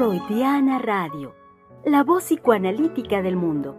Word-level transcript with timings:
Freudiana 0.00 0.78
Radio, 0.78 1.36
la 1.84 2.02
voz 2.02 2.24
psicoanalítica 2.24 3.20
del 3.20 3.36
mundo. 3.36 3.76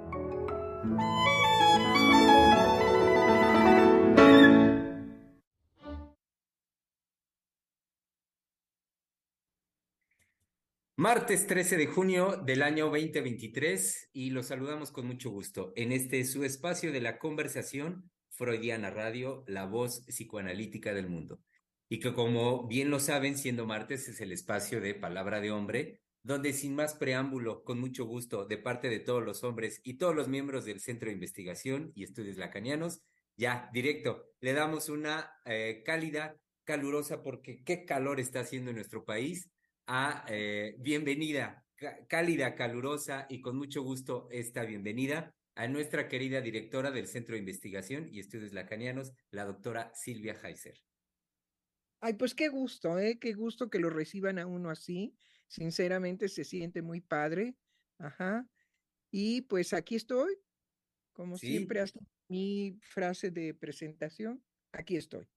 Martes 10.95 11.47
13 11.47 11.77
de 11.77 11.87
junio 11.87 12.37
del 12.45 12.61
año 12.61 12.85
2023 12.91 14.11
y 14.13 14.29
los 14.29 14.45
saludamos 14.45 14.91
con 14.91 15.07
mucho 15.07 15.31
gusto 15.31 15.73
en 15.75 15.91
este 15.91 16.23
su 16.23 16.43
espacio 16.43 16.91
de 16.91 17.01
la 17.01 17.17
conversación 17.17 18.11
Freudiana 18.29 18.91
Radio, 18.91 19.43
la 19.47 19.65
voz 19.65 20.05
psicoanalítica 20.05 20.93
del 20.93 21.09
mundo. 21.09 21.39
Y 21.89 21.99
que 21.99 22.13
como 22.13 22.67
bien 22.67 22.91
lo 22.91 22.99
saben, 22.99 23.39
siendo 23.39 23.65
martes 23.65 24.07
es 24.07 24.21
el 24.21 24.31
espacio 24.31 24.81
de 24.81 24.93
Palabra 24.93 25.41
de 25.41 25.49
Hombre, 25.49 26.00
donde 26.23 26.53
sin 26.53 26.75
más 26.75 26.93
preámbulo, 26.95 27.63
con 27.63 27.79
mucho 27.79 28.05
gusto, 28.05 28.45
de 28.45 28.57
parte 28.57 28.89
de 28.89 28.99
todos 28.99 29.23
los 29.23 29.43
hombres 29.43 29.81
y 29.83 29.95
todos 29.95 30.15
los 30.15 30.27
miembros 30.27 30.65
del 30.65 30.79
Centro 30.79 31.07
de 31.07 31.13
Investigación 31.13 31.91
y 31.95 32.03
Estudios 32.03 32.37
Lacanianos, 32.37 33.01
ya, 33.37 33.69
directo, 33.73 34.25
le 34.39 34.53
damos 34.53 34.89
una 34.89 35.31
eh, 35.45 35.81
cálida, 35.85 36.35
calurosa, 36.63 37.23
porque 37.23 37.63
qué 37.63 37.85
calor 37.85 38.19
está 38.19 38.41
haciendo 38.41 38.69
en 38.69 38.75
nuestro 38.75 39.03
país, 39.03 39.49
a 39.87 40.25
eh, 40.29 40.75
bienvenida, 40.79 41.65
cálida, 42.07 42.55
calurosa 42.55 43.25
y 43.29 43.41
con 43.41 43.57
mucho 43.57 43.81
gusto 43.81 44.27
esta 44.29 44.63
bienvenida 44.63 45.33
a 45.55 45.67
nuestra 45.67 46.07
querida 46.07 46.39
directora 46.41 46.91
del 46.91 47.07
Centro 47.07 47.33
de 47.33 47.39
Investigación 47.39 48.07
y 48.11 48.19
Estudios 48.19 48.53
Lacanianos, 48.53 49.11
la 49.31 49.45
doctora 49.45 49.91
Silvia 49.95 50.37
Heiser. 50.41 50.75
Ay, 51.99 52.13
pues 52.13 52.33
qué 52.33 52.47
gusto, 52.49 52.97
¿eh? 52.99 53.19
Qué 53.19 53.33
gusto 53.33 53.69
que 53.69 53.79
lo 53.79 53.89
reciban 53.89 54.39
a 54.39 54.47
uno 54.47 54.69
así. 54.69 55.15
Sinceramente 55.51 56.29
se 56.29 56.45
siente 56.45 56.81
muy 56.81 57.01
padre. 57.01 57.57
Ajá. 57.97 58.47
Y 59.11 59.41
pues 59.41 59.73
aquí 59.73 59.95
estoy, 59.95 60.37
como 61.11 61.37
siempre, 61.37 61.81
hasta 61.81 61.99
mi 62.29 62.79
frase 62.81 63.31
de 63.31 63.53
presentación, 63.53 64.41
aquí 64.71 64.95
estoy. 64.95 65.27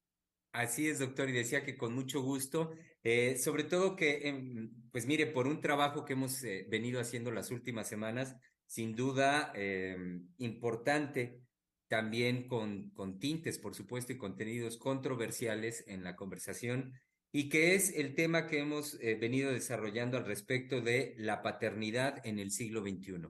Así 0.53 0.89
es, 0.89 1.01
doctor, 1.01 1.29
y 1.29 1.33
decía 1.33 1.65
que 1.65 1.77
con 1.77 1.93
mucho 1.97 2.23
gusto, 2.23 2.75
eh, 3.03 3.37
sobre 3.39 3.65
todo 3.65 3.97
que, 3.97 4.29
em, 4.29 4.71
pues 4.93 5.05
mire, 5.07 5.27
por 5.27 5.49
un 5.49 5.61
trabajo 5.61 6.05
que 6.05 6.13
hemos 6.13 6.45
eh, 6.45 6.65
venido 6.71 7.01
haciendo 7.01 7.33
las 7.33 7.51
últimas 7.51 7.89
semanas, 7.89 8.37
sin 8.67 8.95
duda 8.95 9.51
em, 9.57 10.29
importante, 10.39 11.41
también 11.89 12.47
con, 12.47 12.91
con 12.91 13.19
tintes, 13.19 13.59
por 13.59 13.75
supuesto, 13.75 14.13
y 14.13 14.17
contenidos 14.17 14.79
controversiales 14.79 15.83
en 15.89 16.05
la 16.05 16.15
conversación 16.15 16.93
y 17.37 17.49
que 17.49 17.75
es 17.75 17.93
el 17.97 18.15
tema 18.15 18.47
que 18.47 18.61
hemos 18.61 18.95
eh, 19.01 19.17
venido 19.17 19.53
desarrollando 19.53 20.17
al 20.17 20.25
respecto 20.25 20.81
de 20.81 21.17
la 21.19 21.43
paternidad 21.43 22.25
en 22.25 22.39
el 22.39 22.53
siglo 22.53 22.81
XXI. 22.81 23.27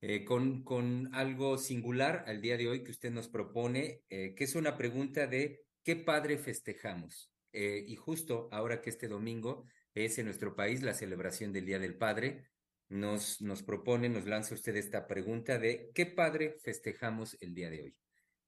Eh, 0.00 0.24
con, 0.24 0.64
con 0.64 1.14
algo 1.14 1.56
singular 1.56 2.24
al 2.26 2.40
día 2.40 2.56
de 2.56 2.66
hoy 2.68 2.82
que 2.82 2.90
usted 2.90 3.12
nos 3.12 3.28
propone, 3.28 4.02
eh, 4.10 4.34
que 4.34 4.42
es 4.42 4.56
una 4.56 4.76
pregunta 4.76 5.28
de 5.28 5.62
¿qué 5.84 5.94
padre 5.94 6.36
festejamos? 6.36 7.32
y 7.50 7.96
justo 7.96 8.48
ahora 8.52 8.82
que 8.82 8.90
este 8.90 9.08
domingo 9.08 9.64
es 9.94 10.18
en 10.18 10.26
nuestro 10.26 10.54
país 10.54 10.82
la 10.82 10.92
celebración 10.92 11.52
del 11.52 11.64
Día 11.64 11.78
del 11.78 11.96
Padre, 11.96 12.44
nos, 12.88 13.40
nos 13.40 13.62
propone, 13.62 14.08
nos 14.08 14.26
lanza 14.26 14.54
usted 14.54 14.76
esta 14.76 15.06
pregunta 15.08 15.58
de 15.58 15.90
¿qué 15.94 16.06
padre 16.06 16.56
festejamos 16.62 17.36
el 17.40 17.54
día 17.54 17.70
de 17.70 17.82
hoy? 17.82 17.96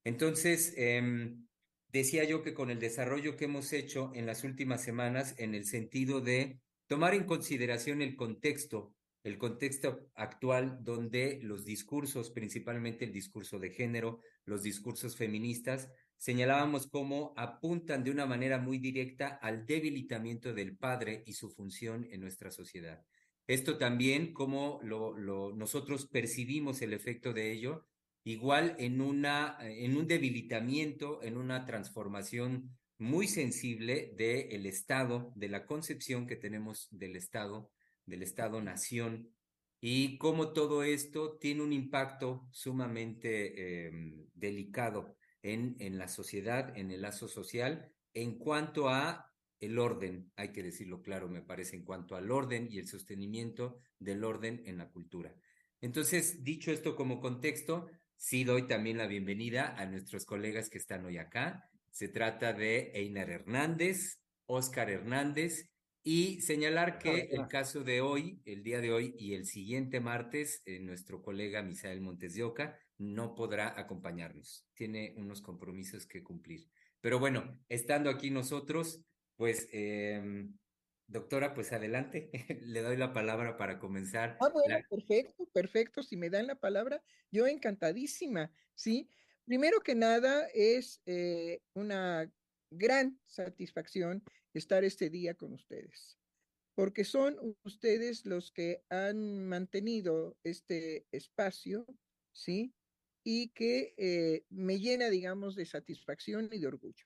Entonces, 0.04 0.74
em, 0.76 1.46
decía 1.92 2.24
yo 2.24 2.42
que 2.42 2.54
con 2.54 2.70
el 2.70 2.78
desarrollo 2.78 3.36
que 3.36 3.46
hemos 3.46 3.72
hecho 3.72 4.12
en 4.14 4.26
las 4.26 4.44
últimas 4.44 4.82
semanas, 4.82 5.34
en 5.38 5.54
el 5.54 5.64
sentido 5.64 6.20
de 6.20 6.60
tomar 6.86 7.14
en 7.14 7.24
consideración 7.24 8.02
el 8.02 8.16
contexto, 8.16 8.94
el 9.22 9.38
contexto 9.38 10.10
actual 10.14 10.78
donde 10.82 11.40
los 11.42 11.64
discursos, 11.64 12.30
principalmente 12.30 13.04
el 13.04 13.12
discurso 13.12 13.58
de 13.58 13.70
género, 13.70 14.20
los 14.44 14.62
discursos 14.62 15.16
feministas, 15.16 15.90
señalábamos 16.16 16.86
cómo 16.86 17.32
apuntan 17.36 18.04
de 18.04 18.10
una 18.10 18.26
manera 18.26 18.58
muy 18.58 18.78
directa 18.78 19.38
al 19.40 19.66
debilitamiento 19.66 20.52
del 20.52 20.76
padre 20.76 21.22
y 21.26 21.34
su 21.34 21.50
función 21.50 22.06
en 22.10 22.20
nuestra 22.20 22.50
sociedad. 22.50 23.04
Esto 23.46 23.78
también, 23.78 24.32
como 24.32 24.80
lo, 24.82 25.16
lo, 25.16 25.52
nosotros 25.52 26.06
percibimos 26.06 26.82
el 26.82 26.92
efecto 26.92 27.32
de 27.32 27.52
ello, 27.52 27.86
igual 28.24 28.76
en, 28.78 29.00
una, 29.00 29.56
en 29.60 29.96
un 29.96 30.06
debilitamiento, 30.06 31.22
en 31.22 31.36
una 31.36 31.64
transformación 31.64 32.76
muy 32.98 33.26
sensible 33.26 34.12
del 34.16 34.66
Estado, 34.66 35.32
de 35.34 35.48
la 35.48 35.64
concepción 35.64 36.26
que 36.26 36.36
tenemos 36.36 36.88
del 36.90 37.16
Estado, 37.16 37.70
del 38.04 38.22
Estado-nación, 38.22 39.30
y 39.80 40.18
cómo 40.18 40.52
todo 40.52 40.82
esto 40.82 41.38
tiene 41.38 41.62
un 41.62 41.72
impacto 41.72 42.46
sumamente 42.50 43.86
em, 43.86 44.26
delicado 44.34 45.16
en, 45.42 45.76
en 45.78 45.96
la 45.96 46.08
sociedad, 46.08 46.76
en 46.76 46.90
el 46.90 47.00
lazo 47.00 47.28
social, 47.28 47.90
en 48.12 48.36
cuanto 48.38 48.90
a 48.90 49.30
el 49.60 49.78
orden, 49.78 50.30
hay 50.36 50.52
que 50.52 50.62
decirlo 50.62 51.02
claro, 51.02 51.28
me 51.28 51.42
parece, 51.42 51.76
en 51.76 51.84
cuanto 51.84 52.16
al 52.16 52.30
orden 52.30 52.68
y 52.70 52.78
el 52.78 52.88
sostenimiento 52.88 53.78
del 53.98 54.24
orden 54.24 54.62
en 54.66 54.78
la 54.78 54.90
cultura. 54.90 55.34
Entonces, 55.80 56.44
dicho 56.44 56.72
esto 56.72 56.96
como 56.96 57.20
contexto, 57.20 57.88
Sí 58.22 58.44
doy 58.44 58.66
también 58.66 58.98
la 58.98 59.06
bienvenida 59.06 59.74
a 59.78 59.86
nuestros 59.86 60.26
colegas 60.26 60.68
que 60.68 60.76
están 60.76 61.06
hoy 61.06 61.16
acá. 61.16 61.70
Se 61.90 62.06
trata 62.06 62.52
de 62.52 62.92
Einar 62.92 63.30
Hernández, 63.30 64.20
Óscar 64.44 64.90
Hernández 64.90 65.70
y 66.02 66.42
señalar 66.42 66.98
que 66.98 67.30
el 67.30 67.48
caso 67.48 67.82
de 67.82 68.02
hoy, 68.02 68.42
el 68.44 68.62
día 68.62 68.82
de 68.82 68.92
hoy 68.92 69.14
y 69.18 69.32
el 69.32 69.46
siguiente 69.46 70.00
martes, 70.00 70.60
eh, 70.66 70.80
nuestro 70.80 71.22
colega 71.22 71.62
Misael 71.62 72.02
Montes 72.02 72.34
de 72.34 72.42
Oca 72.42 72.78
no 72.98 73.34
podrá 73.34 73.80
acompañarnos. 73.80 74.66
Tiene 74.74 75.14
unos 75.16 75.40
compromisos 75.40 76.06
que 76.06 76.22
cumplir. 76.22 76.68
Pero 77.00 77.18
bueno, 77.18 77.58
estando 77.70 78.10
aquí 78.10 78.30
nosotros, 78.30 79.00
pues 79.36 79.66
eh, 79.72 80.46
Doctora, 81.10 81.54
pues 81.54 81.72
adelante, 81.72 82.30
le 82.62 82.82
doy 82.82 82.96
la 82.96 83.12
palabra 83.12 83.56
para 83.56 83.80
comenzar. 83.80 84.38
Ah, 84.40 84.48
bueno, 84.48 84.78
perfecto, 84.88 85.44
perfecto. 85.52 86.02
Si 86.04 86.16
me 86.16 86.30
dan 86.30 86.46
la 86.46 86.54
palabra, 86.54 87.02
yo 87.32 87.48
encantadísima, 87.48 88.52
¿sí? 88.76 89.10
Primero 89.44 89.80
que 89.80 89.96
nada, 89.96 90.46
es 90.54 91.02
eh, 91.06 91.62
una 91.74 92.32
gran 92.70 93.20
satisfacción 93.26 94.22
estar 94.54 94.84
este 94.84 95.10
día 95.10 95.34
con 95.34 95.52
ustedes, 95.52 96.16
porque 96.76 97.02
son 97.02 97.56
ustedes 97.64 98.24
los 98.24 98.52
que 98.52 98.84
han 98.88 99.48
mantenido 99.48 100.36
este 100.44 101.08
espacio, 101.10 101.86
¿sí? 102.32 102.72
Y 103.24 103.48
que 103.48 103.94
eh, 103.96 104.44
me 104.48 104.78
llena, 104.78 105.10
digamos, 105.10 105.56
de 105.56 105.66
satisfacción 105.66 106.48
y 106.52 106.60
de 106.60 106.68
orgullo. 106.68 107.04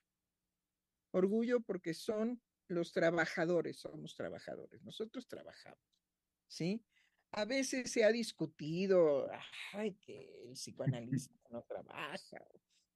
Orgullo 1.11 1.61
porque 1.61 1.95
son 1.95 2.39
los 2.67 2.91
trabajadores 2.91 3.77
somos 3.77 4.15
trabajadores, 4.15 4.81
nosotros 4.83 5.27
trabajamos, 5.27 5.79
¿sí? 6.47 6.83
A 7.31 7.45
veces 7.45 7.91
se 7.91 8.03
ha 8.03 8.11
discutido, 8.11 9.29
ay, 9.73 9.95
que 9.95 10.43
el 10.43 10.53
psicoanalista 10.55 11.35
no 11.49 11.63
trabaja, 11.63 12.45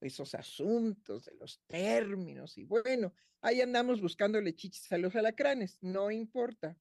esos 0.01 0.33
asuntos 0.33 1.25
de 1.25 1.35
los 1.35 1.61
términos, 1.67 2.57
y 2.57 2.63
bueno, 2.63 3.13
ahí 3.41 3.61
andamos 3.61 4.01
buscándole 4.01 4.55
chichis 4.55 4.91
a 4.91 4.97
los 4.97 5.15
alacranes, 5.15 5.77
no 5.81 6.09
importa. 6.09 6.77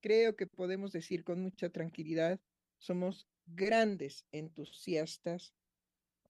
Creo 0.00 0.36
que 0.36 0.46
podemos 0.46 0.92
decir 0.92 1.24
con 1.24 1.42
mucha 1.42 1.70
tranquilidad, 1.70 2.40
somos 2.78 3.28
grandes 3.46 4.26
entusiastas 4.30 5.54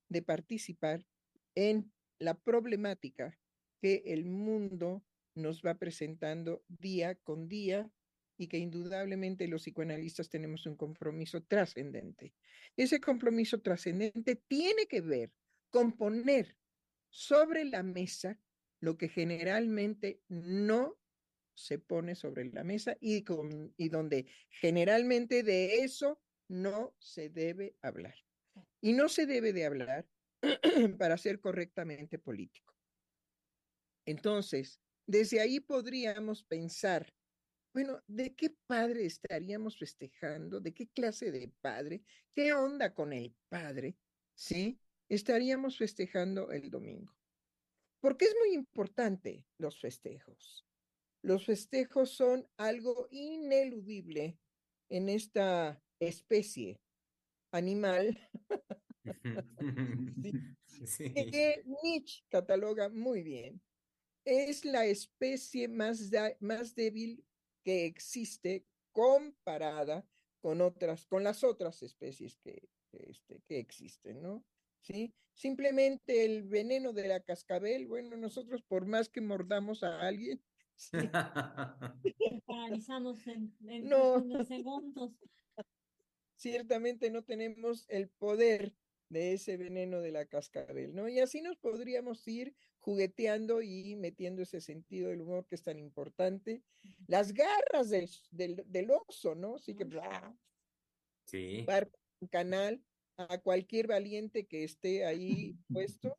de 0.08 0.22
participar 0.22 1.04
en 1.54 1.92
la 2.18 2.34
problemática 2.34 3.38
que 3.80 4.02
el 4.06 4.24
mundo 4.24 5.04
nos 5.36 5.62
va 5.62 5.74
presentando 5.74 6.64
día 6.68 7.14
con 7.14 7.48
día 7.48 7.90
y 8.38 8.48
que 8.48 8.58
indudablemente 8.58 9.48
los 9.48 9.62
psicoanalistas 9.62 10.28
tenemos 10.28 10.66
un 10.66 10.76
compromiso 10.76 11.42
trascendente. 11.42 12.34
Ese 12.76 13.00
compromiso 13.00 13.60
trascendente 13.60 14.36
tiene 14.36 14.86
que 14.86 15.00
ver 15.00 15.32
con 15.70 15.96
poner 15.96 16.56
sobre 17.10 17.64
la 17.64 17.82
mesa 17.82 18.38
lo 18.80 18.98
que 18.98 19.08
generalmente 19.08 20.20
no 20.28 20.98
se 21.54 21.78
pone 21.78 22.14
sobre 22.14 22.44
la 22.44 22.62
mesa 22.62 22.96
y, 23.00 23.24
con, 23.24 23.72
y 23.76 23.88
donde 23.88 24.26
generalmente 24.50 25.42
de 25.42 25.82
eso 25.82 26.20
no 26.48 26.94
se 26.98 27.30
debe 27.30 27.76
hablar. 27.80 28.14
Y 28.80 28.92
no 28.92 29.08
se 29.08 29.26
debe 29.26 29.52
de 29.52 29.64
hablar 29.64 30.06
para 30.98 31.16
ser 31.16 31.40
correctamente 31.40 32.18
político. 32.18 32.74
Entonces, 34.04 34.80
desde 35.06 35.40
ahí 35.40 35.60
podríamos 35.60 36.42
pensar, 36.44 37.12
bueno, 37.72 38.02
¿de 38.06 38.34
qué 38.34 38.56
padre 38.66 39.06
estaríamos 39.06 39.78
festejando? 39.78 40.60
¿De 40.60 40.72
qué 40.72 40.88
clase 40.88 41.30
de 41.30 41.52
padre? 41.60 42.02
¿Qué 42.34 42.52
onda 42.52 42.94
con 42.94 43.12
el 43.12 43.34
padre? 43.48 43.96
¿Sí? 44.34 44.80
Estaríamos 45.08 45.78
festejando 45.78 46.50
el 46.52 46.70
domingo. 46.70 47.14
Porque 48.00 48.24
es 48.26 48.34
muy 48.38 48.54
importante 48.54 49.46
los 49.58 49.80
festejos. 49.80 50.66
Los 51.22 51.46
festejos 51.46 52.10
son 52.10 52.48
algo 52.56 53.08
ineludible 53.10 54.38
en 54.88 55.08
esta 55.08 55.82
especie 55.98 56.80
animal 57.52 58.18
que 61.32 61.62
Nietzsche 61.82 62.24
cataloga 62.28 62.88
muy 62.88 63.22
bien. 63.22 63.60
Es 64.26 64.64
la 64.64 64.84
especie 64.84 65.68
más, 65.68 66.10
más 66.40 66.74
débil 66.74 67.24
que 67.62 67.86
existe 67.86 68.66
comparada 68.92 70.06
con 70.40 70.60
otras, 70.60 71.06
con 71.06 71.24
las 71.24 71.44
otras 71.44 71.82
especies 71.82 72.36
que, 72.36 72.68
este, 72.92 73.40
que 73.46 73.58
existen, 73.58 74.22
¿no? 74.22 74.44
¿Sí? 74.80 75.14
Simplemente 75.32 76.24
el 76.24 76.44
veneno 76.44 76.92
de 76.92 77.08
la 77.08 77.20
cascabel, 77.20 77.86
bueno, 77.86 78.16
nosotros 78.16 78.62
por 78.62 78.86
más 78.86 79.08
que 79.08 79.20
mordamos 79.20 79.82
a 79.82 80.00
alguien, 80.00 80.42
paralizamos 82.46 83.26
en, 83.26 83.54
no. 83.60 84.44
segundos. 84.44 85.12
Ciertamente 86.36 87.10
no 87.10 87.22
tenemos 87.22 87.86
el 87.88 88.08
poder 88.08 88.74
de 89.08 89.34
ese 89.34 89.56
veneno 89.56 90.00
de 90.00 90.12
la 90.12 90.26
cascabel, 90.26 90.94
¿no? 90.94 91.08
Y 91.08 91.20
así 91.20 91.40
nos 91.40 91.56
podríamos 91.56 92.26
ir 92.28 92.54
jugueteando 92.86 93.62
y 93.62 93.96
metiendo 93.96 94.42
ese 94.42 94.60
sentido 94.60 95.08
del 95.08 95.20
humor 95.20 95.44
que 95.44 95.56
es 95.56 95.62
tan 95.64 95.76
importante. 95.76 96.62
Las 97.08 97.32
garras 97.34 97.90
del, 97.90 98.62
del, 98.64 98.90
oso, 98.92 99.34
¿no? 99.34 99.56
Así 99.56 99.74
que, 99.74 99.84
sí. 101.24 101.66
un 102.20 102.28
canal 102.28 102.80
a 103.16 103.38
cualquier 103.38 103.88
valiente 103.88 104.46
que 104.46 104.62
esté 104.62 105.04
ahí 105.04 105.58
puesto 105.68 106.16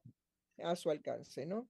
a 0.57 0.75
su 0.75 0.89
alcance, 0.89 1.45
¿no? 1.45 1.69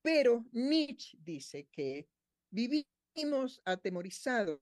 Pero 0.00 0.46
Nietzsche 0.50 1.18
dice 1.20 1.68
que 1.70 2.08
vivimos 2.50 3.60
atemorizados 3.66 4.60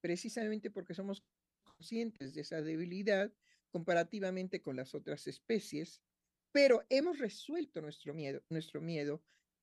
precisamente 0.00 0.68
porque 0.72 0.94
somos 0.94 1.22
conscientes 1.62 2.34
de 2.34 2.40
esa 2.40 2.60
debilidad 2.60 3.30
comparativamente 3.70 4.60
con 4.60 4.74
las 4.74 4.96
otras 4.96 5.28
especies, 5.28 6.02
pero 6.52 6.84
hemos 6.88 7.18
resuelto 7.18 7.80
nuestro 7.80 8.14
miedo, 8.14 8.42
nuestro 8.48 8.80
miedo 8.80 9.22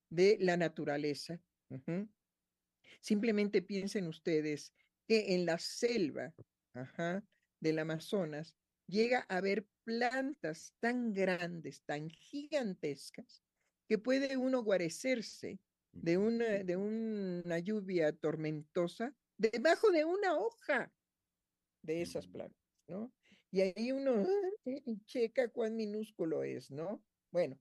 de 0.10 0.38
la 0.40 0.58
naturaleza. 0.58 1.40
Simplemente 3.02 3.62
piensen 3.62 4.08
ustedes 4.08 4.74
que 5.08 5.34
en 5.34 5.46
la 5.46 5.60
selva 5.60 6.34
del 7.60 7.80
Amazonas 7.80 8.56
llega 8.88 9.26
a 9.28 9.38
haber 9.38 9.68
plantas 9.84 10.74
tan 10.80 11.14
grandes, 11.14 11.84
tan 11.84 12.10
gigantescas, 12.10 13.44
que 13.88 13.98
puede 13.98 14.38
uno 14.38 14.64
guarecerse 14.64 15.60
de 15.92 16.18
una, 16.18 16.64
de 16.64 16.78
una 16.78 17.60
lluvia 17.60 18.14
tormentosa 18.14 19.16
debajo 19.38 19.92
de 19.92 20.06
una 20.06 20.38
hoja 20.38 20.94
de 21.84 22.02
esas 22.02 22.28
plantas, 22.28 22.62
¿no? 22.88 23.14
Y 23.52 23.62
ahí 23.62 23.92
uno 23.92 24.26
checa 25.06 25.48
cuán 25.50 25.76
minúsculo 25.76 26.44
es, 26.44 26.70
¿no? 26.70 27.04
Bueno, 27.32 27.60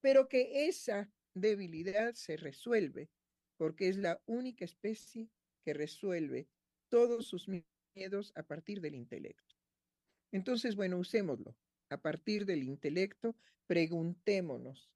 pero 0.00 0.28
que 0.28 0.68
esa 0.68 1.10
debilidad 1.34 2.14
se 2.14 2.36
resuelve 2.36 3.10
porque 3.56 3.88
es 3.88 3.96
la 3.96 4.22
única 4.26 4.64
especie 4.64 5.28
que 5.64 5.74
resuelve 5.74 6.48
todos 6.88 7.26
sus 7.26 7.48
miedos 7.94 8.32
a 8.36 8.42
partir 8.44 8.80
del 8.80 8.94
intelecto. 8.94 9.56
Entonces, 10.32 10.76
bueno, 10.76 10.98
usémoslo. 10.98 11.56
A 11.90 12.00
partir 12.00 12.44
del 12.44 12.62
intelecto, 12.62 13.34
preguntémonos, 13.66 14.90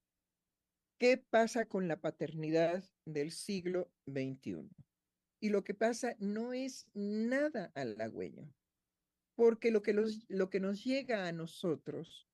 ¿qué 0.98 1.16
pasa 1.18 1.66
con 1.66 1.88
la 1.88 2.00
paternidad 2.00 2.84
del 3.04 3.32
siglo 3.32 3.90
XXI? 4.06 4.68
Y 5.40 5.48
lo 5.48 5.64
que 5.64 5.74
pasa 5.74 6.14
no 6.18 6.52
es 6.52 6.86
nada 6.94 7.72
halagüeño, 7.74 8.52
porque 9.42 9.72
lo 9.72 9.82
que, 9.82 9.92
lo 10.28 10.50
que 10.50 10.60
nos 10.60 10.84
llega 10.84 11.26
a 11.26 11.32
nosotros 11.32 12.28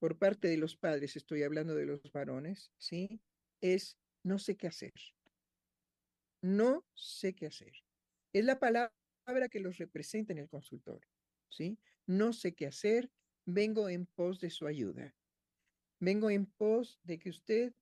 por 0.00 0.18
parte 0.18 0.48
de 0.48 0.56
los 0.56 0.74
padres, 0.74 1.14
estoy 1.14 1.44
hablando 1.44 1.76
de 1.76 1.86
los 1.86 2.10
varones, 2.10 2.72
¿sí? 2.76 3.20
Es 3.60 3.96
no 4.24 4.40
sé 4.40 4.56
qué 4.56 4.66
hacer. 4.66 4.92
No 6.42 6.84
sé 6.92 7.36
qué 7.36 7.46
hacer. 7.46 7.72
Es 8.32 8.44
la 8.44 8.58
palabra 8.58 8.90
que 9.48 9.60
los 9.60 9.78
representa 9.78 10.32
en 10.32 10.40
el 10.40 10.48
consultorio, 10.48 11.08
¿sí? 11.50 11.78
no 12.06 12.32
sé 12.32 12.52
qué 12.52 12.66
hacer, 12.66 13.12
vengo 13.44 13.88
en 13.88 14.04
pos 14.04 14.40
de 14.40 14.50
su 14.50 14.66
ayuda. 14.66 15.14
Vengo 16.00 16.30
en 16.30 16.46
pos 16.46 16.98
de 17.04 17.20
que 17.20 17.30
usted 17.30 17.74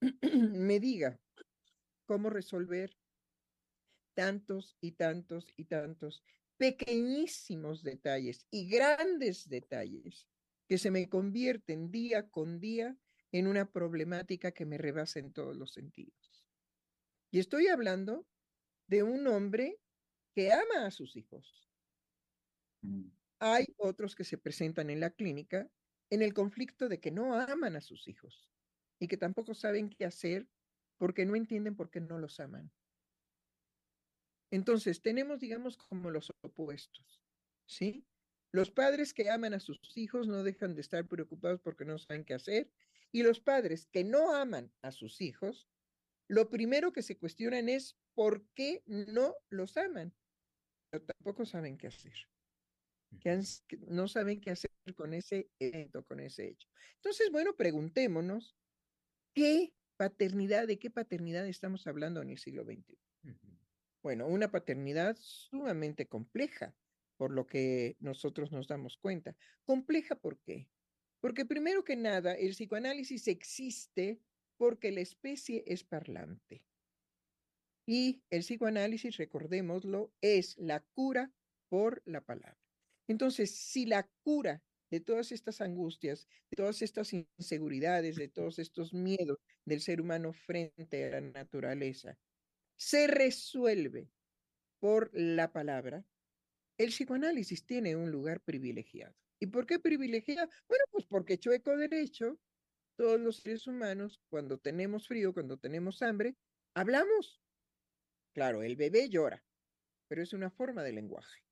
me 0.50 0.80
diga 0.80 1.20
cómo 2.06 2.28
resolver 2.28 2.98
tantos 4.14 4.76
y 4.80 4.90
tantos 4.90 5.46
y 5.56 5.66
tantos 5.66 6.24
pequeñísimos 6.56 7.82
detalles 7.82 8.46
y 8.50 8.68
grandes 8.68 9.48
detalles 9.48 10.28
que 10.68 10.78
se 10.78 10.90
me 10.90 11.08
convierten 11.08 11.90
día 11.90 12.28
con 12.28 12.60
día 12.60 12.96
en 13.32 13.46
una 13.46 13.70
problemática 13.70 14.52
que 14.52 14.64
me 14.64 14.78
rebasa 14.78 15.18
en 15.18 15.32
todos 15.32 15.56
los 15.56 15.72
sentidos. 15.72 16.46
Y 17.30 17.40
estoy 17.40 17.66
hablando 17.68 18.26
de 18.86 19.02
un 19.02 19.26
hombre 19.26 19.80
que 20.34 20.52
ama 20.52 20.86
a 20.86 20.90
sus 20.90 21.16
hijos, 21.16 21.68
mm. 22.82 23.08
Hay 23.40 23.66
otros 23.76 24.14
que 24.14 24.24
se 24.24 24.38
presentan 24.38 24.88
en 24.88 25.00
la 25.00 25.10
clínica 25.10 25.68
en 26.08 26.22
el 26.22 26.32
conflicto 26.32 26.88
de 26.88 27.00
que 27.00 27.10
no 27.10 27.34
aman 27.34 27.76
a 27.76 27.80
sus 27.80 28.08
hijos 28.08 28.48
y 28.98 29.08
que 29.08 29.16
tampoco 29.16 29.54
saben 29.54 29.90
qué 29.90 30.06
hacer 30.06 30.48
porque 30.96 31.26
no 31.26 31.36
entienden 31.36 31.76
por 31.76 31.90
qué 31.90 32.00
no 32.00 32.18
los 32.18 32.40
aman. 32.40 32.72
Entonces, 34.54 35.02
tenemos, 35.02 35.40
digamos, 35.40 35.76
como 35.76 36.10
los 36.10 36.32
opuestos, 36.42 37.22
¿sí? 37.66 38.06
Los 38.52 38.70
padres 38.70 39.12
que 39.12 39.30
aman 39.30 39.54
a 39.54 39.60
sus 39.60 39.96
hijos 39.96 40.28
no 40.28 40.44
dejan 40.44 40.74
de 40.74 40.80
estar 40.80 41.06
preocupados 41.06 41.60
porque 41.60 41.84
no 41.84 41.98
saben 41.98 42.24
qué 42.24 42.34
hacer 42.34 42.70
y 43.10 43.22
los 43.22 43.40
padres 43.40 43.86
que 43.86 44.04
no 44.04 44.34
aman 44.34 44.72
a 44.82 44.92
sus 44.92 45.20
hijos, 45.20 45.68
lo 46.28 46.50
primero 46.50 46.92
que 46.92 47.02
se 47.02 47.16
cuestionan 47.16 47.68
es 47.68 47.96
por 48.14 48.46
qué 48.54 48.82
no 48.86 49.34
los 49.50 49.76
aman, 49.76 50.14
pero 50.90 51.04
tampoco 51.04 51.44
saben 51.44 51.76
qué 51.76 51.88
hacer 51.88 52.14
que, 53.20 53.40
no 53.88 54.08
saben 54.08 54.40
qué 54.40 54.50
hacer 54.50 54.70
con 54.96 55.14
ese 55.14 55.50
evento, 55.58 56.04
con 56.04 56.20
ese 56.20 56.48
hecho. 56.48 56.68
Entonces, 56.96 57.30
bueno, 57.30 57.56
preguntémonos, 57.56 58.56
¿qué 59.34 59.74
paternidad, 59.96 60.66
de 60.66 60.78
qué 60.78 60.90
paternidad 60.90 61.46
estamos 61.46 61.86
hablando 61.86 62.22
en 62.22 62.30
el 62.30 62.38
siglo 62.38 62.64
XXI? 62.64 62.98
Bueno, 64.04 64.26
una 64.26 64.50
paternidad 64.50 65.16
sumamente 65.18 66.06
compleja, 66.06 66.76
por 67.16 67.30
lo 67.30 67.46
que 67.46 67.96
nosotros 68.00 68.52
nos 68.52 68.68
damos 68.68 68.98
cuenta. 68.98 69.34
¿Compleja 69.64 70.14
por 70.14 70.38
qué? 70.40 70.68
Porque 71.22 71.46
primero 71.46 71.84
que 71.84 71.96
nada, 71.96 72.34
el 72.34 72.50
psicoanálisis 72.50 73.28
existe 73.28 74.20
porque 74.58 74.92
la 74.92 75.00
especie 75.00 75.64
es 75.66 75.84
parlante. 75.84 76.62
Y 77.86 78.22
el 78.28 78.40
psicoanálisis, 78.40 79.16
recordémoslo, 79.16 80.12
es 80.20 80.58
la 80.58 80.80
cura 80.80 81.32
por 81.70 82.02
la 82.04 82.20
palabra. 82.20 82.60
Entonces, 83.08 83.56
si 83.56 83.86
la 83.86 84.06
cura 84.22 84.62
de 84.90 85.00
todas 85.00 85.32
estas 85.32 85.62
angustias, 85.62 86.28
de 86.50 86.56
todas 86.56 86.82
estas 86.82 87.14
inseguridades, 87.14 88.16
de 88.16 88.28
todos 88.28 88.58
estos 88.58 88.92
miedos 88.92 89.38
del 89.64 89.80
ser 89.80 90.02
humano 90.02 90.34
frente 90.34 91.06
a 91.06 91.10
la 91.10 91.20
naturaleza, 91.22 92.18
se 92.76 93.06
resuelve 93.06 94.10
por 94.80 95.10
la 95.12 95.52
palabra, 95.52 96.06
el 96.78 96.88
psicoanálisis 96.88 97.66
tiene 97.66 97.96
un 97.96 98.10
lugar 98.10 98.42
privilegiado. 98.42 99.14
¿Y 99.40 99.46
por 99.46 99.66
qué 99.66 99.78
privilegiado? 99.78 100.48
Bueno, 100.68 100.84
pues 100.90 101.06
porque 101.06 101.38
chueco 101.38 101.76
derecho, 101.76 102.40
todos 102.96 103.20
los 103.20 103.36
seres 103.36 103.66
humanos, 103.66 104.20
cuando 104.28 104.58
tenemos 104.58 105.08
frío, 105.08 105.32
cuando 105.32 105.58
tenemos 105.58 106.02
hambre, 106.02 106.36
hablamos. 106.74 107.42
Claro, 108.34 108.62
el 108.62 108.76
bebé 108.76 109.08
llora, 109.08 109.44
pero 110.08 110.22
es 110.22 110.32
una 110.32 110.50
forma 110.50 110.82
de 110.82 110.92
lenguaje. 110.92 111.42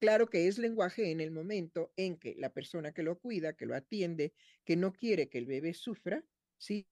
Claro 0.00 0.28
que 0.28 0.48
es 0.48 0.58
lenguaje 0.58 1.10
en 1.12 1.20
el 1.20 1.30
momento 1.30 1.92
en 1.96 2.18
que 2.18 2.34
la 2.36 2.52
persona 2.52 2.92
que 2.92 3.04
lo 3.04 3.18
cuida, 3.20 3.54
que 3.54 3.66
lo 3.66 3.76
atiende, 3.76 4.34
que 4.64 4.76
no 4.76 4.92
quiere 4.92 5.28
que 5.28 5.38
el 5.38 5.46
bebé 5.46 5.74
sufra, 5.74 6.24
¿sí? 6.62 6.86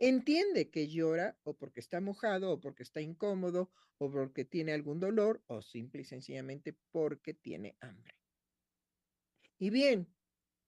Entiende 0.00 0.70
que 0.70 0.88
llora 0.88 1.38
o 1.44 1.56
porque 1.56 1.78
está 1.78 2.00
mojado 2.00 2.52
o 2.52 2.60
porque 2.60 2.82
está 2.82 3.00
incómodo 3.00 3.70
o 3.98 4.10
porque 4.10 4.44
tiene 4.44 4.72
algún 4.72 4.98
dolor 4.98 5.40
o 5.46 5.62
simple 5.62 6.02
y 6.02 6.04
sencillamente 6.04 6.76
porque 6.90 7.32
tiene 7.32 7.76
hambre. 7.80 8.16
Y 9.56 9.70
bien, 9.70 10.12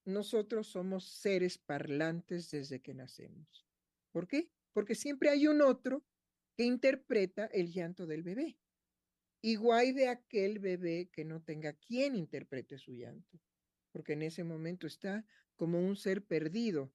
nosotros 0.05 0.67
somos 0.67 1.09
seres 1.09 1.57
parlantes 1.57 2.49
desde 2.49 2.81
que 2.81 2.93
nacemos. 2.93 3.67
¿Por 4.13 4.29
qué? 4.29 4.49
Porque 4.71 4.95
siempre 4.95 5.29
hay 5.29 5.47
un 5.47 5.61
otro 5.61 6.05
que 6.55 6.63
interpreta 6.63 7.47
el 7.47 7.73
llanto 7.73 8.07
del 8.07 8.23
bebé. 8.23 8.57
Igual 9.41 9.93
de 9.93 10.07
aquel 10.07 10.59
bebé 10.59 11.09
que 11.11 11.25
no 11.25 11.43
tenga 11.43 11.73
quien 11.73 12.15
interprete 12.15 12.77
su 12.77 12.93
llanto, 12.93 13.41
porque 13.91 14.13
en 14.13 14.21
ese 14.21 14.45
momento 14.45 14.87
está 14.87 15.25
como 15.57 15.79
un 15.79 15.97
ser 15.97 16.23
perdido, 16.23 16.93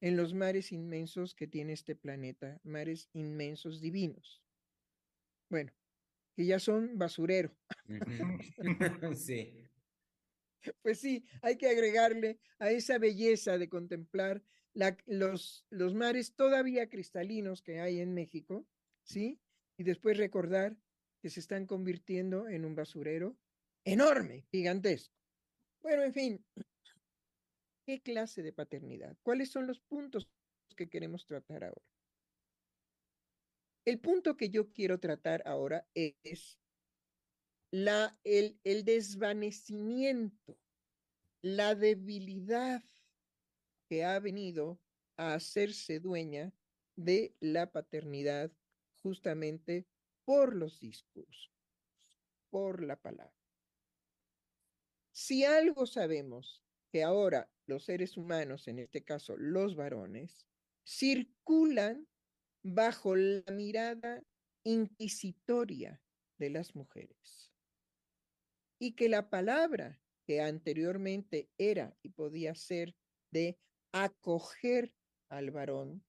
en 0.00 0.16
los 0.16 0.34
mares 0.34 0.72
inmensos 0.72 1.34
que 1.34 1.46
tiene 1.46 1.72
este 1.74 1.94
planeta, 1.94 2.60
mares 2.64 3.08
inmensos 3.12 3.80
divinos. 3.80 4.42
Bueno, 5.50 5.72
que 6.36 6.46
ya 6.46 6.58
son 6.58 6.96
basurero. 6.98 7.56
Sí. 9.16 9.66
Pues 10.82 10.98
sí, 11.00 11.24
hay 11.40 11.56
que 11.56 11.68
agregarle 11.68 12.38
a 12.58 12.70
esa 12.70 12.98
belleza 12.98 13.56
de 13.56 13.68
contemplar 13.70 14.42
la- 14.74 14.96
los, 15.06 15.66
los 15.70 15.94
mares 15.94 16.34
todavía 16.34 16.88
cristalinos 16.88 17.62
que 17.62 17.80
hay 17.80 18.00
en 18.00 18.12
México, 18.12 18.68
¿sí? 19.02 19.40
Y 19.78 19.84
después 19.84 20.18
recordar 20.18 20.76
que 21.22 21.30
se 21.30 21.40
están 21.40 21.66
convirtiendo 21.66 22.46
en 22.46 22.64
un 22.66 22.74
basurero 22.74 23.38
enorme, 23.84 24.46
gigantesco. 24.50 25.14
Bueno, 25.80 26.02
en 26.02 26.12
fin, 26.12 26.46
¿qué 27.84 28.00
clase 28.02 28.42
de 28.42 28.52
paternidad? 28.52 29.16
¿Cuáles 29.22 29.50
son 29.50 29.66
los 29.66 29.80
puntos 29.80 30.28
que 30.76 30.88
queremos 30.88 31.26
tratar 31.26 31.64
ahora? 31.64 31.84
El 33.84 34.00
punto 34.00 34.36
que 34.36 34.50
yo 34.50 34.72
quiero 34.72 35.00
tratar 35.00 35.42
ahora 35.46 35.88
es 35.94 36.60
la, 37.72 38.18
el, 38.24 38.60
el 38.64 38.84
desvanecimiento, 38.84 40.58
la 41.42 41.74
debilidad 41.74 42.82
que 43.88 44.04
ha 44.04 44.18
venido 44.20 44.80
a 45.16 45.34
hacerse 45.34 45.98
dueña 46.00 46.52
de 46.96 47.34
la 47.40 47.72
paternidad 47.72 48.52
justamente 49.02 49.88
por 50.24 50.54
los 50.54 50.80
discursos, 50.80 51.50
por 52.50 52.84
la 52.84 53.00
palabra. 53.00 53.34
Si 55.12 55.44
algo 55.44 55.86
sabemos 55.86 56.64
que 56.92 57.02
ahora 57.02 57.50
los 57.70 57.84
seres 57.84 58.16
humanos, 58.16 58.68
en 58.68 58.80
este 58.80 59.02
caso 59.02 59.36
los 59.38 59.76
varones, 59.76 60.44
circulan 60.84 62.06
bajo 62.62 63.14
la 63.14 63.44
mirada 63.52 64.22
inquisitoria 64.64 66.02
de 66.38 66.50
las 66.50 66.74
mujeres 66.74 67.52
y 68.80 68.92
que 68.96 69.08
la 69.08 69.30
palabra 69.30 70.00
que 70.24 70.40
anteriormente 70.40 71.48
era 71.58 71.96
y 72.02 72.08
podía 72.08 72.54
ser 72.54 72.96
de 73.30 73.56
acoger 73.92 74.92
al 75.28 75.50
varón, 75.52 76.04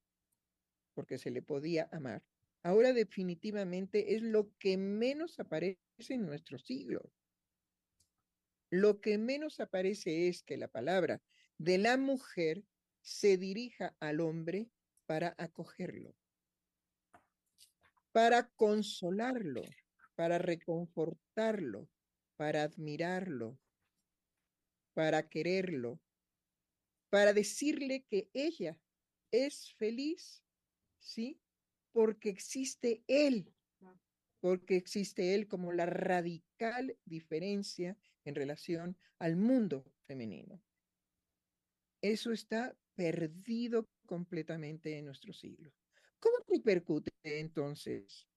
porque 0.95 1.19
se 1.19 1.29
le 1.29 1.41
podía 1.41 1.89
amar, 1.91 2.23
ahora 2.63 2.91
definitivamente 2.93 4.15
es 4.15 4.23
lo 4.23 4.51
que 4.57 4.77
menos 4.77 5.39
aparece 5.39 5.77
en 6.09 6.25
nuestro 6.25 6.57
siglo. 6.57 7.11
Lo 8.71 9.01
que 9.01 9.17
menos 9.17 9.59
aparece 9.59 10.29
es 10.29 10.43
que 10.43 10.57
la 10.57 10.69
palabra 10.69 11.21
de 11.63 11.77
la 11.77 11.95
mujer 11.95 12.65
se 13.01 13.37
dirija 13.37 13.95
al 13.99 14.19
hombre 14.19 14.71
para 15.05 15.35
acogerlo, 15.37 16.15
para 18.11 18.49
consolarlo, 18.55 19.61
para 20.15 20.39
reconfortarlo, 20.39 21.87
para 22.35 22.63
admirarlo, 22.63 23.59
para 24.95 25.29
quererlo, 25.29 25.99
para 27.11 27.31
decirle 27.31 28.05
que 28.09 28.31
ella 28.33 28.75
es 29.29 29.75
feliz, 29.75 30.43
¿sí? 30.97 31.39
Porque 31.91 32.29
existe 32.29 33.03
él, 33.05 33.53
porque 34.39 34.77
existe 34.77 35.35
él 35.35 35.47
como 35.47 35.71
la 35.73 35.85
radical 35.85 36.97
diferencia 37.05 37.95
en 38.25 38.33
relación 38.33 38.97
al 39.19 39.35
mundo 39.35 39.85
femenino. 40.07 40.59
Eso 42.01 42.31
está 42.31 42.75
perdido 42.95 43.87
completamente 44.05 44.97
en 44.97 45.05
nuestro 45.05 45.33
siglo. 45.33 45.71
¿Cómo 46.19 46.37
repercute 46.47 47.11
entonces? 47.23 48.27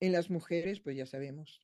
En 0.00 0.12
las 0.12 0.30
mujeres, 0.30 0.80
pues 0.80 0.96
ya 0.96 1.06
sabemos, 1.06 1.60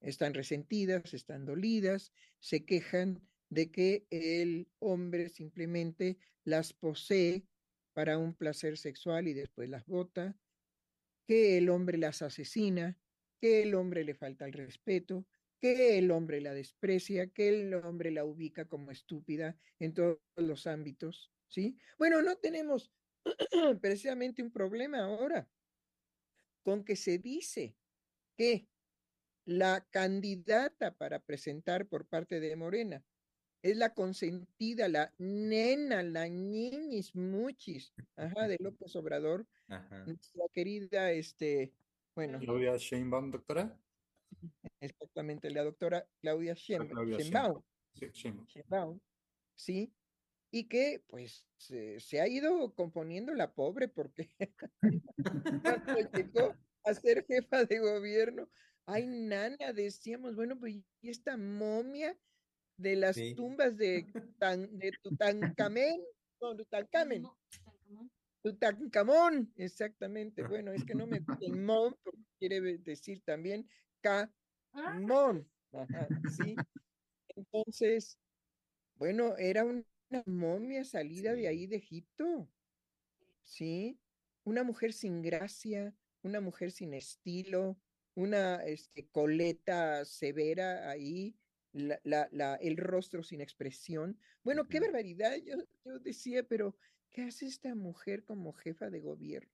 están 0.00 0.34
resentidas, 0.34 1.14
están 1.14 1.44
dolidas, 1.44 2.12
se 2.38 2.64
quejan 2.64 3.20
de 3.48 3.70
que 3.70 4.06
el 4.10 4.68
hombre 4.78 5.28
simplemente 5.28 6.18
las 6.44 6.72
posee 6.72 7.44
para 7.92 8.18
un 8.18 8.34
placer 8.34 8.78
sexual 8.78 9.28
y 9.28 9.34
después 9.34 9.68
las 9.68 9.84
bota, 9.86 10.36
que 11.26 11.58
el 11.58 11.68
hombre 11.68 11.98
las 11.98 12.22
asesina, 12.22 12.98
que 13.40 13.62
el 13.62 13.74
hombre 13.74 14.04
le 14.04 14.14
falta 14.14 14.46
el 14.46 14.52
respeto, 14.52 15.26
que 15.62 15.96
el 15.96 16.10
hombre 16.10 16.40
la 16.40 16.54
desprecia, 16.54 17.28
que 17.28 17.48
el 17.48 17.72
hombre 17.74 18.10
la 18.10 18.24
ubica 18.24 18.66
como 18.66 18.90
estúpida 18.90 19.56
en 19.78 19.94
todos 19.94 20.18
los 20.34 20.66
ámbitos, 20.66 21.32
¿sí? 21.46 21.78
Bueno, 21.96 22.20
no 22.20 22.36
tenemos 22.36 22.92
precisamente 23.80 24.42
un 24.42 24.50
problema 24.50 25.04
ahora 25.04 25.48
con 26.64 26.84
que 26.84 26.96
se 26.96 27.18
dice 27.18 27.76
que 28.36 28.66
la 29.44 29.86
candidata 29.88 30.96
para 30.96 31.20
presentar 31.20 31.86
por 31.86 32.08
parte 32.08 32.40
de 32.40 32.56
Morena 32.56 33.04
es 33.62 33.76
la 33.76 33.94
consentida, 33.94 34.88
la 34.88 35.14
nena, 35.18 36.02
la 36.02 36.28
niñis 36.28 37.14
muchis, 37.14 37.94
ajá, 38.16 38.48
de 38.48 38.56
López 38.60 38.96
Obrador, 38.96 39.46
Ajá. 39.68 40.06
nuestra 40.06 40.42
querida, 40.52 41.12
este, 41.12 41.72
bueno, 42.16 42.40
Claudia 42.40 42.76
Sheinbaum, 42.76 43.30
doctora. 43.30 43.78
Exactamente, 44.82 45.50
la 45.50 45.62
doctora 45.64 46.06
Claudia 46.20 46.54
Sheinbaum, 46.54 47.62
Sí, 47.94 48.06
Sheinbaum. 48.12 48.46
Sheinbaum, 48.46 49.00
¿sí? 49.54 49.94
Y 50.50 50.68
que, 50.68 51.02
pues, 51.08 51.46
se, 51.56 51.98
se 52.00 52.20
ha 52.20 52.28
ido 52.28 52.74
componiendo 52.74 53.32
la 53.34 53.54
pobre 53.54 53.88
porque 53.88 54.28
llegó 56.12 56.54
a 56.84 56.94
ser 56.94 57.24
jefa 57.26 57.64
de 57.64 57.78
gobierno, 57.78 58.50
ay, 58.86 59.06
nana, 59.06 59.72
decíamos, 59.72 60.34
bueno, 60.34 60.58
pues, 60.58 60.74
¿y 60.74 61.08
esta 61.08 61.36
momia 61.36 62.18
de 62.76 62.96
las 62.96 63.16
Sí. 63.16 63.34
tumbas 63.34 63.76
de, 63.76 64.06
Tan- 64.38 64.78
de 64.78 64.92
Tutankamén? 65.02 66.02
No, 66.40 66.56
Tutankamen. 66.56 67.22
Tutankamón. 67.22 68.10
Tutankamón, 68.42 69.52
exactamente. 69.56 70.42
Bueno, 70.64 70.72
es 70.72 70.84
que 70.84 70.94
no 70.94 71.06
me 71.06 71.18
el 71.18 71.66
porque 72.02 72.20
quiere 72.38 72.60
decir 72.78 73.22
también 73.24 73.68
Ah, 74.04 74.28
Camón. 74.72 75.48
Ajá, 75.72 76.10
sí. 76.24 76.62
Entonces, 77.36 78.18
bueno, 78.96 79.36
era 79.38 79.64
una 79.64 79.84
momia 80.26 80.84
salida 80.84 81.34
de 81.34 81.48
ahí 81.48 81.66
de 81.66 81.76
Egipto. 81.76 82.48
Sí, 83.42 83.98
una 84.44 84.62
mujer 84.64 84.92
sin 84.92 85.22
gracia, 85.22 85.94
una 86.22 86.40
mujer 86.40 86.70
sin 86.70 86.94
estilo, 86.94 87.78
una 88.14 88.64
este, 88.64 89.08
coleta 89.08 90.04
severa 90.04 90.90
ahí, 90.90 91.36
la, 91.72 92.00
la, 92.04 92.28
la- 92.32 92.56
el 92.56 92.76
rostro 92.76 93.22
sin 93.22 93.40
expresión. 93.40 94.18
Bueno, 94.44 94.68
qué 94.68 94.80
barbaridad. 94.80 95.36
Yo, 95.44 95.56
yo 95.84 95.98
decía, 96.00 96.42
pero 96.44 96.76
¿qué 97.10 97.22
hace 97.22 97.46
esta 97.46 97.74
mujer 97.74 98.24
como 98.24 98.52
jefa 98.52 98.90
de 98.90 99.00
gobierno? 99.00 99.50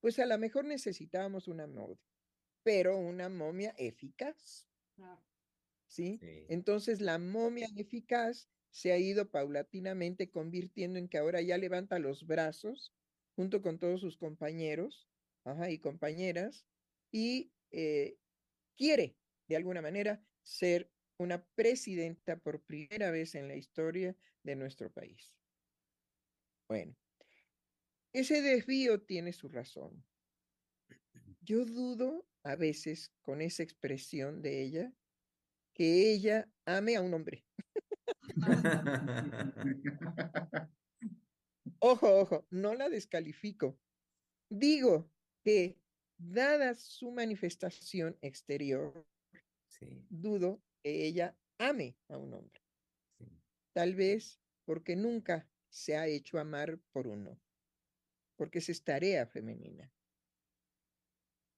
Pues 0.00 0.18
a 0.18 0.26
lo 0.26 0.38
mejor 0.38 0.64
necesitábamos 0.64 1.48
una 1.48 1.66
momia, 1.66 1.98
pero 2.68 2.98
una 2.98 3.30
momia 3.30 3.74
eficaz. 3.78 4.68
¿sí? 5.86 6.18
Sí. 6.20 6.44
Entonces 6.50 7.00
la 7.00 7.18
momia 7.18 7.66
eficaz 7.78 8.50
se 8.68 8.92
ha 8.92 8.98
ido 8.98 9.30
paulatinamente 9.30 10.30
convirtiendo 10.30 10.98
en 10.98 11.08
que 11.08 11.16
ahora 11.16 11.40
ya 11.40 11.56
levanta 11.56 11.98
los 11.98 12.26
brazos 12.26 12.92
junto 13.36 13.62
con 13.62 13.78
todos 13.78 14.02
sus 14.02 14.18
compañeros 14.18 15.08
ajá, 15.44 15.70
y 15.70 15.78
compañeras 15.78 16.66
y 17.10 17.54
eh, 17.70 18.18
quiere 18.76 19.16
de 19.48 19.56
alguna 19.56 19.80
manera 19.80 20.22
ser 20.42 20.90
una 21.16 21.42
presidenta 21.54 22.36
por 22.36 22.60
primera 22.60 23.10
vez 23.10 23.34
en 23.34 23.48
la 23.48 23.56
historia 23.56 24.14
de 24.42 24.56
nuestro 24.56 24.92
país. 24.92 25.34
Bueno, 26.68 26.94
ese 28.12 28.42
desvío 28.42 29.00
tiene 29.00 29.32
su 29.32 29.48
razón. 29.48 30.04
Yo 31.48 31.64
dudo 31.64 32.28
a 32.42 32.56
veces 32.56 33.10
con 33.22 33.40
esa 33.40 33.62
expresión 33.62 34.42
de 34.42 34.60
ella 34.62 34.92
que 35.72 36.12
ella 36.12 36.52
ame 36.66 36.94
a 36.94 37.00
un 37.00 37.14
hombre. 37.14 37.46
Ojo, 41.78 42.20
ojo, 42.20 42.46
no 42.50 42.74
la 42.74 42.90
descalifico. 42.90 43.80
Digo 44.50 45.10
que, 45.42 45.80
dada 46.18 46.74
su 46.74 47.12
manifestación 47.12 48.18
exterior, 48.20 49.06
Sí, 49.68 50.04
dudo 50.10 50.62
que 50.82 51.06
ella 51.06 51.34
ame 51.56 51.96
a 52.10 52.18
un 52.18 52.34
hombre. 52.34 52.60
sí. 53.16 53.26
Tal 53.72 53.94
vez 53.94 54.38
porque 54.66 54.96
nunca 54.96 55.48
se 55.70 55.96
ha 55.96 56.08
hecho 56.08 56.38
amar 56.38 56.78
por 56.92 57.06
uno, 57.06 57.40
porque 58.36 58.58
esa 58.58 58.72
es 58.72 58.84
tarea 58.84 59.26
femenina. 59.26 59.90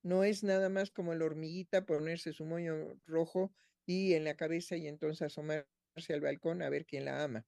No 0.02 0.25
es 0.25 0.42
nada 0.45 0.69
más 0.69 0.90
como 0.90 1.14
la 1.14 1.25
hormiguita 1.25 1.87
ponerse 1.87 2.33
su 2.33 2.45
moño 2.45 3.00
rojo 3.07 3.54
y 3.87 4.14
en 4.14 4.25
la 4.25 4.37
cabeza 4.37 4.76
y 4.76 4.87
entonces 4.87 5.23
asomarse 5.23 5.66
al 6.14 6.21
balcón 6.21 6.62
a 6.62 6.69
ver 6.71 6.87
quién 6.87 7.04
la 7.07 7.23
ama. 7.25 7.47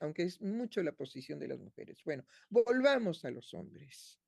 Aunque 0.00 0.22
es 0.22 0.40
mucho 0.40 0.82
la 0.82 0.92
posición 0.92 1.38
de 1.38 1.48
las 1.48 1.58
mujeres. 1.58 2.02
Bueno, 2.04 2.24
volvamos 2.50 3.24
a 3.24 3.30
los 3.30 3.52
hombres. 3.54 4.18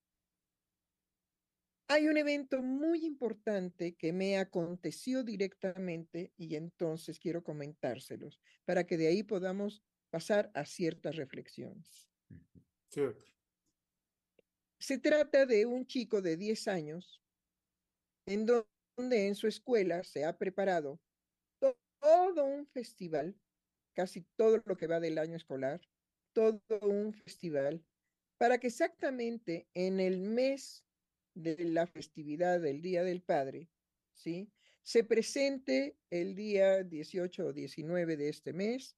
Hay 1.86 2.08
un 2.08 2.16
evento 2.18 2.62
muy 2.62 3.04
importante 3.04 3.94
que 3.96 4.12
me 4.12 4.38
aconteció 4.38 5.22
directamente 5.22 6.32
y 6.36 6.54
entonces 6.56 7.18
quiero 7.18 7.42
comentárselos 7.42 8.40
para 8.64 8.84
que 8.84 8.96
de 8.98 9.08
ahí 9.08 9.22
podamos 9.22 9.82
pasar 10.10 10.50
a 10.54 10.64
ciertas 10.66 11.16
reflexiones. 11.16 12.10
Ujú. 12.30 12.60
Se 14.80 14.98
trata 14.98 15.44
de 15.46 15.66
un 15.66 15.86
chico 15.86 16.22
de 16.22 16.36
10 16.36 16.68
años 16.68 17.22
en 18.26 18.46
do- 18.46 18.68
donde 18.96 19.26
en 19.26 19.34
su 19.34 19.46
escuela 19.46 20.04
se 20.04 20.24
ha 20.24 20.36
preparado 20.38 21.00
to- 21.60 21.78
todo 22.00 22.44
un 22.44 22.66
festival, 22.66 23.40
casi 23.94 24.22
todo 24.36 24.62
lo 24.64 24.76
que 24.76 24.86
va 24.86 25.00
del 25.00 25.18
año 25.18 25.36
escolar, 25.36 25.80
todo 26.32 26.62
un 26.82 27.12
festival, 27.12 27.84
para 28.38 28.58
que 28.58 28.68
exactamente 28.68 29.68
en 29.74 29.98
el 29.98 30.20
mes 30.20 30.84
de 31.34 31.56
la 31.64 31.86
festividad 31.86 32.60
del 32.60 32.80
Día 32.82 33.02
del 33.02 33.22
Padre, 33.22 33.70
¿sí? 34.14 34.52
Se 34.82 35.04
presente 35.04 35.98
el 36.10 36.34
día 36.34 36.82
18 36.82 37.46
o 37.46 37.52
19 37.52 38.16
de 38.16 38.28
este 38.28 38.52
mes 38.52 38.96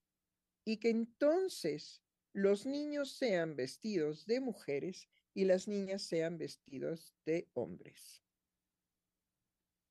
y 0.65 0.77
que 0.79 0.91
entonces 0.91 2.03
los 2.33 2.65
niños 2.67 3.13
sean 3.13 3.57
vestidos 3.57 4.27
de 4.27 4.41
mujeres 4.41 5.09
y 5.35 5.45
las 5.45 5.69
niñas 5.69 6.03
sean 6.03 6.39
vestidos 6.39 7.15
de 7.25 7.49
hombres. 7.55 8.23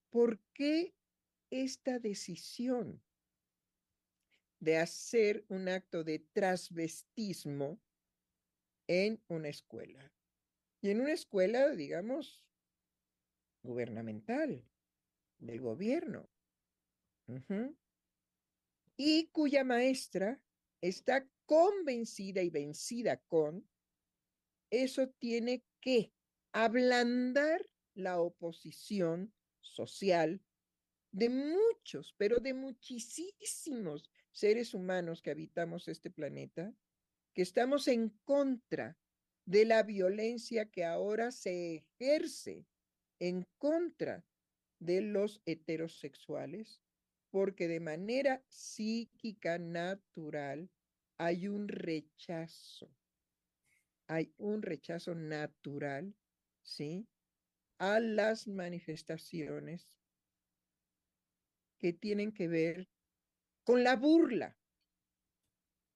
¿Por 0.10 0.39
qué 0.53 0.96
esta 1.50 2.00
decisión 2.00 3.01
de 4.60 4.77
hacer 4.77 5.46
un 5.48 5.69
acto 5.69 6.03
de 6.03 6.19
transvestismo 6.19 7.79
en 8.88 9.22
una 9.27 9.50
escuela? 9.50 10.12
Y 10.81 10.89
en 10.89 11.01
una 11.01 11.13
escuela, 11.13 11.69
digamos, 11.69 12.43
gubernamental, 13.63 14.65
del 15.38 15.62
gobierno. 15.62 16.29
Y 18.98 19.27
cuya 19.27 19.63
maestra 19.63 20.41
está 20.81 21.29
convencida 21.46 22.41
y 22.41 22.50
vencida 22.50 23.17
con, 23.27 23.67
eso 24.71 25.09
tiene 25.09 25.63
que 25.81 26.11
ablandar 26.51 27.65
la 27.93 28.19
oposición 28.19 29.33
social 29.61 30.41
de 31.11 31.29
muchos, 31.29 32.13
pero 32.17 32.39
de 32.39 32.53
muchísimos 32.53 34.09
seres 34.31 34.73
humanos 34.73 35.21
que 35.21 35.31
habitamos 35.31 35.88
este 35.88 36.09
planeta, 36.09 36.73
que 37.33 37.41
estamos 37.41 37.88
en 37.88 38.09
contra 38.23 38.97
de 39.45 39.65
la 39.65 39.83
violencia 39.83 40.69
que 40.69 40.85
ahora 40.85 41.31
se 41.31 41.75
ejerce 41.75 42.67
en 43.19 43.47
contra 43.57 44.25
de 44.79 45.01
los 45.01 45.41
heterosexuales, 45.45 46.81
porque 47.31 47.67
de 47.67 47.79
manera 47.79 48.43
psíquica 48.47 49.57
natural 49.57 50.69
hay 51.17 51.47
un 51.47 51.67
rechazo, 51.67 52.89
hay 54.09 54.33
un 54.37 54.63
rechazo 54.63 55.13
natural, 55.13 56.15
¿sí? 56.63 57.07
A 57.77 58.00
las 58.00 58.48
manifestaciones 58.48 60.01
que 61.77 61.93
tienen 61.93 62.33
que 62.33 62.48
ver 62.48 62.89
con 63.63 63.83
la 63.83 63.95
burla 63.95 64.57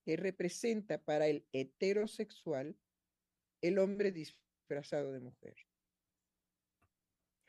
que 0.06 0.16
representa 0.16 1.04
para 1.04 1.26
el 1.26 1.48
heterosexual 1.52 2.78
el 3.62 3.80
hombre 3.80 4.12
disfrazado 4.12 5.12
de 5.12 5.20
mujer. 5.20 5.56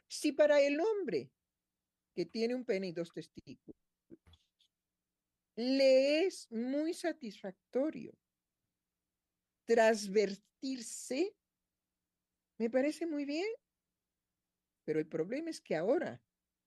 Si 0.09 0.33
para 0.33 0.63
el 0.63 0.81
hombre 0.81 1.31
que 2.15 2.25
tiene 2.25 2.55
un 2.55 2.65
pene 2.65 2.89
y 2.89 2.93
dos 2.93 3.13
testículos 3.13 3.77
le 5.57 6.25
es 6.25 6.51
muy 6.51 6.95
satisfactorio 6.95 8.17
transvertirse, 9.67 11.37
me 12.59 12.71
parece 12.71 13.07
muy 13.07 13.25
bien. 13.25 13.47
Pero 14.85 14.99
el 15.01 15.07
problema 15.07 15.51
es 15.51 15.61
que 15.61 15.77
ahora, 15.77 16.23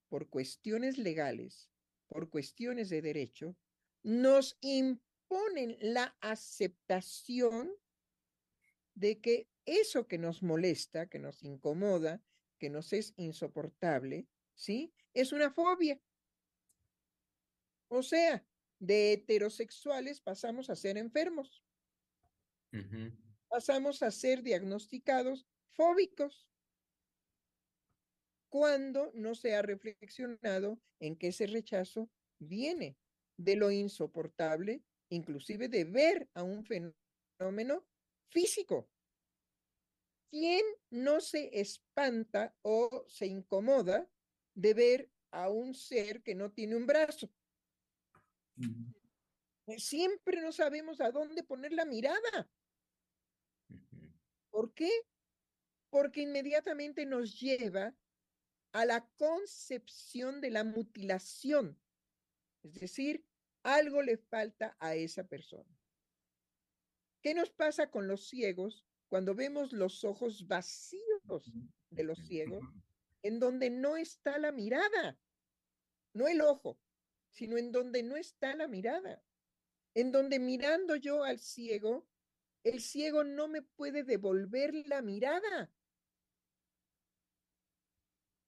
por 0.09 0.29
cuestiones 0.29 0.97
legales, 0.97 1.69
por 2.07 2.29
cuestiones 2.29 2.89
de 2.89 3.01
derecho, 3.01 3.55
nos 4.03 4.57
imponen 4.61 5.77
la 5.79 6.17
aceptación 6.21 7.71
de 8.95 9.21
que 9.21 9.49
eso 9.65 10.07
que 10.07 10.17
nos 10.17 10.41
molesta, 10.41 11.07
que 11.07 11.19
nos 11.19 11.43
incomoda, 11.43 12.23
que 12.57 12.69
nos 12.69 12.93
es 12.93 13.13
insoportable, 13.17 14.27
¿sí? 14.55 14.93
Es 15.13 15.31
una 15.31 15.51
fobia. 15.51 16.01
O 17.89 18.01
sea, 18.01 18.45
de 18.79 19.13
heterosexuales 19.13 20.21
pasamos 20.21 20.69
a 20.69 20.75
ser 20.75 20.97
enfermos, 20.97 21.63
Pasamos 23.49 24.03
a 24.03 24.11
ser 24.11 24.43
diagnosticados 24.43 25.47
fóbicos, 25.71 26.47
cuando 28.49 29.11
no 29.13 29.35
se 29.35 29.55
ha 29.55 29.61
reflexionado 29.61 30.81
en 30.99 31.17
que 31.17 31.27
ese 31.27 31.47
rechazo 31.47 32.09
viene 32.39 32.97
de 33.37 33.55
lo 33.55 33.71
insoportable, 33.71 34.83
inclusive 35.09 35.67
de 35.67 35.83
ver 35.85 36.29
a 36.33 36.43
un 36.43 36.65
fenómeno 36.65 37.85
físico. 38.31 38.89
¿Quién 40.29 40.63
no 40.89 41.21
se 41.21 41.59
espanta 41.59 42.55
o 42.61 43.05
se 43.07 43.27
incomoda 43.27 44.09
de 44.55 44.73
ver 44.73 45.11
a 45.31 45.49
un 45.49 45.73
ser 45.73 46.23
que 46.23 46.35
no 46.35 46.51
tiene 46.51 46.75
un 46.75 46.85
brazo? 46.85 47.31
Eh, 49.67 49.79
Siempre 49.79 50.41
no 50.41 50.51
sabemos 50.51 50.99
a 50.99 51.11
dónde 51.11 51.43
poner 51.43 51.73
la 51.73 51.85
mirada. 51.85 52.49
¿Por 54.57 54.73
qué? 54.73 54.89
Porque 55.91 56.21
inmediatamente 56.21 57.05
nos 57.05 57.39
lleva 57.39 57.95
a 58.71 58.85
la 58.85 59.07
concepción 59.15 60.41
de 60.41 60.49
la 60.49 60.63
mutilación. 60.63 61.79
Es 62.63 62.73
decir, 62.73 63.23
algo 63.61 64.01
le 64.01 64.17
falta 64.17 64.75
a 64.79 64.95
esa 64.95 65.27
persona. 65.27 65.79
¿Qué 67.21 67.35
nos 67.35 67.51
pasa 67.51 67.91
con 67.91 68.07
los 68.07 68.29
ciegos 68.29 68.83
cuando 69.09 69.35
vemos 69.35 69.73
los 69.73 70.03
ojos 70.03 70.47
vacíos 70.47 71.53
de 71.91 72.03
los 72.03 72.17
ciegos, 72.25 72.65
en 73.21 73.39
donde 73.39 73.69
no 73.69 73.95
está 73.95 74.39
la 74.39 74.51
mirada? 74.51 75.19
No 76.13 76.27
el 76.27 76.41
ojo, 76.41 76.79
sino 77.29 77.59
en 77.59 77.71
donde 77.71 78.01
no 78.01 78.17
está 78.17 78.55
la 78.55 78.67
mirada. 78.67 79.23
En 79.93 80.11
donde 80.11 80.39
mirando 80.39 80.95
yo 80.95 81.23
al 81.23 81.37
ciego, 81.37 82.07
el 82.69 82.81
ciego 82.81 83.23
no 83.23 83.47
me 83.47 83.61
puede 83.61 84.03
devolver 84.03 84.73
la 84.87 85.01
mirada. 85.01 85.71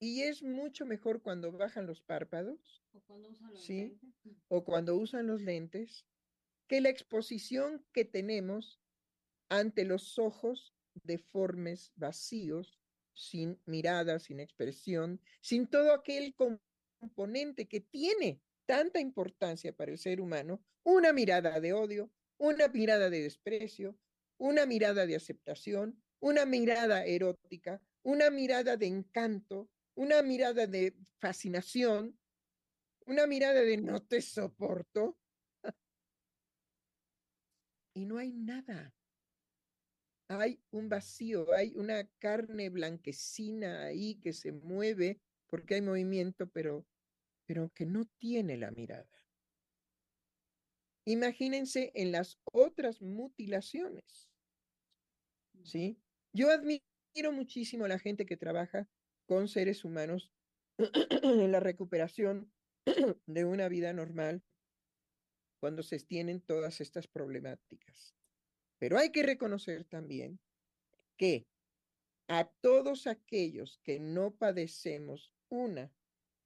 Y 0.02 0.24
es 0.24 0.44
mucho 0.44 0.86
mejor 0.86 1.22
cuando 1.22 1.52
bajan 1.52 1.86
los 1.86 2.02
párpados 2.02 2.82
O 2.94 3.02
cuando 3.02 3.30
usan 3.30 3.52
los 3.54 3.62
Sí. 3.64 4.00
lentes. 4.02 4.38
o 4.48 4.64
cuando 4.64 4.96
usan 4.96 5.28
los 5.28 5.42
lentes 5.42 6.06
que 6.68 6.82
la 6.82 6.90
exposición 6.90 7.86
que 7.92 8.06
tenemos 8.06 8.80
ante 9.50 9.84
los 9.86 10.20
ojos 10.20 10.74
deformes, 11.04 11.92
vacíos, 11.96 12.80
sin 13.14 13.60
mirada, 13.66 14.20
sin 14.20 14.40
expresión, 14.40 15.22
sin 15.42 15.68
todo 15.68 15.94
aquel 15.94 16.36
componente 16.36 17.68
que 17.68 17.82
tiene 17.82 18.42
tanta 18.66 19.00
importancia 19.00 19.76
para 19.76 19.92
el 19.92 19.98
ser 19.98 20.22
humano, 20.22 20.64
una 20.84 21.12
mirada 21.12 21.60
de 21.60 21.74
odio, 21.74 22.12
una 22.38 22.68
mirada 22.68 23.10
de 23.10 23.22
desprecio, 23.22 23.98
una 24.40 24.66
mirada 24.66 25.06
de 25.06 25.16
aceptación, 25.16 26.02
una 26.20 26.46
mirada 26.46 27.06
erótica, 27.06 27.82
una 28.04 28.30
mirada 28.30 28.78
de 28.78 28.88
encanto, 28.88 29.70
una 29.96 30.22
mirada 30.22 30.66
de 30.66 30.96
fascinación, 31.20 32.18
una 33.06 33.28
mirada 33.28 33.62
de 33.62 33.78
no 33.78 34.02
te 34.02 34.22
soporto. 34.22 35.18
Y 37.94 38.06
no 38.06 38.18
hay 38.18 38.32
nada. 38.32 38.94
Hay 40.30 40.62
un 40.72 40.88
vacío, 40.88 41.52
hay 41.54 41.74
una 41.76 42.08
carne 42.20 42.70
blanquecina 42.70 43.84
ahí 43.86 44.16
que 44.22 44.32
se 44.32 44.52
mueve 44.54 45.20
porque 45.48 45.76
hay 45.76 45.82
movimiento, 45.82 46.48
pero, 46.50 46.86
pero 47.46 47.70
que 47.74 47.86
no 47.86 48.06
tiene 48.20 48.56
la 48.56 48.72
mirada. 48.72 49.10
Imagínense 51.06 51.92
en 51.96 52.12
las 52.12 52.40
otras 52.46 53.02
mutilaciones. 53.02 54.29
¿Sí? 55.64 56.00
Yo 56.34 56.50
admiro 56.50 57.32
muchísimo 57.32 57.86
a 57.86 57.90
la 57.90 58.00
gente 58.00 58.26
que 58.26 58.38
trabaja 58.38 58.88
con 59.26 59.48
seres 59.48 59.86
humanos 59.86 60.32
en 61.24 61.52
la 61.52 61.60
recuperación 61.60 62.52
de 63.26 63.46
una 63.46 63.68
vida 63.68 63.94
normal, 63.94 64.44
cuando 65.60 65.84
se 65.84 66.00
tienen 66.00 66.42
todas 66.42 66.82
estas 66.82 67.08
problemáticas. 67.08 68.16
Pero 68.78 68.98
hay 68.98 69.12
que 69.12 69.24
reconocer 69.24 69.84
también 69.84 70.40
que 71.18 71.48
a 72.28 72.46
todos 72.62 73.08
aquellos 73.08 73.80
que 73.84 74.00
no 74.00 74.36
padecemos 74.36 75.34
una 75.50 75.92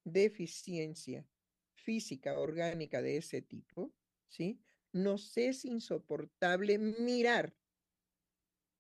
deficiencia 0.04 1.28
física, 1.76 2.40
orgánica 2.40 3.02
de 3.02 3.18
ese 3.18 3.42
tipo, 3.42 3.94
¿sí? 4.30 4.60
Nos 4.94 5.38
es 5.38 5.66
insoportable 5.66 6.78
mirar 6.78 7.54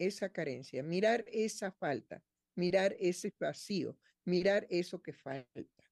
esa 0.06 0.30
carencia, 0.30 0.84
mirar 0.84 1.26
esa 1.28 1.72
falta, 1.72 2.24
mirar 2.56 2.96
ese 3.00 3.34
vacío, 3.40 3.98
mirar 4.26 4.66
eso 4.70 5.02
que 5.02 5.14
falta. 5.14 5.92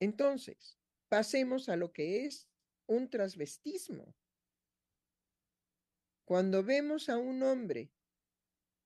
Entonces, 0.00 0.78
pasemos 1.08 1.68
a 1.68 1.76
lo 1.76 1.92
que 1.92 2.26
es 2.26 2.48
un 2.86 3.08
transvestismo. 3.08 4.14
Cuando 6.24 6.62
vemos 6.62 7.08
a 7.08 7.18
un 7.18 7.42
hombre 7.42 7.92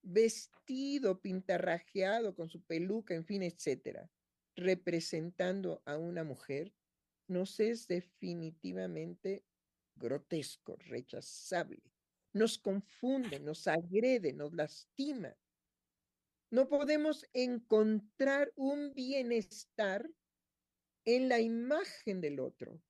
vestido, 0.02 1.20
pintarrajeado, 1.20 2.34
con 2.34 2.48
su 2.48 2.62
peluca, 2.62 3.14
en 3.14 3.24
fin, 3.24 3.42
etcétera, 3.42 4.10
representando 4.56 5.82
a 5.84 5.96
una 5.96 6.24
mujer, 6.24 6.74
nos 7.28 7.60
es 7.60 7.86
definitivamente 7.86 9.44
grotesco, 9.94 10.76
rechazable. 10.76 11.82
Nos 12.32 12.58
confunde, 12.58 13.40
nos 13.40 13.66
agrede, 13.66 14.32
nos 14.32 14.52
lastima. 14.52 15.34
No 16.50 16.68
podemos 16.68 17.26
encontrar 17.32 18.52
un 18.56 18.94
bienestar 18.94 20.08
en 21.04 21.28
la 21.28 21.40
imagen 21.40 22.20
del 22.20 22.40
otro. 22.40 22.80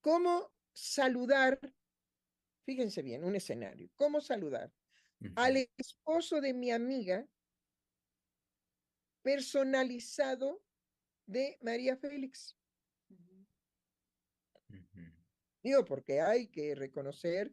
¿Cómo 0.00 0.52
saludar? 0.72 1.60
Fíjense 2.64 3.02
bien, 3.02 3.24
un 3.24 3.36
escenario. 3.36 3.90
¿Cómo 3.96 4.20
saludar 4.20 4.72
al 5.34 5.68
esposo 5.76 6.40
de 6.40 6.52
mi 6.52 6.70
amiga 6.70 7.26
personalizado 9.22 10.62
de 11.26 11.58
María 11.60 11.96
Félix? 11.96 12.56
Porque 15.84 16.20
hay 16.20 16.46
que 16.46 16.76
reconocer 16.76 17.52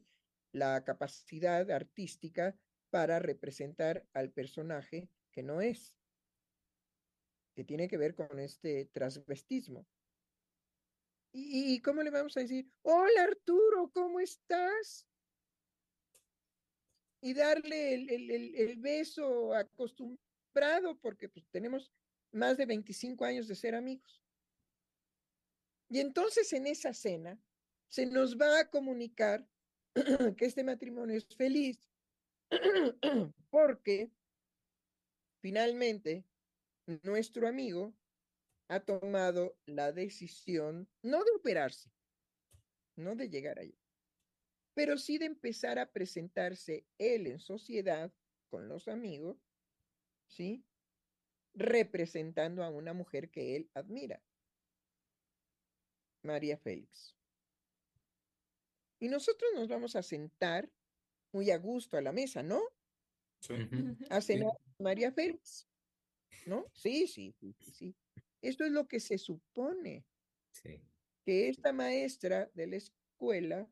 la 0.51 0.83
capacidad 0.83 1.69
artística 1.71 2.55
para 2.91 3.17
representar 3.17 4.05
al 4.13 4.29
personaje 4.29 5.09
que 5.31 5.41
no 5.41 5.61
es, 5.61 5.95
que 7.55 7.63
tiene 7.63 7.87
que 7.87 7.97
ver 7.97 8.13
con 8.13 8.39
este 8.39 8.85
transvestismo. 8.85 9.87
¿Y, 11.31 11.81
cómo 11.81 12.03
le 12.03 12.11
vamos 12.11 12.37
a 12.37 12.41
decir? 12.41 12.71
Hola 12.83 13.23
Arturo, 13.23 13.89
¿cómo 13.91 14.19
estás? 14.19 15.07
Y 17.19 17.33
darle 17.33 17.95
el, 17.95 18.75
beso 18.77 19.55
acostumbrado 19.55 20.99
porque 21.01 21.29
pues, 21.29 21.47
tenemos 21.49 21.91
más 22.31 22.57
de 22.57 22.67
25 22.67 23.25
años 23.25 23.47
de 23.47 23.55
ser 23.55 23.73
amigos. 23.73 24.21
Y 25.89 25.99
entonces 25.99 26.53
en 26.53 26.67
esa 26.67 26.93
cena 26.93 27.39
se 27.93 28.07
nos 28.07 28.39
va 28.39 28.59
a 28.59 28.69
comunicar 28.71 29.47
que 30.37 30.45
este 30.45 30.63
matrimonio 30.63 31.15
es 31.15 31.27
feliz 31.35 31.77
porque 33.51 34.11
finalmente 35.43 36.25
nuestro 37.03 37.47
amigo 37.47 37.93
ha 38.67 38.79
tomado 38.79 39.55
la 39.67 39.91
decisión 39.91 40.89
no 41.03 41.23
de 41.23 41.31
operarse, 41.35 41.91
no 42.95 43.15
de 43.15 43.29
llegar 43.29 43.59
allá, 43.59 43.77
pero 44.73 44.97
sí 44.97 45.19
de 45.19 45.25
empezar 45.25 45.77
a 45.77 45.91
presentarse 45.91 46.87
él 46.97 47.27
en 47.27 47.39
sociedad 47.39 48.11
con 48.49 48.69
los 48.69 48.87
amigos, 48.87 49.37
¿sí? 50.25 50.65
Representando 51.53 52.63
a 52.63 52.71
una 52.71 52.93
mujer 52.93 53.29
que 53.29 53.55
él 53.55 53.69
admira, 53.75 54.19
María 56.23 56.57
Félix. 56.57 57.15
Y 59.03 59.09
nosotros 59.09 59.51
nos 59.53 59.67
vamos 59.67 59.97
a 59.97 60.01
sentar 60.01 60.71
muy 61.33 61.51
a 61.51 61.57
gusto 61.57 61.97
a 61.97 62.01
la 62.01 62.13
mesa, 62.13 62.41
¿no? 62.41 62.61
Sí. 63.41 63.53
A 64.09 64.21
cenar 64.21 64.53
María 64.79 65.11
Félix, 65.11 65.67
¿no? 66.45 66.71
Sí, 66.71 67.05
sí, 67.07 67.33
sí, 67.33 67.53
sí. 67.59 67.93
Esto 68.41 68.63
es 68.63 68.71
lo 68.71 68.87
que 68.87 69.01
se 69.01 69.17
supone. 69.17 70.05
Que 71.25 71.49
esta 71.49 71.73
maestra 71.73 72.49
de 72.53 72.67
la 72.67 72.77
escuela 72.77 73.69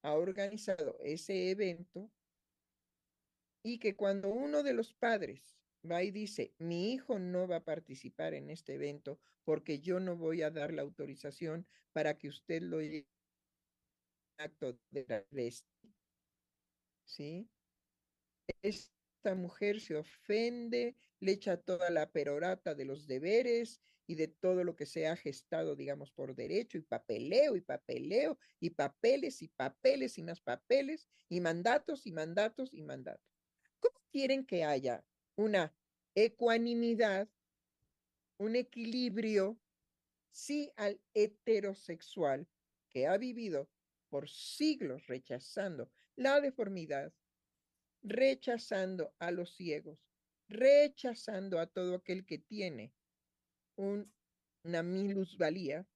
ha 0.00 0.14
organizado 0.14 0.96
ese 1.00 1.50
evento 1.50 2.10
y 3.62 3.80
que 3.80 3.96
cuando 3.96 4.30
uno 4.30 4.62
de 4.62 4.72
los 4.72 4.94
padres 4.94 5.58
va 5.84 6.02
y 6.02 6.10
dice, 6.10 6.54
mi 6.56 6.94
hijo 6.94 7.18
no 7.18 7.46
va 7.46 7.56
a 7.56 7.64
participar 7.64 8.32
en 8.32 8.48
este 8.48 8.76
evento 8.76 9.20
porque 9.44 9.80
yo 9.80 10.00
no 10.00 10.16
voy 10.16 10.40
a 10.40 10.50
dar 10.50 10.72
la 10.72 10.80
autorización 10.80 11.66
para 11.92 12.16
que 12.16 12.28
usted 12.28 12.62
lo 12.62 12.80
lleve 12.80 13.06
acto 14.40 14.78
de 14.90 15.06
la 15.08 15.24
¿sí? 17.04 17.48
Esta 18.62 19.34
mujer 19.34 19.80
se 19.80 19.96
ofende, 19.96 20.96
le 21.20 21.32
echa 21.32 21.56
toda 21.56 21.90
la 21.90 22.10
perorata 22.10 22.74
de 22.74 22.84
los 22.84 23.06
deberes 23.06 23.80
y 24.06 24.16
de 24.16 24.28
todo 24.28 24.64
lo 24.64 24.74
que 24.74 24.86
se 24.86 25.06
ha 25.06 25.16
gestado, 25.16 25.76
digamos, 25.76 26.10
por 26.10 26.34
derecho 26.34 26.78
y 26.78 26.82
papeleo 26.82 27.54
y 27.54 27.60
papeleo 27.60 28.38
y 28.58 28.70
papeles 28.70 29.42
y 29.42 29.48
papeles 29.48 30.18
y 30.18 30.22
más 30.22 30.40
papeles 30.40 31.08
y 31.28 31.40
mandatos 31.40 32.06
y 32.06 32.12
mandatos 32.12 32.74
y 32.74 32.82
mandatos. 32.82 33.38
¿Cómo 33.78 34.00
quieren 34.10 34.44
que 34.44 34.64
haya 34.64 35.04
una 35.36 35.72
ecuanimidad, 36.14 37.28
un 38.38 38.56
equilibrio, 38.56 39.60
si 40.32 40.72
al 40.76 41.00
heterosexual 41.14 42.48
que 42.88 43.06
ha 43.06 43.16
vivido 43.16 43.68
por 44.10 44.28
siglos 44.28 45.06
rechazando 45.06 45.90
la 46.16 46.40
deformidad, 46.40 47.14
rechazando 48.02 49.14
a 49.18 49.30
los 49.30 49.54
ciegos, 49.54 49.98
rechazando 50.48 51.58
a 51.58 51.66
todo 51.66 51.94
aquel 51.94 52.26
que 52.26 52.38
tiene 52.38 52.92
una 53.76 54.82
minusvalía, 54.82 55.86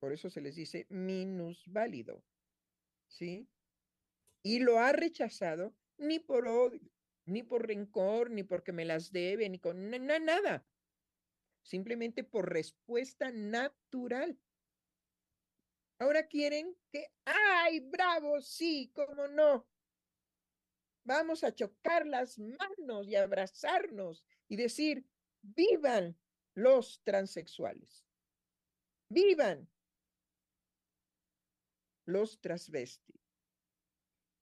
por 0.00 0.12
eso 0.12 0.28
se 0.28 0.40
les 0.40 0.56
dice 0.56 0.86
minusválido, 0.90 2.22
¿sí? 3.06 3.48
Y 4.42 4.58
lo 4.58 4.78
ha 4.78 4.92
rechazado 4.92 5.74
ni 5.96 6.18
por 6.18 6.48
odio, 6.48 6.90
ni 7.24 7.42
por 7.44 7.66
rencor, 7.66 8.30
ni 8.30 8.42
porque 8.42 8.72
me 8.72 8.84
las 8.84 9.12
debe, 9.12 9.48
ni 9.48 9.60
con 9.60 9.88
nada, 9.88 10.66
simplemente 11.62 12.24
por 12.24 12.52
respuesta 12.52 13.30
natural. 13.30 14.38
Ahora 16.02 16.26
quieren 16.26 16.76
que, 16.90 17.06
ay, 17.24 17.78
bravo, 17.78 18.40
sí, 18.40 18.90
cómo 18.92 19.28
no. 19.28 19.68
Vamos 21.04 21.44
a 21.44 21.54
chocar 21.54 22.08
las 22.08 22.40
manos 22.40 23.06
y 23.06 23.14
abrazarnos 23.14 24.24
y 24.48 24.56
decir, 24.56 25.06
vivan 25.42 26.18
los 26.54 27.00
transexuales. 27.04 28.04
Vivan 29.10 29.70
los 32.04 32.40
transvestis. 32.40 33.22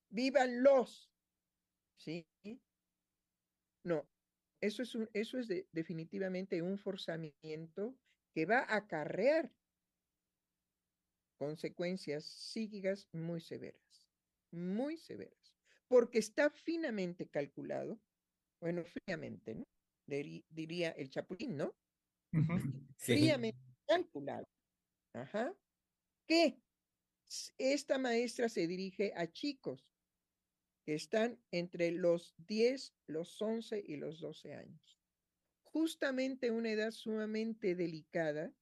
Vivan 0.09 0.62
los. 0.62 1.12
¿Sí? 1.99 2.27
No, 3.85 4.09
eso 4.62 4.83
es, 4.83 4.94
un, 4.94 5.11
eso 5.12 5.38
es 5.38 5.46
definitivamente 5.73 6.62
un 6.62 6.79
forzamiento 6.79 7.94
que 8.33 8.46
va 8.46 8.61
a 8.61 8.77
acarrear 8.77 9.53
consecuencias 11.40 12.26
psíquicas 12.26 13.09
muy 13.12 13.40
severas, 13.40 14.07
muy 14.50 14.98
severas, 14.98 15.57
porque 15.88 16.18
está 16.18 16.50
finamente 16.50 17.26
calculado, 17.31 17.98
bueno, 18.61 18.85
fríamente, 18.85 19.55
¿no? 19.55 19.66
Diría 20.07 20.90
el 20.90 21.09
Chapulín, 21.09 21.57
¿no? 21.57 21.74
Fríamente 22.98 23.59
calculado. 23.87 24.46
Ajá. 25.14 25.57
Que 26.26 26.61
esta 27.57 27.96
maestra 27.96 28.50
se 28.50 28.66
dirige 28.66 29.14
a 29.16 29.26
chicos 29.33 29.88
que 30.85 30.94
están 30.94 31.42
entre 31.53 31.90
los 31.90 32.35
10, 32.37 32.94
los 33.07 33.40
11 33.40 33.83
y 33.87 33.96
los 33.96 34.20
12 34.20 34.53
años. 34.53 35.00
Justamente 35.62 36.50
una 36.50 36.70
edad 36.70 36.90
sumamente 36.90 37.74
delicada 37.74 38.53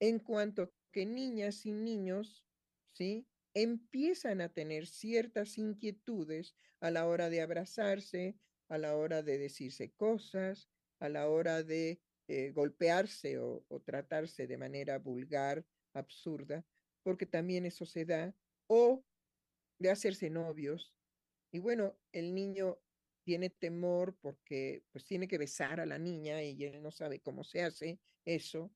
en 0.00 0.18
cuanto 0.18 0.74
que 0.92 1.06
niñas 1.06 1.66
y 1.66 1.72
niños, 1.72 2.44
¿sí? 2.92 3.26
Empiezan 3.54 4.40
a 4.40 4.48
tener 4.48 4.86
ciertas 4.86 5.58
inquietudes 5.58 6.54
a 6.80 6.90
la 6.90 7.06
hora 7.06 7.28
de 7.30 7.42
abrazarse, 7.42 8.36
a 8.68 8.78
la 8.78 8.96
hora 8.96 9.22
de 9.22 9.38
decirse 9.38 9.92
cosas, 9.92 10.68
a 11.00 11.08
la 11.08 11.28
hora 11.28 11.62
de 11.62 12.00
eh, 12.28 12.52
golpearse 12.52 13.38
o, 13.38 13.64
tratarse 13.84 14.46
de 14.46 14.56
manera 14.56 14.98
vulgar, 14.98 15.66
absurda, 15.94 16.64
porque 17.02 17.26
también 17.26 17.66
eso 17.66 17.84
se 17.84 18.04
da, 18.04 18.34
o 18.68 19.04
de 19.78 19.90
hacerse 19.90 20.30
novios. 20.30 20.94
Y 21.50 21.58
bueno, 21.58 21.98
el 22.12 22.32
niño 22.34 22.78
tiene 23.24 23.50
temor 23.50 24.16
porque 24.20 24.84
pues 24.92 25.04
tiene 25.04 25.26
que 25.26 25.38
besar 25.38 25.80
a 25.80 25.86
la 25.86 25.98
niña 25.98 26.42
y 26.42 26.64
él 26.64 26.80
no 26.82 26.90
sabe 26.90 27.20
cómo 27.20 27.42
se 27.42 27.62
hace 27.62 27.98
eso, 28.24 28.72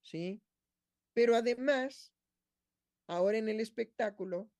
¿sí? 0.00 0.40
Pero 1.14 1.36
además, 1.36 2.12
ahora 3.06 3.38
en 3.38 3.48
el 3.48 3.60
espectáculo, 3.60 4.50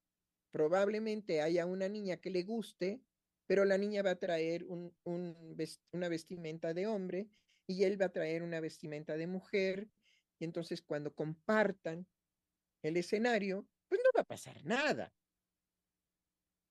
probablemente 0.51 1.43
haya 1.43 1.67
una 1.67 1.89
niña 1.89 2.19
que 2.19 2.31
le 2.31 2.45
guste, 2.45 3.03
pero 3.47 3.65
la 3.65 3.77
niña 3.77 4.03
va 4.03 4.11
a 4.11 4.19
traer 4.19 4.65
un, 4.65 4.97
un 5.05 5.57
una 5.93 6.09
vestimenta 6.09 6.73
de 6.73 6.87
hombre 6.87 7.29
y 7.67 7.85
él 7.85 8.01
va 8.01 8.07
a 8.07 8.13
traer 8.13 8.43
una 8.43 8.61
vestimenta 8.61 9.17
de 9.17 9.27
mujer. 9.27 9.91
Y 10.39 10.45
entonces 10.45 10.81
cuando 10.81 11.15
compartan 11.15 12.07
el 12.83 12.97
escenario, 12.97 13.69
pues 13.89 14.01
no 14.03 14.11
va 14.17 14.23
a 14.23 14.27
pasar 14.27 14.65
nada. 14.65 15.13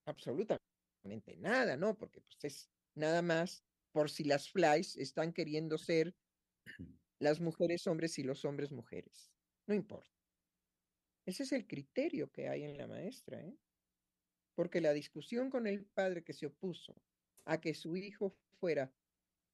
Absolutamente 0.06 1.36
nada, 1.36 1.76
¿no? 1.76 1.96
Porque 1.96 2.20
pues 2.20 2.38
es 2.44 2.70
nada 2.94 3.22
más 3.22 3.64
por 3.92 4.10
si 4.10 4.24
las 4.24 4.50
flies 4.50 4.96
están 4.96 5.32
queriendo 5.32 5.78
ser 5.78 6.16
las 7.18 7.40
mujeres 7.40 7.86
hombres 7.86 8.18
y 8.18 8.22
los 8.22 8.44
hombres 8.44 8.72
mujeres. 8.72 9.33
No 9.66 9.74
importa. 9.74 10.14
Ese 11.26 11.44
es 11.44 11.52
el 11.52 11.66
criterio 11.66 12.30
que 12.30 12.48
hay 12.48 12.64
en 12.64 12.76
la 12.76 12.86
maestra, 12.86 13.40
¿eh? 13.40 13.56
Porque 14.54 14.80
la 14.80 14.92
discusión 14.92 15.50
con 15.50 15.66
el 15.66 15.84
padre 15.84 16.22
que 16.22 16.32
se 16.32 16.46
opuso 16.46 16.94
a 17.44 17.60
que 17.60 17.74
su 17.74 17.96
hijo 17.96 18.36
fuera 18.60 18.92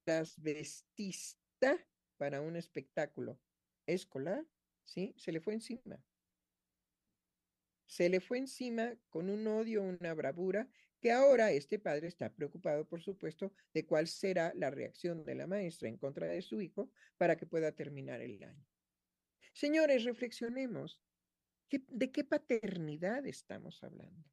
transvestista 0.05 1.79
para 2.16 2.40
un 2.40 2.57
espectáculo 2.57 3.40
escolar, 3.87 4.44
¿sí? 4.85 5.14
Se 5.16 5.33
le 5.33 5.40
fue 5.40 5.55
encima. 5.55 6.03
Se 7.87 8.09
le 8.09 8.20
fue 8.20 8.38
encima 8.38 8.96
con 9.09 9.31
un 9.31 9.46
odio, 9.46 9.83
una 9.83 10.14
bravura, 10.14 10.68
que 11.01 11.12
ahora 11.12 11.51
este 11.51 11.79
padre 11.79 12.09
está 12.09 12.33
preocupado, 12.33 12.87
por 12.87 13.01
supuesto, 13.01 13.53
de 13.73 13.87
cuál 13.87 14.07
será 14.07 14.53
la 14.55 14.70
reacción 14.70 15.25
de 15.25 15.35
la 15.35 15.46
maestra 15.46 15.88
en 15.88 15.96
contra 15.96 16.27
de 16.27 16.42
su 16.42 16.61
hijo 16.61 16.90
para 17.16 17.37
que 17.37 17.46
pueda 17.46 17.73
terminar 17.73 18.20
el 18.20 18.42
año. 18.42 18.66
Señores, 19.61 20.05
reflexionemos. 20.05 21.03
¿De 21.70 22.11
qué 22.11 22.25
paternidad 22.25 23.27
estamos 23.27 23.85
hablando? 23.85 24.27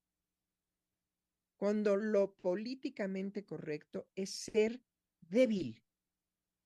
Cuando 1.58 1.98
lo 1.98 2.38
políticamente 2.38 3.44
correcto 3.44 4.08
es 4.16 4.30
ser 4.30 4.82
débil, 5.20 5.84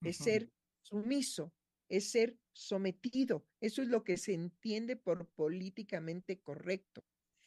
es 0.02 0.18
ser 0.18 0.52
sumiso, 0.84 1.56
es 1.90 2.12
ser 2.12 2.38
sometido. 2.52 3.48
Eso 3.62 3.82
es 3.82 3.88
lo 3.88 4.04
que 4.04 4.18
se 4.18 4.36
entiende 4.36 4.96
por 4.96 5.28
políticamente 5.30 6.40
correcto. 6.40 7.04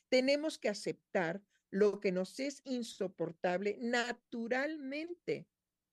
Tenemos 0.08 0.58
que 0.58 0.68
aceptar 0.68 1.44
lo 1.70 2.00
que 2.00 2.10
nos 2.10 2.40
es 2.40 2.60
insoportable 2.64 3.78
naturalmente. 3.80 5.46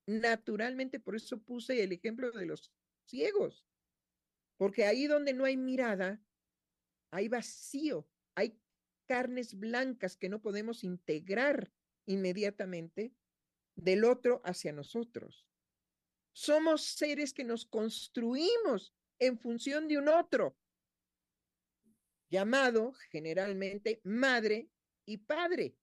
Naturalmente, 0.07 0.99
por 0.99 1.15
eso 1.15 1.43
puse 1.43 1.83
el 1.83 1.91
ejemplo 1.91 2.31
de 2.31 2.47
los 2.47 2.71
ciegos, 3.05 3.67
porque 4.61 4.85
ahí 4.85 5.07
donde 5.07 5.33
no 5.33 5.45
hay 5.45 5.57
mirada, 5.57 6.21
hay 7.09 7.27
vacío, 7.27 8.07
hay 8.35 8.61
carnes 9.07 9.57
blancas 9.57 10.15
que 10.15 10.29
no 10.29 10.39
podemos 10.39 10.83
integrar 10.83 11.73
inmediatamente 12.05 13.11
del 13.73 14.03
otro 14.03 14.39
hacia 14.45 14.71
nosotros. 14.71 15.47
Somos 16.31 16.83
seres 16.83 17.33
que 17.33 17.43
nos 17.43 17.65
construimos 17.65 18.93
en 19.17 19.39
función 19.39 19.87
de 19.87 19.97
un 19.97 20.09
otro, 20.09 20.55
llamado 22.29 22.93
generalmente 23.09 23.99
madre 24.03 24.69
y 25.07 25.17
padre. 25.17 25.75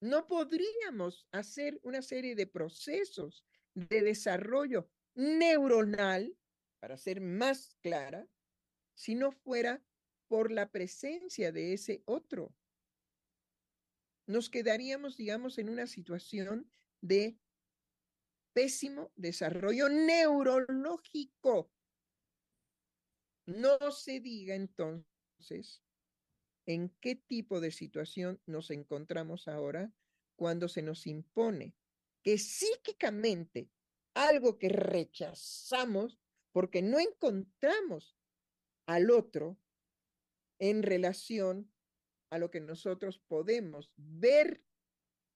No 0.00 0.26
podríamos 0.26 1.28
hacer 1.30 1.78
una 1.84 2.02
serie 2.02 2.34
de 2.34 2.48
procesos 2.48 3.44
de 3.72 4.02
desarrollo 4.02 4.90
neuronal, 5.14 6.36
para 6.82 6.96
ser 6.96 7.20
más 7.20 7.76
clara, 7.80 8.28
si 8.96 9.14
no 9.14 9.30
fuera 9.30 9.80
por 10.26 10.50
la 10.50 10.72
presencia 10.72 11.52
de 11.52 11.74
ese 11.74 12.02
otro. 12.06 12.56
Nos 14.26 14.50
quedaríamos, 14.50 15.16
digamos, 15.16 15.58
en 15.58 15.68
una 15.68 15.86
situación 15.86 16.68
de 17.00 17.38
pésimo 18.52 19.12
desarrollo 19.14 19.88
neurológico. 19.88 21.70
No 23.46 23.92
se 23.92 24.18
diga 24.18 24.56
entonces 24.56 25.84
en 26.66 26.88
qué 27.00 27.14
tipo 27.14 27.60
de 27.60 27.70
situación 27.70 28.42
nos 28.44 28.72
encontramos 28.72 29.46
ahora 29.46 29.94
cuando 30.34 30.68
se 30.68 30.82
nos 30.82 31.06
impone 31.06 31.76
que 32.24 32.38
psíquicamente 32.38 33.70
algo 34.14 34.58
que 34.58 34.68
rechazamos 34.68 36.21
porque 36.52 36.82
no 36.82 36.98
encontramos 37.00 38.16
al 38.86 39.10
otro 39.10 39.58
en 40.58 40.82
relación 40.82 41.72
a 42.30 42.38
lo 42.38 42.50
que 42.50 42.60
nosotros 42.60 43.18
podemos 43.18 43.92
ver 43.96 44.64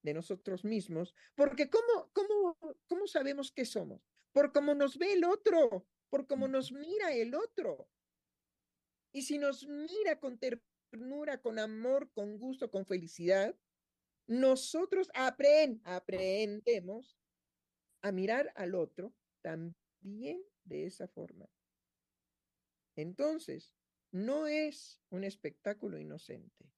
de 0.03 0.15
nosotros 0.15 0.65
mismos, 0.65 1.15
porque 1.35 1.69
¿cómo, 1.69 2.11
cómo, 2.13 2.57
cómo 2.87 3.07
sabemos 3.07 3.51
qué 3.51 3.65
somos? 3.65 4.01
Por 4.33 4.53
cómo 4.53 4.75
nos 4.75 4.99
ve 4.99 5.15
el 5.15 5.25
otro, 5.25 5.87
por 6.11 6.27
cómo 6.27 6.47
nos 6.47 6.71
mira 6.71 7.13
el 7.13 7.35
otro. 7.35 7.89
Y 9.13 9.23
si 9.23 9.39
nos 9.39 9.67
mira 9.67 10.21
con 10.21 10.39
ternura, 10.39 11.41
con 11.41 11.59
amor, 11.59 12.11
con 12.13 12.39
gusto, 12.39 12.71
con 12.71 12.87
felicidad, 12.87 13.59
nosotros 14.29 15.11
aprend, 15.15 15.81
aprendemos 15.85 17.19
a 18.03 18.13
mirar 18.13 18.53
al 18.55 18.75
otro 18.75 19.13
también 19.43 20.45
de 20.67 20.87
esa 20.87 21.09
forma. 21.09 21.49
Entonces, 22.97 23.73
no 24.13 24.47
es 24.47 25.01
un 25.11 25.25
espectáculo 25.25 25.99
inocente. 25.99 26.71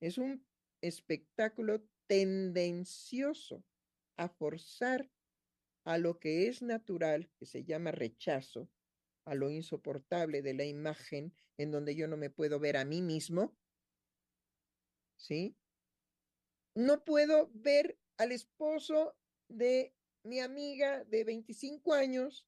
Es 0.00 0.18
un 0.18 0.46
espectáculo 0.82 1.82
tendencioso 2.06 3.64
a 4.16 4.28
forzar 4.28 5.10
a 5.84 5.98
lo 5.98 6.18
que 6.18 6.48
es 6.48 6.62
natural, 6.62 7.30
que 7.38 7.46
se 7.46 7.64
llama 7.64 7.92
rechazo, 7.92 8.68
a 9.24 9.34
lo 9.34 9.50
insoportable 9.50 10.42
de 10.42 10.54
la 10.54 10.64
imagen 10.64 11.34
en 11.58 11.70
donde 11.70 11.96
yo 11.96 12.06
no 12.06 12.16
me 12.16 12.30
puedo 12.30 12.60
ver 12.60 12.76
a 12.76 12.84
mí 12.84 13.02
mismo, 13.02 13.56
¿sí? 15.16 15.56
No 16.74 17.04
puedo 17.04 17.50
ver 17.54 17.98
al 18.18 18.32
esposo 18.32 19.16
de 19.48 19.94
mi 20.26 20.40
amiga 20.40 21.04
de 21.04 21.24
25 21.24 21.94
años, 21.94 22.46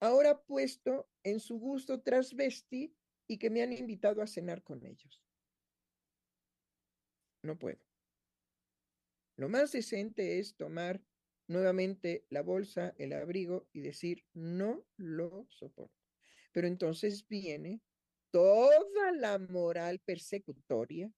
ahora 0.00 0.42
puesto 0.42 1.08
en 1.22 1.40
su 1.40 1.58
gusto 1.58 2.00
transvesti 2.02 2.94
y 3.26 3.38
que 3.38 3.50
me 3.50 3.62
han 3.62 3.72
invitado 3.72 4.22
a 4.22 4.26
cenar 4.26 4.62
con 4.62 4.84
ellos. 4.84 5.22
No 7.42 7.58
puedo. 7.58 7.80
Lo 9.36 9.48
más 9.48 9.72
decente 9.72 10.38
es 10.38 10.56
tomar 10.56 11.02
nuevamente 11.48 12.26
la 12.28 12.42
bolsa, 12.42 12.94
el 12.98 13.12
abrigo 13.12 13.68
y 13.72 13.80
decir, 13.80 14.24
no 14.34 14.86
lo 14.96 15.46
soporto. 15.48 15.94
Pero 16.52 16.66
entonces 16.66 17.26
viene 17.28 17.80
toda 18.30 19.12
la 19.12 19.38
moral 19.38 20.00
persecutoria 20.00 21.12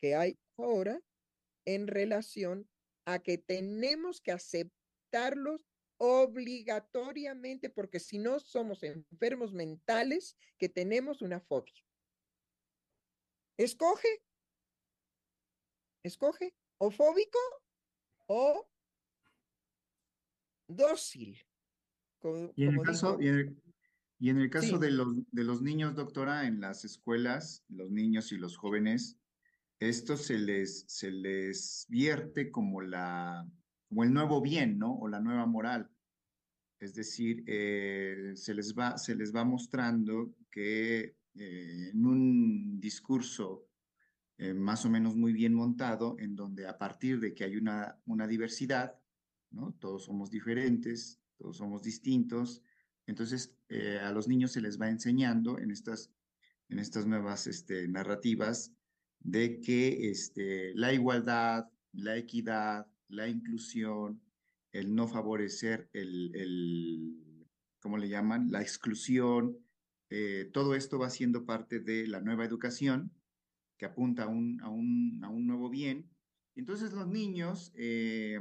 que 0.00 0.14
hay 0.14 0.38
ahora 0.56 1.00
en 1.64 1.86
relación 1.86 2.68
a 3.08 3.18
que 3.20 3.38
tenemos 3.38 4.20
que 4.20 4.32
aceptarlos 4.32 5.66
obligatoriamente 5.96 7.70
porque 7.70 8.00
si 8.00 8.18
no 8.18 8.38
somos 8.38 8.82
enfermos 8.82 9.54
mentales 9.54 10.36
que 10.58 10.68
tenemos 10.68 11.22
una 11.22 11.40
fobia. 11.40 11.82
Escoge 13.56 14.22
escoge 16.02 16.54
o 16.76 16.90
fóbico 16.90 17.38
o 18.26 18.68
dócil. 20.68 21.42
y, 22.56 22.64
en 22.64 22.74
el 22.74 22.82
caso, 22.82 23.18
y, 23.20 23.28
en 24.28 24.38
el, 24.38 24.50
caso 24.50 24.78
de, 24.78 24.90
los, 24.90 25.08
de 25.32 25.44
los 25.44 25.62
niños, 25.62 25.96
doctora, 25.96 26.46
en 26.46 26.60
las 26.60 26.84
escuelas, 26.84 27.64
los 27.68 27.90
niños 27.90 28.32
y 28.32 28.36
los 28.36 28.58
jóvenes, 28.58 29.18
esto 29.80 30.16
se 30.16 30.38
les, 30.38 30.84
se 30.88 31.10
les 31.10 31.86
vierte 31.88 32.50
como, 32.50 32.80
la, 32.80 33.46
como 33.88 34.04
el 34.04 34.12
nuevo 34.12 34.40
bien, 34.40 34.78
¿no? 34.78 34.94
O 34.94 35.08
la 35.08 35.20
nueva 35.20 35.46
moral. 35.46 35.90
Es 36.80 36.94
decir, 36.94 37.44
eh, 37.46 38.32
se, 38.34 38.54
les 38.54 38.74
va, 38.76 38.98
se 38.98 39.14
les 39.14 39.34
va 39.34 39.44
mostrando 39.44 40.34
que 40.50 41.16
eh, 41.34 41.90
en 41.92 42.06
un 42.06 42.80
discurso 42.80 43.68
eh, 44.36 44.54
más 44.54 44.84
o 44.84 44.90
menos 44.90 45.16
muy 45.16 45.32
bien 45.32 45.54
montado, 45.54 46.16
en 46.18 46.36
donde 46.36 46.66
a 46.66 46.78
partir 46.78 47.18
de 47.20 47.34
que 47.34 47.44
hay 47.44 47.56
una, 47.56 48.00
una 48.06 48.26
diversidad, 48.26 48.96
¿no? 49.50 49.74
Todos 49.80 50.04
somos 50.04 50.30
diferentes, 50.30 51.20
todos 51.36 51.56
somos 51.56 51.82
distintos, 51.82 52.62
Entonces, 53.06 53.54
a 54.02 54.12
los 54.12 54.28
niños 54.28 54.52
se 54.52 54.60
les 54.60 54.78
va 54.78 54.90
enseñando 54.90 55.58
en 55.58 55.70
estas, 55.70 56.12
en 56.68 56.78
estas 56.78 57.06
nuevas 57.06 57.46
este, 57.46 57.88
narrativas 57.88 58.77
de 59.20 59.60
que 59.60 60.10
este, 60.10 60.74
la 60.74 60.92
igualdad, 60.92 61.66
la 61.92 62.16
equidad, 62.16 62.86
la 63.08 63.28
inclusión, 63.28 64.22
el 64.72 64.94
no 64.94 65.08
favorecer 65.08 65.88
el, 65.92 66.34
el 66.34 67.46
¿cómo 67.80 67.98
le 67.98 68.08
llaman? 68.08 68.50
La 68.50 68.60
exclusión, 68.60 69.58
eh, 70.10 70.50
todo 70.52 70.74
esto 70.74 70.98
va 70.98 71.10
siendo 71.10 71.44
parte 71.44 71.80
de 71.80 72.06
la 72.06 72.20
nueva 72.20 72.44
educación 72.44 73.12
que 73.76 73.86
apunta 73.86 74.24
a 74.24 74.28
un, 74.28 74.60
a 74.62 74.68
un, 74.68 75.20
a 75.22 75.28
un 75.28 75.46
nuevo 75.46 75.70
bien. 75.70 76.10
Entonces 76.56 76.92
los 76.92 77.06
niños, 77.06 77.72
eh, 77.76 78.38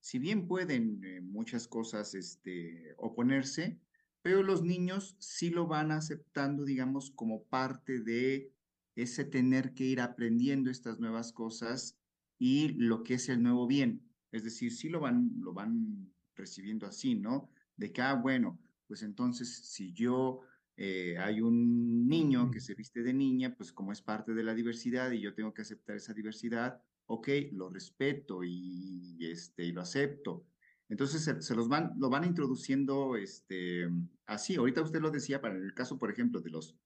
si 0.00 0.18
bien 0.18 0.46
pueden 0.46 1.04
eh, 1.04 1.20
muchas 1.20 1.68
cosas 1.68 2.14
este, 2.14 2.94
oponerse, 2.96 3.78
pero 4.22 4.42
los 4.42 4.62
niños 4.62 5.16
sí 5.18 5.50
lo 5.50 5.66
van 5.66 5.90
aceptando, 5.90 6.64
digamos, 6.64 7.10
como 7.10 7.44
parte 7.44 8.00
de 8.00 8.52
ese 8.96 9.24
tener 9.24 9.74
que 9.74 9.84
ir 9.84 10.00
aprendiendo 10.00 10.70
estas 10.70 11.00
nuevas 11.00 11.32
cosas 11.32 11.98
y 12.38 12.70
lo 12.70 13.02
que 13.02 13.14
es 13.14 13.28
el 13.28 13.42
nuevo 13.42 13.66
bien. 13.66 14.02
Es 14.32 14.44
decir, 14.44 14.72
sí 14.72 14.88
lo 14.88 15.00
van, 15.00 15.32
lo 15.38 15.52
van 15.52 16.12
recibiendo 16.34 16.86
así, 16.86 17.14
¿no? 17.14 17.50
De 17.76 17.92
que, 17.92 18.02
ah, 18.02 18.14
bueno, 18.14 18.58
pues 18.86 19.02
entonces 19.02 19.68
si 19.68 19.92
yo 19.92 20.40
eh, 20.76 21.16
hay 21.18 21.40
un 21.40 22.08
niño 22.08 22.50
que 22.50 22.60
se 22.60 22.74
viste 22.74 23.02
de 23.02 23.12
niña, 23.12 23.54
pues 23.56 23.72
como 23.72 23.92
es 23.92 24.02
parte 24.02 24.34
de 24.34 24.42
la 24.42 24.54
diversidad 24.54 25.10
y 25.12 25.20
yo 25.20 25.34
tengo 25.34 25.52
que 25.52 25.62
aceptar 25.62 25.96
esa 25.96 26.14
diversidad, 26.14 26.82
ok, 27.06 27.28
lo 27.52 27.68
respeto 27.68 28.42
y, 28.44 29.18
este, 29.20 29.64
y 29.64 29.72
lo 29.72 29.82
acepto. 29.82 30.46
Entonces 30.88 31.22
se, 31.22 31.54
los 31.54 31.68
van, 31.68 31.92
lo 31.98 32.10
van 32.10 32.24
introduciendo 32.24 33.16
este, 33.16 33.88
así. 34.26 34.56
Ahorita 34.56 34.82
usted 34.82 35.00
lo 35.00 35.10
decía 35.10 35.40
para 35.40 35.56
el 35.56 35.72
caso, 35.74 35.98
por 35.98 36.10
ejemplo, 36.10 36.40
de 36.40 36.50
los, 36.50 36.76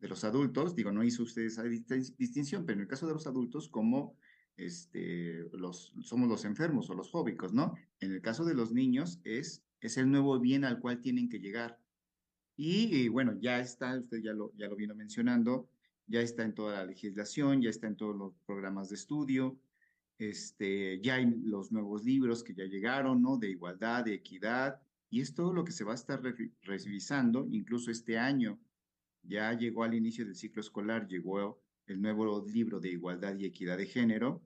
de 0.00 0.08
los 0.08 0.24
adultos, 0.24 0.74
digo, 0.74 0.92
no 0.92 1.02
hizo 1.02 1.22
usted 1.22 1.42
esa 1.42 1.62
distinción, 1.62 2.66
pero 2.66 2.76
en 2.76 2.82
el 2.82 2.88
caso 2.88 3.06
de 3.06 3.14
los 3.14 3.26
adultos, 3.26 3.68
como 3.68 4.16
este, 4.56 5.44
los, 5.52 5.94
somos 6.02 6.28
los 6.28 6.44
enfermos 6.44 6.88
o 6.90 6.94
los 6.94 7.10
fóbicos, 7.10 7.52
¿no? 7.52 7.74
En 8.00 8.12
el 8.12 8.20
caso 8.20 8.44
de 8.44 8.54
los 8.54 8.72
niños 8.72 9.20
es, 9.24 9.62
es 9.80 9.96
el 9.96 10.10
nuevo 10.10 10.38
bien 10.40 10.64
al 10.64 10.80
cual 10.80 11.00
tienen 11.00 11.28
que 11.28 11.38
llegar. 11.38 11.78
Y, 12.56 13.08
bueno, 13.08 13.38
ya 13.38 13.60
está, 13.60 13.98
usted 13.98 14.22
ya 14.22 14.32
lo, 14.32 14.52
ya 14.56 14.66
lo 14.66 14.76
vino 14.76 14.94
mencionando, 14.94 15.68
ya 16.06 16.20
está 16.20 16.42
en 16.42 16.54
toda 16.54 16.76
la 16.76 16.86
legislación, 16.86 17.60
ya 17.60 17.68
está 17.68 17.86
en 17.86 17.96
todos 17.96 18.16
los 18.16 18.32
programas 18.46 18.88
de 18.88 18.94
estudio, 18.94 19.58
este, 20.18 21.00
ya 21.02 21.16
hay 21.16 21.26
los 21.26 21.70
nuevos 21.70 22.04
libros 22.04 22.42
que 22.42 22.54
ya 22.54 22.64
llegaron, 22.64 23.20
¿no? 23.20 23.36
De 23.36 23.50
igualdad, 23.50 24.06
de 24.06 24.14
equidad, 24.14 24.80
y 25.10 25.20
es 25.20 25.34
todo 25.34 25.52
lo 25.52 25.64
que 25.64 25.72
se 25.72 25.84
va 25.84 25.92
a 25.92 25.96
estar 25.96 26.22
revisando, 26.62 27.46
incluso 27.50 27.90
este 27.90 28.18
año. 28.18 28.58
Ya 29.28 29.52
llegó 29.52 29.84
al 29.84 29.94
inicio 29.94 30.24
del 30.24 30.36
ciclo 30.36 30.60
escolar, 30.60 31.06
llegó 31.06 31.60
el 31.86 32.00
nuevo 32.00 32.44
libro 32.46 32.80
de 32.80 32.90
igualdad 32.90 33.36
y 33.36 33.44
equidad 33.44 33.78
de 33.78 33.86
género, 33.86 34.42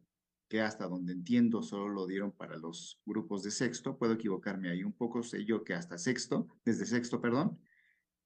que 0.49 0.61
hasta 0.61 0.89
donde 0.89 1.13
entiendo 1.13 1.63
solo 1.63 1.89
lo 1.89 2.07
dieron 2.07 2.33
para 2.33 2.57
los 2.57 3.01
grupos 3.07 3.43
de 3.43 3.51
sexto, 3.51 3.97
puedo 3.97 4.15
equivocarme 4.15 4.71
ahí 4.71 4.83
un 4.83 4.93
poco, 4.93 5.23
sé 5.23 5.45
yo 5.45 5.63
que 5.63 5.75
hasta 5.75 5.97
sexto, 5.97 6.49
desde 6.65 6.87
sexto, 6.87 7.21
perdón, 7.21 7.59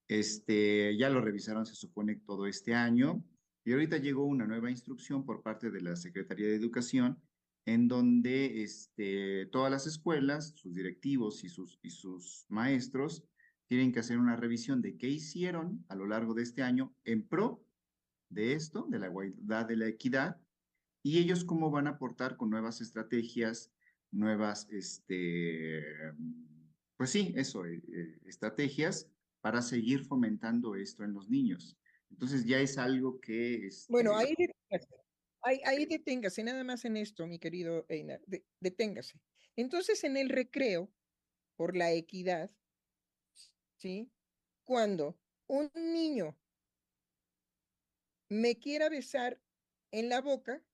este, 0.07 0.97
ya 0.97 1.09
lo 1.09 1.21
revisaron, 1.21 1.65
se 1.65 1.75
supone, 1.75 2.15
todo 2.15 2.47
este 2.47 2.73
año, 2.73 3.23
y 3.63 3.73
ahorita 3.73 3.97
llegó 3.97 4.25
una 4.25 4.45
nueva 4.45 4.69
instrucción 4.69 5.25
por 5.25 5.41
parte 5.41 5.71
de 5.71 5.81
la 5.81 5.95
Secretaría 5.95 6.47
de 6.47 6.55
Educación 6.55 7.21
en 7.65 7.87
donde 7.87 8.63
este, 8.63 9.47
todas 9.47 9.71
las 9.71 9.87
escuelas, 9.87 10.53
sus 10.55 10.75
directivos 10.75 11.43
y 11.43 11.49
sus, 11.49 11.79
y 11.81 11.89
sus 11.89 12.45
maestros 12.47 13.23
tienen 13.67 13.91
que 13.91 13.99
hacer 13.99 14.17
una 14.17 14.35
revisión 14.35 14.81
de 14.81 14.97
qué 14.97 15.07
hicieron 15.09 15.83
a 15.87 15.95
lo 15.95 16.05
largo 16.05 16.33
de 16.33 16.43
este 16.43 16.61
año 16.61 16.95
en 17.03 17.27
pro 17.27 17.63
de 18.29 18.53
esto, 18.53 18.85
de 18.89 18.99
la 18.99 19.07
igualdad, 19.07 19.65
de 19.65 19.77
la 19.77 19.87
equidad, 19.87 20.37
y 21.03 21.19
ellos 21.19 21.45
cómo 21.45 21.71
van 21.71 21.87
a 21.87 21.91
aportar 21.91 22.37
con 22.37 22.49
nuevas 22.49 22.81
estrategias, 22.81 23.71
nuevas, 24.11 24.67
este, 24.71 25.83
pues 26.97 27.11
sí, 27.11 27.33
eso, 27.35 27.65
eh, 27.65 27.81
eh, 27.93 28.19
estrategias 28.25 29.09
para 29.41 29.61
seguir 29.61 30.05
fomentando 30.05 30.75
esto 30.75 31.03
en 31.03 31.13
los 31.13 31.29
niños. 31.29 31.77
Entonces 32.09 32.45
ya 32.45 32.59
es 32.59 32.77
algo 32.77 33.19
que... 33.19 33.67
es 33.67 33.85
bueno, 33.89 34.15
ahí 34.15 34.33
Ahí, 35.45 35.85
deténgase, 35.85 36.43
nada 36.43 36.63
más 36.63 36.85
en 36.85 36.97
esto, 36.97 37.27
mi 37.27 37.37
querido 37.37 37.85
Einar, 37.87 38.19
deténgase. 38.59 39.21
Entonces, 39.55 40.03
en 40.03 40.17
el 40.17 40.29
recreo, 40.29 40.91
por 41.55 41.77
la 41.77 41.91
equidad, 41.91 42.49
¿sí? 43.85 44.11
Cuando 44.63 45.15
un 45.45 45.69
niño 45.75 46.35
me 48.29 48.57
quiera 48.57 48.89
besar 48.89 49.39
en 49.91 50.09
la 50.09 50.21
boca, 50.21 50.65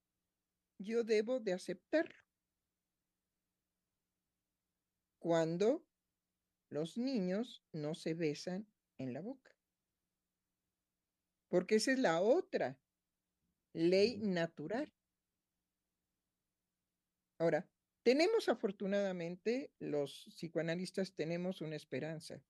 yo 0.78 1.04
debo 1.04 1.42
de 1.42 1.52
aceptarlo. 1.52 2.16
Cuando 5.20 5.86
los 6.70 6.98
niños 6.98 7.62
no 7.74 7.96
se 7.96 8.14
besan 8.14 8.66
en 8.98 9.14
la 9.14 9.20
boca. 9.20 9.58
Porque 11.50 11.76
esa 11.76 11.92
es 11.92 12.00
la 12.00 12.22
otra 12.22 12.80
ley 13.74 14.20
natural. 14.20 14.90
Ahora, 17.40 17.70
tenemos 18.04 18.48
afortunadamente, 18.48 19.74
los 19.80 20.30
psicoanalistas 20.34 21.14
tenemos 21.14 21.60
una 21.60 21.76
esperanza. 21.76 22.42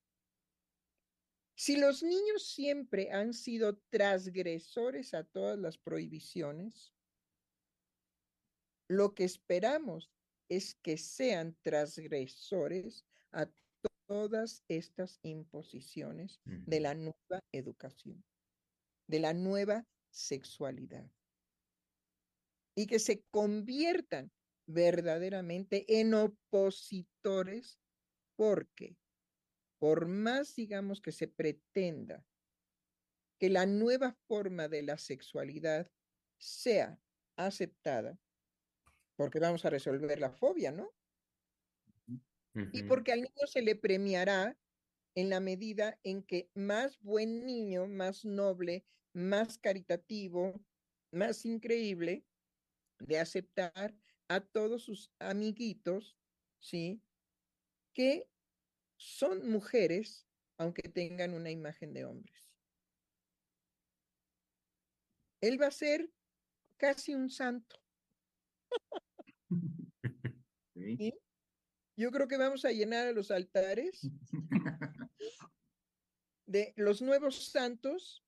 Si 1.56 1.78
los 1.78 2.02
niños 2.02 2.46
siempre 2.48 3.12
han 3.12 3.34
sido 3.34 3.78
transgresores 3.90 5.14
a 5.14 5.24
todas 5.24 5.60
las 5.60 5.78
prohibiciones, 5.78 6.94
lo 8.88 9.14
que 9.14 9.24
esperamos 9.24 10.12
es 10.50 10.76
que 10.76 10.98
sean 10.98 11.56
transgresores 11.62 13.06
a 13.32 13.50
todas 14.08 14.64
estas 14.68 15.20
imposiciones 15.22 16.42
de 16.44 16.80
la 16.82 16.94
nueva 16.94 17.40
educación, 17.54 18.26
de 19.08 19.20
la 19.20 19.34
nueva 19.34 19.88
sexualidad. 20.10 21.10
Y 22.76 22.88
que 22.88 23.00
se 23.00 23.24
conviertan 23.32 24.32
verdaderamente 24.66 26.00
en 26.00 26.14
opositores 26.14 27.80
porque 28.36 28.98
por 29.82 30.06
más, 30.06 30.56
digamos, 30.56 31.02
que 31.02 31.12
se 31.12 31.28
pretenda 31.28 32.24
que 33.40 33.50
la 33.50 33.66
nueva 33.66 34.14
forma 34.28 34.68
de 34.68 34.84
la 34.84 35.00
sexualidad 35.00 35.92
sea 36.38 37.02
aceptada, 37.36 38.20
porque 39.16 39.40
vamos 39.40 39.66
a 39.66 39.72
resolver 39.72 40.20
la 40.20 40.30
fobia, 40.30 40.72
¿no? 40.72 40.94
Y 42.72 42.84
porque 42.84 43.12
al 43.12 43.22
niño 43.22 43.48
se 43.48 43.64
le 43.64 43.76
premiará 43.76 44.56
en 45.16 45.32
la 45.32 45.40
medida 45.40 46.00
en 46.04 46.22
que 46.22 46.52
más 46.54 47.00
buen 47.02 47.48
niño, 47.48 47.88
más 47.88 48.24
noble, 48.24 48.86
más 49.14 49.58
caritativo, 49.58 50.64
más 51.12 51.44
increíble 51.44 52.24
de 53.00 53.18
aceptar 53.18 53.96
a 54.28 54.42
todos 54.42 54.84
sus 54.84 55.12
amiguitos, 55.18 56.20
¿sí? 56.60 57.02
Que 57.96 58.31
son 59.02 59.50
mujeres, 59.50 60.28
aunque 60.58 60.84
tengan 60.84 61.34
una 61.34 61.50
imagen 61.50 61.92
de 61.92 62.06
hombres. 62.06 62.46
Él 65.42 65.60
va 65.60 65.68
a 65.68 65.72
ser 65.72 66.12
casi 66.78 67.16
un 67.16 67.32
santo. 67.32 67.82
Yo 71.98 72.12
creo 72.12 72.28
que 72.28 72.38
vamos 72.38 72.64
a 72.64 72.72
llenar 72.72 73.08
a 73.08 73.12
los 73.12 73.32
altares 73.32 74.08
de 76.46 76.74
los 76.78 77.02
nuevos 77.02 77.52
santos 77.52 78.24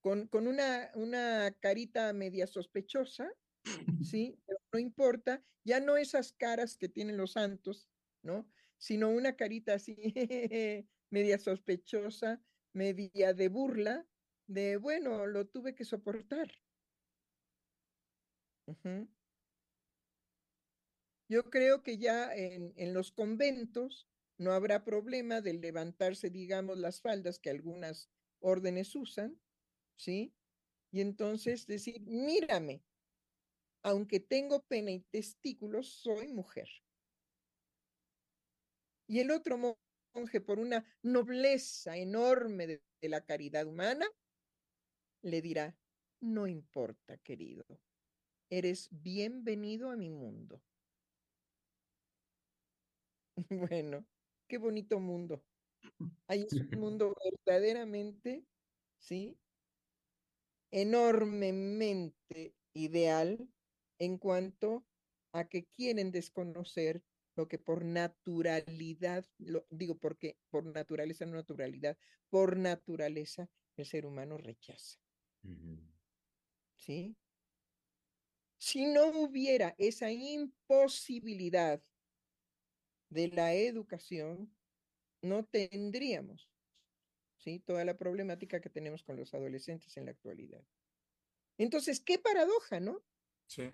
con, 0.00 0.28
una, 0.32 0.92
una 0.94 1.50
carita 1.58 2.12
media 2.12 2.46
sospechosa, 2.46 3.28
¿sí? 4.02 4.38
Pero 4.46 4.60
no 4.72 4.78
importa, 4.78 5.42
ya 5.64 5.80
no 5.80 5.96
esas 5.96 6.32
caras 6.32 6.76
que 6.76 6.88
tienen 6.88 7.16
los 7.16 7.32
santos, 7.32 7.88
¿no? 8.22 8.48
Sino 8.78 9.10
una 9.10 9.36
carita 9.36 9.74
así 9.74 9.96
media 11.10 11.38
sospechosa, 11.38 12.42
media 12.72 13.34
de 13.34 13.48
burla, 13.48 14.06
de, 14.46 14.76
bueno, 14.76 15.26
lo 15.26 15.46
tuve 15.46 15.74
que 15.74 15.84
soportar. 15.84 16.50
Yo 21.28 21.50
creo 21.50 21.82
que 21.82 21.98
ya 21.98 22.34
en, 22.34 22.72
en, 22.76 22.94
los 22.94 23.12
conventos 23.12 24.08
no 24.38 24.52
habrá 24.52 24.84
problema 24.84 25.40
de 25.40 25.54
levantarse, 25.54 26.30
digamos, 26.30 26.78
las 26.78 27.00
faldas 27.00 27.38
que 27.38 27.50
algunas 27.50 28.10
órdenes 28.40 28.94
usan, 28.94 29.40
¿sí? 29.96 30.34
Y 30.90 31.00
entonces 31.00 31.66
decir, 31.66 32.00
mírame, 32.02 32.82
aunque 33.82 34.20
tengo 34.20 34.64
pene 34.66 34.92
y 34.92 35.00
testículos, 35.00 35.88
soy 35.88 36.28
mujer. 36.28 36.68
Y 39.08 39.20
el 39.20 39.30
otro 39.30 39.56
monje, 40.14 40.40
por 40.40 40.60
una 40.60 40.84
nobleza 41.02 41.96
enorme 41.96 42.66
de, 42.66 42.82
de 43.00 43.08
la 43.08 43.24
caridad 43.24 43.66
humana, 43.66 44.06
le 45.22 45.42
dirá, 45.42 45.76
no 46.20 46.46
importa, 46.46 47.16
querido, 47.18 47.64
eres 48.50 48.88
bienvenido 48.90 49.90
a 49.90 49.96
mi 49.96 50.10
mundo. 50.10 50.62
Bueno, 53.72 54.04
qué 54.48 54.58
bonito 54.58 54.98
mundo. 54.98 55.42
Ahí 56.26 56.42
es 56.42 56.52
un 56.54 56.70
mundo 56.80 57.14
verdaderamente, 57.46 58.44
¿sí? 58.98 59.38
Enormemente 60.70 62.54
ideal 62.74 63.48
en 63.98 64.18
cuanto 64.18 64.84
a 65.32 65.48
que 65.48 65.66
quieren 65.76 66.10
desconocer 66.10 67.02
lo 67.38 67.46
que 67.46 67.58
por 67.58 67.84
naturalidad, 67.84 69.24
lo, 69.38 69.64
digo 69.70 69.96
porque 69.96 70.36
por 70.50 70.64
naturaleza, 70.66 71.24
no 71.24 71.36
naturalidad, 71.36 71.96
por 72.30 72.56
naturaleza 72.56 73.48
el 73.76 73.86
ser 73.86 74.06
humano 74.06 74.38
rechaza. 74.38 74.98
¿Sí? 76.74 77.16
Si 78.58 78.86
no 78.86 79.06
hubiera 79.20 79.76
esa 79.78 80.10
imposibilidad 80.10 81.80
de 83.08 83.28
la 83.28 83.54
educación, 83.54 84.52
no 85.22 85.44
tendríamos 85.44 86.50
¿sí? 87.36 87.60
toda 87.60 87.84
la 87.84 87.96
problemática 87.96 88.60
que 88.60 88.68
tenemos 88.68 89.04
con 89.04 89.16
los 89.16 89.32
adolescentes 89.32 89.96
en 89.96 90.06
la 90.06 90.10
actualidad. 90.10 90.64
Entonces, 91.56 92.00
qué 92.00 92.18
paradoja, 92.18 92.80
¿no? 92.80 93.04
Sí. 93.46 93.72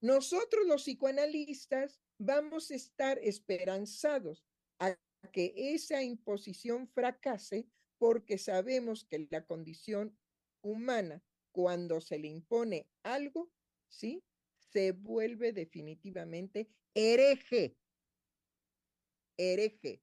Nosotros 0.00 0.64
los 0.68 0.84
psicoanalistas 0.84 2.03
vamos 2.18 2.70
a 2.70 2.74
estar 2.74 3.18
esperanzados 3.18 4.44
a 4.78 4.96
que 5.32 5.52
esa 5.56 6.02
imposición 6.02 6.88
fracase 6.88 7.66
porque 7.98 8.38
sabemos 8.38 9.04
que 9.04 9.26
la 9.30 9.46
condición 9.46 10.16
humana, 10.62 11.22
cuando 11.52 12.00
se 12.00 12.18
le 12.18 12.28
impone 12.28 12.88
algo, 13.02 13.50
¿sí? 13.88 14.24
Se 14.58 14.92
vuelve 14.92 15.52
definitivamente 15.52 16.68
hereje. 16.94 17.76
Hereje. 19.36 20.02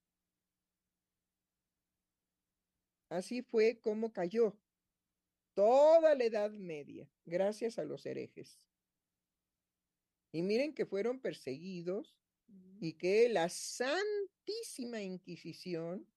Así 3.09 3.41
fue 3.41 3.80
como 3.82 4.14
cayó 4.14 4.57
toda 5.53 6.16
la 6.16 6.24
Edad 6.24 6.51
Media, 6.51 7.09
gracias 7.26 7.78
a 7.78 7.84
los 7.84 8.05
herejes. 8.05 8.57
Y 10.32 10.42
miren 10.44 10.74
que 10.74 10.86
fueron 10.86 11.20
perseguidos 11.20 12.16
y 12.80 12.94
que 12.94 13.30
la 13.30 13.50
Santísima 13.50 15.02
Inquisición, 15.02 16.08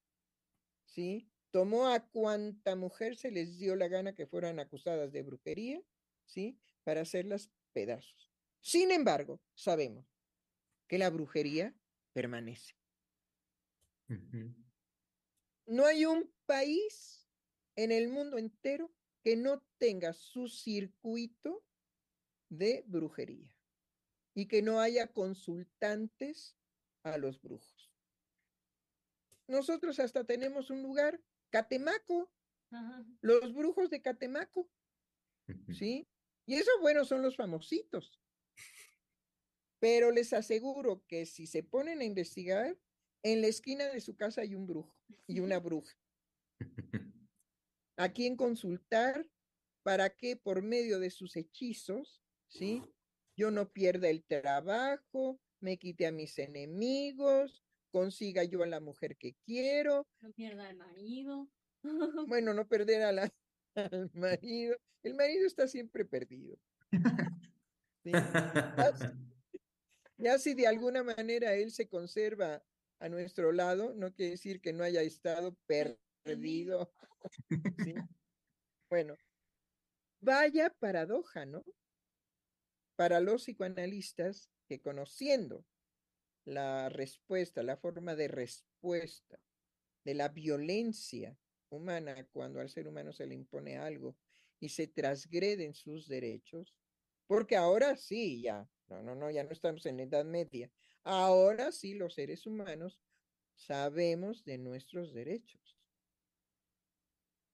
¿sí? 0.86 1.28
Tomó 1.50 1.88
a 1.88 2.00
cuanta 2.08 2.74
mujer 2.74 3.16
se 3.16 3.30
les 3.30 3.58
dio 3.58 3.76
la 3.76 3.88
gana 3.88 4.14
que 4.14 4.26
fueran 4.26 4.58
acusadas 4.58 5.12
de 5.12 5.22
brujería, 5.22 5.82
¿sí? 6.24 6.58
Para 6.84 7.02
hacerlas 7.02 7.50
pedazos. 7.72 8.32
Sin 8.60 8.90
embargo, 8.90 9.40
sabemos 9.54 10.06
que 10.88 10.98
la 10.98 11.10
brujería 11.10 11.74
permanece. 12.12 12.74
No 15.66 15.86
hay 15.86 16.06
un 16.06 16.32
país 16.46 17.28
en 17.76 17.90
el 17.90 18.08
mundo 18.08 18.38
entero 18.38 18.92
que 19.22 19.36
no 19.36 19.62
tenga 19.78 20.12
su 20.12 20.48
circuito 20.48 21.64
de 22.48 22.84
brujería 22.86 23.53
y 24.34 24.46
que 24.46 24.62
no 24.62 24.80
haya 24.80 25.06
consultantes 25.06 26.56
a 27.04 27.18
los 27.18 27.40
brujos. 27.40 27.92
Nosotros 29.46 30.00
hasta 30.00 30.24
tenemos 30.24 30.70
un 30.70 30.82
lugar, 30.82 31.20
Catemaco, 31.50 32.30
los 33.20 33.54
brujos 33.54 33.90
de 33.90 34.02
Catemaco, 34.02 34.68
¿sí? 35.72 36.08
Y 36.46 36.54
esos, 36.54 36.74
bueno, 36.80 37.04
son 37.04 37.22
los 37.22 37.36
famositos. 37.36 38.20
Pero 39.78 40.10
les 40.10 40.32
aseguro 40.32 41.04
que 41.06 41.26
si 41.26 41.46
se 41.46 41.62
ponen 41.62 42.00
a 42.00 42.04
investigar, 42.04 42.78
en 43.22 43.40
la 43.40 43.46
esquina 43.46 43.86
de 43.86 44.00
su 44.00 44.16
casa 44.16 44.42
hay 44.42 44.54
un 44.54 44.66
brujo 44.66 44.96
y 45.26 45.40
una 45.40 45.58
bruja. 45.60 45.96
A 47.96 48.12
quien 48.12 48.36
consultar 48.36 49.28
para 49.82 50.10
que 50.10 50.36
por 50.36 50.62
medio 50.62 50.98
de 50.98 51.10
sus 51.10 51.36
hechizos, 51.36 52.22
¿sí? 52.48 52.82
Yo 53.36 53.50
no 53.50 53.68
pierda 53.70 54.08
el 54.08 54.24
trabajo, 54.24 55.40
me 55.60 55.78
quite 55.78 56.06
a 56.06 56.12
mis 56.12 56.38
enemigos, 56.38 57.64
consiga 57.90 58.44
yo 58.44 58.62
a 58.62 58.66
la 58.66 58.80
mujer 58.80 59.16
que 59.16 59.34
quiero. 59.44 60.06
No 60.20 60.32
pierda 60.32 60.68
al 60.68 60.76
marido. 60.76 61.48
Bueno, 62.28 62.54
no 62.54 62.66
perder 62.66 63.02
a 63.02 63.12
la, 63.12 63.32
al 63.74 64.10
marido. 64.14 64.76
El 65.02 65.14
marido 65.14 65.46
está 65.46 65.68
siempre 65.68 66.04
perdido. 66.04 66.56
¿sí? 68.04 68.12
Ya 70.16 70.38
si 70.38 70.54
de 70.54 70.66
alguna 70.66 71.02
manera 71.02 71.54
él 71.54 71.72
se 71.72 71.88
conserva 71.88 72.64
a 73.00 73.08
nuestro 73.08 73.52
lado, 73.52 73.92
no 73.94 74.14
quiere 74.14 74.32
decir 74.32 74.60
que 74.60 74.72
no 74.72 74.82
haya 74.82 75.02
estado 75.02 75.54
perdido. 75.66 76.94
¿sí? 77.84 77.94
Bueno, 78.88 79.16
vaya 80.20 80.70
paradoja, 80.78 81.44
¿no? 81.44 81.64
Para 82.96 83.20
los 83.20 83.42
psicoanalistas 83.42 84.50
que 84.66 84.80
conociendo 84.80 85.64
la 86.44 86.88
respuesta, 86.88 87.62
la 87.62 87.76
forma 87.76 88.14
de 88.14 88.28
respuesta 88.28 89.40
de 90.04 90.14
la 90.14 90.28
violencia 90.28 91.36
humana 91.70 92.26
cuando 92.32 92.60
al 92.60 92.68
ser 92.68 92.86
humano 92.86 93.12
se 93.12 93.26
le 93.26 93.34
impone 93.34 93.78
algo 93.78 94.16
y 94.60 94.68
se 94.68 94.86
transgreden 94.86 95.74
sus 95.74 96.06
derechos, 96.06 96.74
porque 97.26 97.56
ahora 97.56 97.96
sí, 97.96 98.42
ya, 98.42 98.68
no, 98.88 99.02
no, 99.02 99.14
no, 99.14 99.30
ya 99.30 99.44
no 99.44 99.50
estamos 99.50 99.84
en 99.86 99.96
la 99.96 100.04
Edad 100.04 100.24
Media. 100.24 100.70
Ahora 101.02 101.72
sí 101.72 101.94
los 101.94 102.14
seres 102.14 102.46
humanos 102.46 103.00
sabemos 103.54 104.44
de 104.44 104.58
nuestros 104.58 105.12
derechos. 105.12 105.78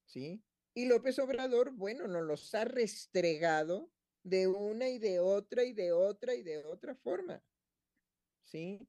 ¿Sí? 0.05 0.43
Y 0.75 0.87
López 0.87 1.19
Obrador, 1.19 1.73
bueno, 1.73 2.07
nos 2.09 2.23
los 2.23 2.55
ha 2.55 2.65
restregado 2.65 3.91
de 4.23 4.47
una 4.47 4.89
y 4.89 4.99
de 4.99 5.21
otra 5.21 5.65
y 5.65 5.73
de 5.73 5.93
otra 5.93 6.35
y 6.35 6.43
de 6.43 6.65
otra 6.65 6.95
forma. 6.95 7.43
¿Sí? 8.43 8.87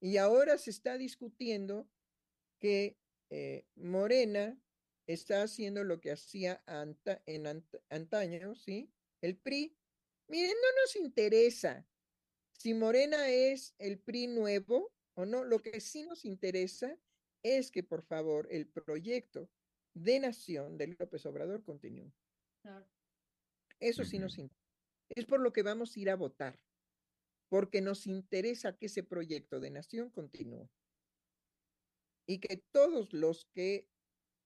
Y 0.00 0.16
ahora 0.16 0.58
se 0.58 0.70
está 0.70 0.98
discutiendo 0.98 1.88
que 2.58 2.98
eh, 3.30 3.66
Morena 3.76 4.58
está 5.06 5.42
haciendo 5.42 5.84
lo 5.84 6.00
que 6.00 6.12
hacía 6.12 6.62
en 7.26 7.64
antaño, 7.88 8.54
¿sí? 8.54 8.92
El 9.20 9.36
PRI, 9.36 9.76
Miren, 10.28 10.50
no 10.50 10.82
nos 10.82 10.96
interesa 10.96 11.86
si 12.52 12.74
Morena 12.74 13.28
es 13.28 13.74
el 13.78 13.98
PRI 13.98 14.28
nuevo 14.28 14.92
o 15.14 15.26
no. 15.26 15.44
Lo 15.44 15.60
que 15.60 15.80
sí 15.80 16.04
nos 16.04 16.24
interesa 16.24 16.96
es 17.42 17.70
que, 17.70 17.82
por 17.82 18.02
favor, 18.02 18.46
el 18.50 18.68
proyecto 18.68 19.50
de 19.94 20.20
nación 20.20 20.78
de 20.78 20.86
López 20.98 21.26
Obrador 21.26 21.64
continúe. 21.64 22.12
Eso 23.82 24.04
sí 24.04 24.18
nos 24.18 24.38
interesa. 24.38 24.62
Es 25.08 25.26
por 25.26 25.40
lo 25.40 25.52
que 25.52 25.62
vamos 25.62 25.96
a 25.96 26.00
ir 26.00 26.08
a 26.08 26.16
votar, 26.16 26.58
porque 27.48 27.80
nos 27.80 28.06
interesa 28.06 28.76
que 28.78 28.86
ese 28.86 29.02
proyecto 29.02 29.60
de 29.60 29.70
nación 29.70 30.10
continúe. 30.10 30.70
Y 32.26 32.38
que 32.38 32.56
todos 32.56 33.12
los 33.12 33.44
que 33.46 33.90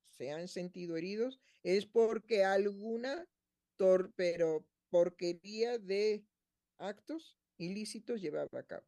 se 0.08 0.32
han 0.32 0.48
sentido 0.48 0.96
heridos 0.96 1.38
es 1.62 1.86
porque 1.86 2.44
alguna 2.44 3.28
pero 4.16 4.66
porquería 4.88 5.78
de 5.78 6.24
actos 6.78 7.38
ilícitos 7.58 8.20
llevaba 8.20 8.60
a 8.60 8.66
cabo. 8.66 8.86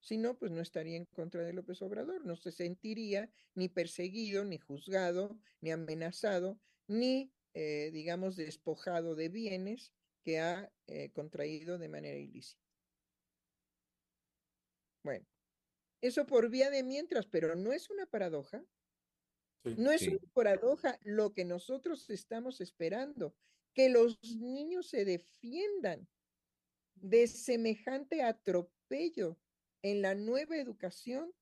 Si 0.00 0.16
no, 0.16 0.38
pues 0.38 0.52
no 0.52 0.60
estaría 0.60 0.96
en 0.96 1.04
contra 1.06 1.42
de 1.42 1.52
López 1.52 1.82
Obrador, 1.82 2.24
no 2.24 2.36
se 2.36 2.52
sentiría 2.52 3.30
ni 3.54 3.68
perseguido, 3.68 4.44
ni 4.44 4.58
juzgado, 4.58 5.38
ni 5.60 5.70
amenazado, 5.70 6.60
ni, 6.86 7.32
eh, 7.58 7.90
digamos, 7.90 8.36
despojado 8.36 9.14
de 9.14 9.30
bienes 9.30 9.90
que 10.22 10.40
ha 10.40 10.70
eh, 10.88 11.10
contraído 11.12 11.78
de 11.78 11.88
manera 11.88 12.18
ilícita. 12.18 12.62
Bueno, 15.02 15.26
eso 16.02 16.26
por 16.26 16.50
vía 16.50 16.68
de 16.68 16.82
mientras, 16.82 17.24
pero 17.24 17.54
no 17.54 17.72
es 17.72 17.88
una 17.88 18.04
paradoja. 18.04 18.62
no 19.64 19.90
es 19.90 20.06
una 20.06 20.20
paradoja 20.34 20.98
lo 21.02 21.32
que 21.32 21.46
nosotros 21.46 22.10
estamos 22.10 22.60
esperando 22.60 23.34
que 23.72 23.88
los 23.88 24.18
niños 24.22 24.90
se 24.90 25.06
defiendan 25.06 26.06
de 26.94 27.26
semejante 27.26 28.22
atropello 28.22 29.38
en 29.80 30.02
la 30.02 30.14
nueva 30.14 30.58
educación, 30.58 31.32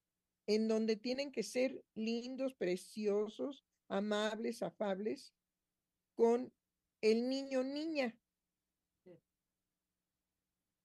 en 0.46 0.68
donde 0.68 0.94
tienen 0.94 1.32
que 1.32 1.42
ser 1.42 1.84
lindos, 1.96 2.54
preciosos, 2.54 3.64
amables, 3.88 4.62
afables, 4.62 5.34
con 6.14 6.52
el 7.00 7.28
niño 7.28 7.62
niña. 7.62 8.18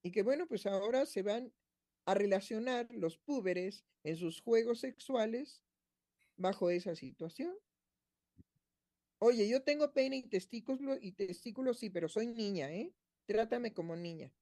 Y 0.02 0.12
que 0.12 0.24
bueno, 0.24 0.48
pues 0.48 0.66
ahora 0.66 1.06
se 1.06 1.22
van 1.22 1.54
a 2.06 2.14
relacionar 2.14 2.88
los 2.92 3.18
púberes 3.18 3.86
en 4.04 4.18
sus 4.18 4.42
juegos 4.42 4.80
sexuales 4.80 5.62
bajo 6.38 6.70
esa 6.70 6.96
situación. 6.96 7.56
Oye, 9.20 9.50
yo 9.50 9.64
tengo 9.64 9.92
pene 9.94 10.18
y 10.18 10.24
testículos, 10.24 10.98
y 11.02 11.12
testículos 11.12 11.80
sí, 11.80 11.90
pero 11.90 12.08
soy 12.08 12.28
niña, 12.28 12.72
¿eh? 12.72 12.94
Trátame 13.26 13.74
como 13.74 13.96
niña. 13.96 14.34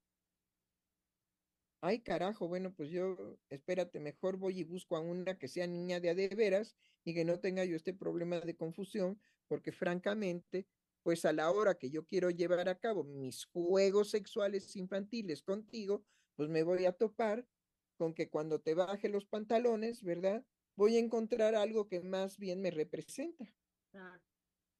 Ay, 1.81 1.99
carajo, 1.99 2.47
bueno, 2.47 2.73
pues 2.73 2.89
yo, 2.89 3.37
espérate, 3.49 3.99
mejor 3.99 4.37
voy 4.37 4.59
y 4.59 4.63
busco 4.63 4.95
a 4.95 4.99
una 4.99 5.37
que 5.37 5.47
sea 5.47 5.67
niña 5.67 5.99
de 5.99 6.09
a 6.09 6.15
de 6.15 6.27
veras 6.29 6.75
y 7.03 7.13
que 7.13 7.25
no 7.25 7.39
tenga 7.39 7.65
yo 7.65 7.75
este 7.75 7.93
problema 7.93 8.39
de 8.39 8.55
confusión, 8.55 9.19
porque 9.47 9.71
francamente, 9.71 10.67
pues 11.07 11.23
a 11.23 11.31
la 11.31 11.49
hora 11.51 11.75
que 11.75 11.89
yo 11.89 12.05
quiero 12.05 12.31
llevar 12.31 12.67
a 12.67 12.79
cabo 12.79 13.05
mis 13.05 13.45
juegos 13.45 14.09
sexuales 14.09 14.75
infantiles 14.75 15.41
contigo, 15.41 16.03
pues 16.35 16.49
me 16.49 16.63
voy 16.63 16.85
a 16.85 16.91
topar 16.91 17.47
con 17.95 18.13
que 18.13 18.29
cuando 18.29 18.59
te 18.59 18.73
baje 18.73 19.07
los 19.07 19.25
pantalones, 19.25 20.03
¿verdad? 20.03 20.43
Voy 20.75 20.97
a 20.97 20.99
encontrar 20.99 21.55
algo 21.55 21.87
que 21.87 22.01
más 22.01 22.37
bien 22.37 22.59
me 22.61 22.71
representa. 22.71 23.45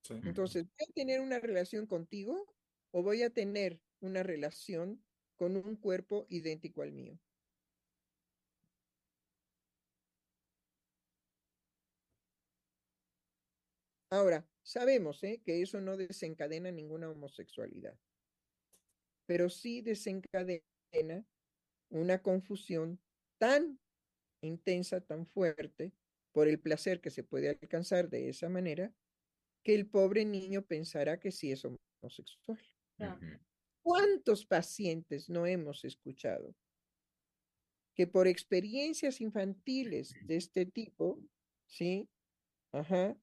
Entonces, 0.10 0.66
¿voy 0.66 0.88
a 0.90 0.94
tener 0.94 1.22
una 1.22 1.40
relación 1.40 1.88
contigo 1.88 2.54
o 2.92 3.04
voy 3.04 3.24
a 3.24 3.30
tener 3.30 3.80
una 4.02 4.22
relación 4.22 5.02
con 5.38 5.56
un 5.56 5.78
cuerpo 5.78 6.26
idéntico 6.28 6.82
al 6.82 6.92
mío. 6.92 7.18
Ahora, 14.10 14.46
sabemos 14.68 15.24
¿eh? 15.24 15.42
que 15.46 15.62
eso 15.62 15.80
no 15.80 15.96
desencadena 15.96 16.72
ninguna 16.72 17.10
homosexualidad, 17.10 17.98
pero 19.26 19.50
sí 19.50 19.82
desencadena 19.82 21.26
una 21.90 22.22
confusión 22.22 23.00
tan 23.40 23.80
intensa, 24.42 25.00
tan 25.00 25.26
fuerte, 25.26 25.94
por 26.34 26.48
el 26.48 26.60
placer 26.60 27.02
que 27.02 27.10
se 27.10 27.24
puede 27.24 27.50
alcanzar 27.50 28.10
de 28.10 28.30
esa 28.30 28.50
manera, 28.50 28.94
que 29.64 29.74
el 29.74 29.88
pobre 29.88 30.26
niño 30.26 30.62
pensará 30.64 31.20
que 31.20 31.32
sí 31.32 31.52
es 31.52 31.66
homosexual. 31.66 32.60
¿Cuántos 33.82 34.46
pacientes 34.46 35.30
no 35.30 35.48
hemos 35.48 35.86
escuchado 35.86 36.54
que 37.96 38.06
por 38.06 38.28
experiencias 38.28 39.22
infantiles 39.22 40.14
de 40.22 40.36
este 40.36 40.68
tipo, 40.68 41.20
¿sí? 41.66 42.08
Ajá, 42.72 43.18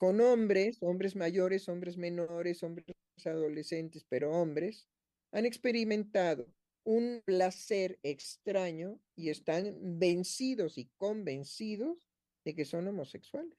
con 0.00 0.22
hombres, 0.22 0.78
hombres 0.80 1.14
mayores, 1.14 1.68
hombres 1.68 1.98
menores, 1.98 2.62
hombres 2.62 2.86
adolescentes, 3.22 4.06
pero 4.08 4.32
hombres, 4.32 4.88
han 5.30 5.44
experimentado 5.44 6.50
un 6.84 7.20
placer 7.26 7.98
extraño 8.02 8.98
y 9.14 9.28
están 9.28 9.76
vencidos 9.98 10.78
y 10.78 10.86
convencidos 10.96 12.08
de 12.46 12.54
que 12.54 12.64
son 12.64 12.88
homosexuales, 12.88 13.58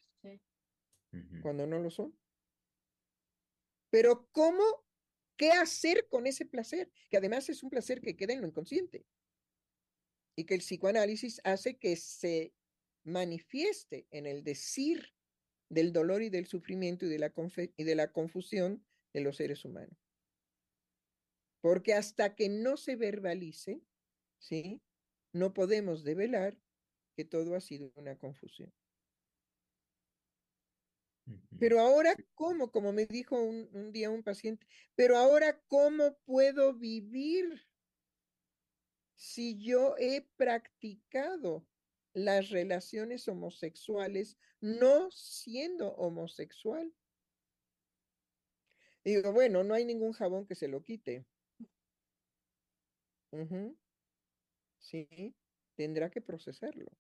cuando 1.44 1.68
no 1.68 1.78
lo 1.78 1.92
son. 1.92 2.18
Pero 3.92 4.28
¿cómo 4.32 4.64
¿Qué 5.38 5.52
hacer 5.52 6.08
con 6.08 6.28
ese 6.28 6.46
placer? 6.46 6.92
Que 7.10 7.18
además 7.18 7.50
es 7.50 7.64
un 7.64 7.72
placer 7.72 8.00
que 8.00 8.16
queda 8.16 8.34
en 8.34 8.42
lo 8.42 8.48
inconsciente 8.48 9.08
y 10.36 10.46
que 10.46 10.54
el 10.54 10.60
psicoanálisis 10.60 11.42
hace 11.44 11.78
que 11.78 11.96
se 11.96 12.54
manifieste 13.04 14.06
en 14.12 14.28
el 14.28 14.44
decir 14.44 15.16
del 15.72 15.94
dolor 15.94 16.22
y 16.22 16.30
del 16.30 16.48
sufrimiento 16.48 17.06
y 17.06 17.10
de 17.10 17.18
la, 17.18 17.34
y 17.78 17.84
de 17.84 17.96
la 17.96 18.12
confusión 18.12 18.86
de 19.14 19.22
los 19.22 19.38
seres 19.38 19.64
humanos. 19.64 19.98
Porque 21.62 21.94
hasta 21.94 22.36
que 22.36 22.50
no 22.50 22.76
se 22.76 22.98
verbalice, 22.98 23.82
¿sí? 24.38 24.82
No 25.32 25.54
podemos 25.54 26.04
develar 26.04 26.58
que 27.16 27.24
todo 27.24 27.56
ha 27.56 27.62
sido 27.62 27.94
una 27.96 28.18
confusión. 28.18 28.74
Pero 31.58 31.80
ahora, 31.80 32.16
¿cómo? 32.34 32.72
Como 32.72 32.92
me 32.92 33.06
dijo 33.06 33.42
un, 33.42 33.94
día 33.94 34.10
un 34.10 34.24
paciente, 34.24 34.68
pero 34.96 35.16
ahora, 35.16 35.62
¿cómo 35.68 36.18
puedo 36.26 36.74
vivir 36.74 37.66
si 39.16 39.58
yo 39.58 39.96
he 39.98 40.28
practicado 40.36 41.66
las 42.14 42.50
relaciones 42.50 43.28
homosexuales 43.28 44.38
no 44.60 45.10
siendo 45.12 45.90
homosexual? 45.96 46.94
digo, 49.04 49.32
bueno, 49.32 49.64
no 49.64 49.74
hay 49.74 49.84
ningún 49.84 50.14
jabón 50.14 50.46
que 50.46 50.56
se 50.56 50.68
lo 50.68 50.84
quite. 50.84 51.26
Sí, 54.78 55.36
tendrá 55.76 56.12
que 56.12 56.22
procesarlo. 56.22 56.92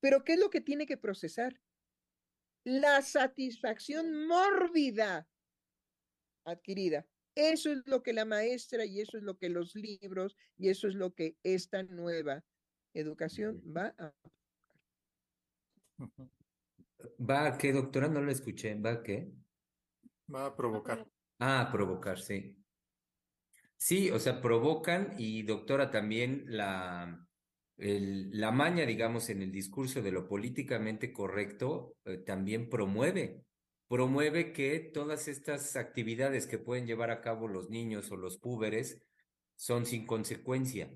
Pero 0.00 0.24
¿qué 0.24 0.32
es 0.32 0.40
lo 0.40 0.50
que 0.50 0.60
tiene 0.60 0.86
que 0.86 0.96
procesar? 0.96 1.60
la 2.64 3.02
satisfacción 3.02 4.26
mórbida 4.26 5.28
adquirida. 6.44 7.06
Eso 7.34 7.70
es 7.70 7.86
lo 7.86 8.02
que 8.02 8.12
la 8.12 8.24
maestra 8.24 8.84
y 8.84 9.00
eso 9.00 9.16
es 9.16 9.22
lo 9.22 9.38
que 9.38 9.48
los 9.48 9.74
libros 9.74 10.36
y 10.56 10.68
eso 10.68 10.88
es 10.88 10.94
lo 10.94 11.14
que 11.14 11.36
esta 11.42 11.82
nueva 11.84 12.44
educación 12.94 13.62
va 13.64 13.94
a... 13.98 14.12
¿Va 17.18 17.46
a 17.46 17.58
qué, 17.58 17.72
doctora? 17.72 18.08
No 18.08 18.20
lo 18.20 18.30
escuché. 18.30 18.74
¿Va 18.74 18.92
a 18.92 19.02
qué? 19.02 19.30
Va 20.32 20.46
a 20.46 20.56
provocar. 20.56 21.06
Ah, 21.38 21.62
a 21.62 21.72
provocar, 21.72 22.18
sí. 22.18 22.56
Sí, 23.76 24.10
o 24.10 24.18
sea, 24.18 24.40
provocan 24.40 25.14
y 25.18 25.42
doctora 25.42 25.90
también 25.90 26.44
la, 26.46 27.26
la 27.78 28.50
maña, 28.50 28.84
digamos, 28.84 29.30
en 29.30 29.40
el 29.42 29.50
discurso 29.50 30.02
de 30.02 30.12
lo 30.12 30.28
políticamente 30.28 31.12
correcto 31.12 31.96
eh, 32.04 32.18
también 32.18 32.68
promueve, 32.68 33.42
promueve 33.88 34.52
que 34.52 34.78
todas 34.92 35.28
estas 35.28 35.76
actividades 35.76 36.46
que 36.46 36.58
pueden 36.58 36.86
llevar 36.86 37.10
a 37.10 37.22
cabo 37.22 37.48
los 37.48 37.70
niños 37.70 38.10
o 38.10 38.16
los 38.16 38.36
púberes 38.36 39.02
son 39.56 39.86
sin 39.86 40.06
consecuencia. 40.06 40.92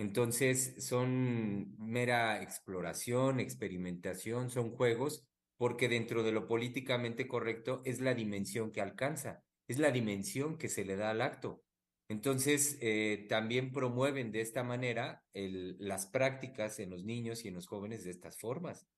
Entonces 0.00 0.76
son 0.78 1.76
mera 1.76 2.42
exploración, 2.42 3.38
experimentación, 3.38 4.48
son 4.48 4.70
juegos, 4.70 5.26
porque 5.58 5.90
dentro 5.90 6.22
de 6.22 6.32
lo 6.32 6.46
políticamente 6.46 7.28
correcto 7.28 7.82
es 7.84 8.00
la 8.00 8.14
dimensión 8.14 8.72
que 8.72 8.80
alcanza, 8.80 9.44
es 9.68 9.78
la 9.78 9.90
dimensión 9.90 10.56
que 10.56 10.70
se 10.70 10.86
le 10.86 10.96
da 10.96 11.10
al 11.10 11.20
acto. 11.20 11.62
Entonces, 12.08 12.78
eh, 12.80 13.26
también 13.28 13.72
promueven 13.72 14.32
de 14.32 14.40
esta 14.40 14.64
manera 14.64 15.22
las 15.34 16.06
prácticas 16.06 16.78
en 16.78 16.88
los 16.88 17.04
niños 17.04 17.44
y 17.44 17.48
en 17.48 17.54
los 17.54 17.66
jóvenes 17.66 18.02
de 18.02 18.12
estas 18.12 18.38
formas. 18.38 18.88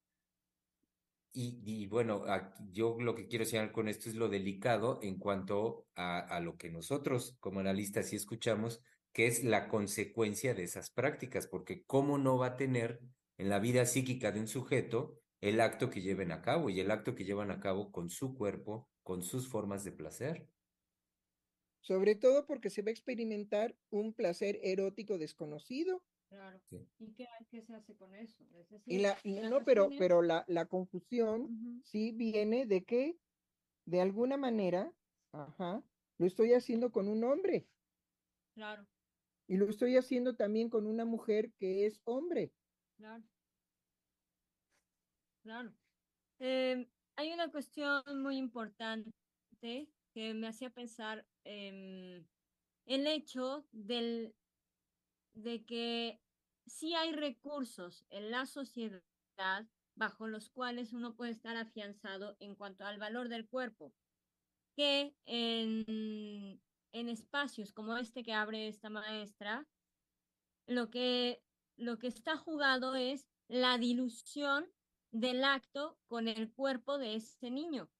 Y, 1.33 1.87
bueno, 1.87 2.25
yo 2.71 2.97
lo 3.01 3.17
que 3.17 3.27
quiero 3.27 3.45
señalar 3.45 3.73
con 3.73 3.89
esto 3.89 4.09
es 4.09 4.15
lo 4.15 4.29
delicado 4.29 5.01
en 5.03 5.19
cuanto 5.19 5.89
a, 5.97 6.39
lo 6.39 6.57
que 6.57 6.71
nosotros 6.71 7.37
como 7.41 7.59
analistas 7.59 8.09
sí 8.11 8.15
escuchamos, 8.15 8.81
que 9.13 9.27
es 9.27 9.45
la 9.45 9.69
consecuencia 9.69 10.55
de 10.55 10.65
esas 10.65 10.91
prácticas, 10.91 11.47
porque 11.47 11.85
cómo 11.85 12.19
no 12.19 12.39
va 12.39 12.47
a 12.47 12.57
tener 12.57 13.01
en 13.39 13.49
la 13.49 13.59
vida 13.59 13.87
psíquica 13.87 14.33
de 14.33 14.41
un 14.41 14.49
sujeto 14.49 15.19
el 15.41 15.61
acto 15.61 15.91
que 15.91 16.03
lleven 16.03 16.33
a 16.33 16.43
cabo 16.43 16.71
y 16.71 16.81
el 16.81 16.91
acto 16.91 17.15
que 17.15 17.25
llevan 17.25 17.51
a 17.51 17.61
cabo 17.61 17.91
con 17.91 18.11
su 18.11 18.35
cuerpo, 18.35 18.89
con 19.03 19.23
sus 19.23 19.49
formas 19.49 19.85
de 19.85 19.93
placer 19.93 20.49
sobre 21.83 22.15
todo 22.15 22.47
porque 22.47 22.71
se 22.71 22.83
va 22.83 22.89
a 22.89 22.93
experimentar 22.93 23.77
un 23.91 24.15
placer 24.15 24.59
erótico 24.63 25.19
desconocido. 25.19 26.03
Claro. 26.29 26.61
¿Y 26.99 27.13
qué, 27.13 27.27
se 27.61 27.75
hace 27.75 27.95
con 27.97 28.15
eso? 28.15 28.43
y 28.87 28.99
la, 28.99 29.19
no, 29.25 29.65
pero, 29.65 29.91
pero 29.99 30.23
la, 30.23 30.45
la 30.49 30.65
confusión 30.67 31.83
sí 31.85 32.13
viene 32.13 32.65
de 32.65 32.85
que 32.85 33.19
de 33.85 34.01
alguna 34.01 34.39
manera, 34.39 34.91
ajá, 35.33 35.83
lo 36.19 36.27
estoy 36.27 36.55
haciendo 36.55 36.91
con 36.91 37.09
un 37.09 37.25
hombre. 37.25 37.67
Claro. 38.55 38.87
Y 39.53 39.59
lo 39.59 39.69
estoy 39.69 39.99
haciendo 39.99 40.35
también 40.35 40.71
con 40.71 40.87
una 40.87 41.05
mujer 41.05 41.53
que 41.59 41.85
es 41.85 42.01
hombre. 42.05 42.55
Claro. 42.97 43.23
Claro. 45.43 45.75
Em, 46.39 46.89
hay 47.17 47.33
una 47.35 47.51
cuestión 47.51 48.03
muy 48.23 48.39
importante 48.39 49.13
que 49.61 50.33
me 50.33 50.49
hacía 50.49 50.71
pensar 50.71 51.27
en 51.45 52.27
el 52.87 53.07
hecho 53.07 53.67
del, 53.73 54.35
de 55.35 55.67
que 55.67 56.19
sí 56.65 56.95
hay 56.95 57.13
recursos 57.13 58.07
en 58.09 58.31
la 58.31 58.47
sociedad 58.47 59.03
bajo 59.97 60.29
los 60.29 60.49
cuales 60.49 60.95
uno 60.95 61.15
puede 61.15 61.33
estar 61.33 61.59
afianzado 61.59 62.39
en 62.41 62.55
cuanto 62.55 62.87
al 62.87 62.99
valor 62.99 63.29
del 63.29 63.47
cuerpo, 63.47 63.93
que 64.75 65.15
en, 65.27 66.59
en 66.93 67.09
espacios 67.09 67.73
como 67.73 67.97
este 67.97 68.23
que 68.23 68.33
abre 68.33 68.69
esta 68.69 68.91
maestra, 68.91 69.67
lo 70.67 70.91
que, 70.91 71.43
lo 71.77 71.99
que 71.99 72.07
está 72.07 72.37
jugado 72.37 72.95
es 72.95 73.29
la 73.49 73.79
dilución 73.79 74.71
del 75.11 75.45
acto 75.45 75.99
con 76.07 76.29
el 76.29 76.53
cuerpo 76.53 76.99
de 76.99 77.17
ese 77.17 77.51
niño. 77.51 77.91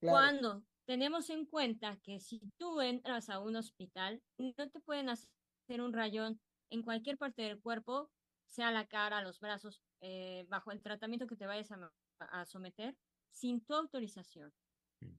Cuando 0.00 0.62
tenemos 0.84 1.30
en 1.30 1.46
cuenta 1.46 1.96
que 2.02 2.20
si 2.20 2.40
tú 2.58 2.80
entras 2.80 3.28
a 3.30 3.40
un 3.40 3.56
hospital, 3.56 4.22
no 4.38 4.52
te 4.54 4.80
pueden 4.80 5.08
hacer 5.08 5.80
un 5.80 5.92
rayón 5.92 6.40
en 6.70 6.82
cualquier 6.82 7.16
parte 7.16 7.42
del 7.42 7.60
cuerpo 7.60 8.10
sea 8.46 8.70
la 8.70 8.86
cara, 8.86 9.22
los 9.22 9.40
brazos, 9.40 9.82
eh, 10.00 10.46
bajo 10.48 10.70
el 10.70 10.82
tratamiento 10.82 11.26
que 11.26 11.36
te 11.36 11.46
vayas 11.46 11.72
a, 11.72 11.92
a 12.20 12.46
someter, 12.46 12.96
sin 13.30 13.60
tu 13.64 13.74
autorización. 13.74 14.52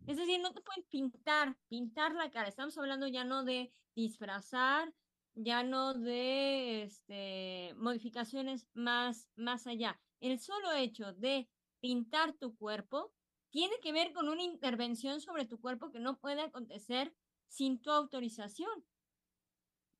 Es 0.07 0.17
decir, 0.17 0.39
no 0.39 0.53
te 0.53 0.61
pueden 0.61 0.83
pintar, 0.89 1.57
pintar 1.67 2.13
la 2.13 2.31
cara. 2.31 2.47
Estamos 2.47 2.77
hablando 2.77 3.07
ya 3.07 3.23
no 3.23 3.43
de 3.43 3.73
disfrazar, 3.95 4.93
ya 5.35 5.63
no 5.63 5.93
de 5.93 6.83
este, 6.83 7.73
modificaciones 7.75 8.67
más, 8.73 9.27
más 9.35 9.67
allá. 9.67 9.99
El 10.19 10.39
solo 10.39 10.71
hecho 10.73 11.13
de 11.13 11.49
pintar 11.79 12.33
tu 12.33 12.55
cuerpo 12.55 13.13
tiene 13.49 13.75
que 13.81 13.91
ver 13.91 14.13
con 14.13 14.29
una 14.29 14.43
intervención 14.43 15.21
sobre 15.21 15.45
tu 15.45 15.59
cuerpo 15.59 15.91
que 15.91 15.99
no 15.99 16.19
puede 16.19 16.41
acontecer 16.41 17.13
sin 17.47 17.81
tu 17.81 17.91
autorización. 17.91 18.85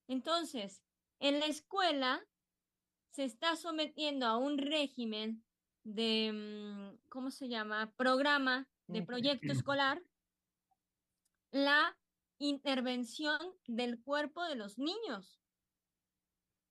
Entonces, 0.07 0.84
en 1.19 1.39
la 1.39 1.47
escuela 1.47 2.25
se 3.11 3.23
está 3.23 3.55
sometiendo 3.55 4.25
a 4.25 4.38
un 4.38 4.57
régimen 4.57 5.43
de, 5.84 6.32
mm, 6.34 7.09
¿cómo 7.09 7.32
se 7.32 7.47
llama? 7.47 7.93
Programa 7.95 8.67
de 8.88 9.03
proyecto 9.03 9.51
escolar, 9.51 10.01
la 11.51 11.97
intervención 12.39 13.39
del 13.67 14.01
cuerpo 14.01 14.43
de 14.43 14.55
los 14.55 14.77
niños. 14.77 15.41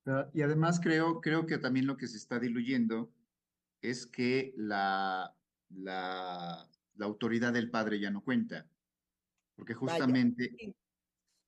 Ah, 0.05 0.29
y 0.33 0.41
además 0.41 0.79
creo, 0.79 1.19
creo 1.21 1.45
que 1.45 1.57
también 1.57 1.85
lo 1.85 1.97
que 1.97 2.07
se 2.07 2.17
está 2.17 2.39
diluyendo 2.39 3.11
es 3.81 4.07
que 4.07 4.53
la, 4.55 5.35
la, 5.69 6.69
la 6.95 7.05
autoridad 7.05 7.53
del 7.53 7.69
padre 7.69 7.99
ya 7.99 8.09
no 8.09 8.23
cuenta, 8.23 8.67
porque 9.55 9.73
justamente, 9.73 10.75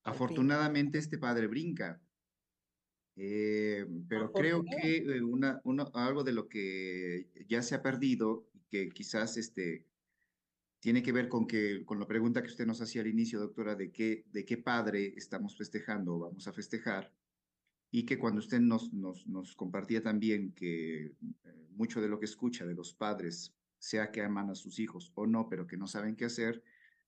afortunadamente 0.04 0.98
este 0.98 1.18
padre 1.18 1.48
brinca, 1.48 2.02
eh, 3.16 3.86
pero 4.08 4.32
creo 4.32 4.64
que 4.64 4.98
eh, 4.98 5.22
una, 5.22 5.62
algo 5.94 6.24
de 6.24 6.32
lo 6.32 6.48
que 6.48 7.30
ya 7.48 7.62
se 7.62 7.76
ha 7.76 7.82
perdido, 7.82 8.48
que 8.70 8.90
quizás 8.90 9.38
este, 9.38 9.86
tiene 10.80 11.04
que 11.04 11.12
ver 11.12 11.28
con, 11.28 11.46
que, 11.46 11.84
con 11.86 12.00
la 12.00 12.08
pregunta 12.08 12.42
que 12.42 12.50
usted 12.50 12.66
nos 12.66 12.82
hacía 12.82 13.02
al 13.02 13.08
inicio, 13.08 13.40
doctora, 13.40 13.76
de 13.76 13.92
qué, 13.92 14.24
de 14.32 14.46
qué 14.46 14.58
padre 14.58 15.14
estamos 15.18 15.58
festejando 15.58 16.16
o 16.16 16.20
vamos 16.20 16.48
a 16.48 16.54
festejar, 16.54 17.14
y 17.92 18.06
que 18.06 18.18
cuando 18.18 18.40
usted 18.40 18.60
nos, 18.60 18.94
nos, 18.94 19.28
nos 19.28 19.56
compartía 19.56 20.02
también 20.02 20.54
que 20.54 21.06
eh, 21.06 21.14
mucho 21.72 22.02
de 22.02 22.08
lo 22.08 22.20
que 22.20 22.26
escucha 22.26 22.66
de 22.66 22.76
los 22.76 22.94
padres, 22.94 23.54
sea 23.78 24.12
que 24.12 24.22
aman 24.22 24.50
a 24.50 24.56
sus 24.56 24.80
hijos 24.80 25.12
o 25.16 25.26
no, 25.26 25.50
pero 25.50 25.66
que 25.66 25.78
no 25.78 25.88
saben 25.88 26.16
qué 26.16 26.26
hacer, 26.26 26.62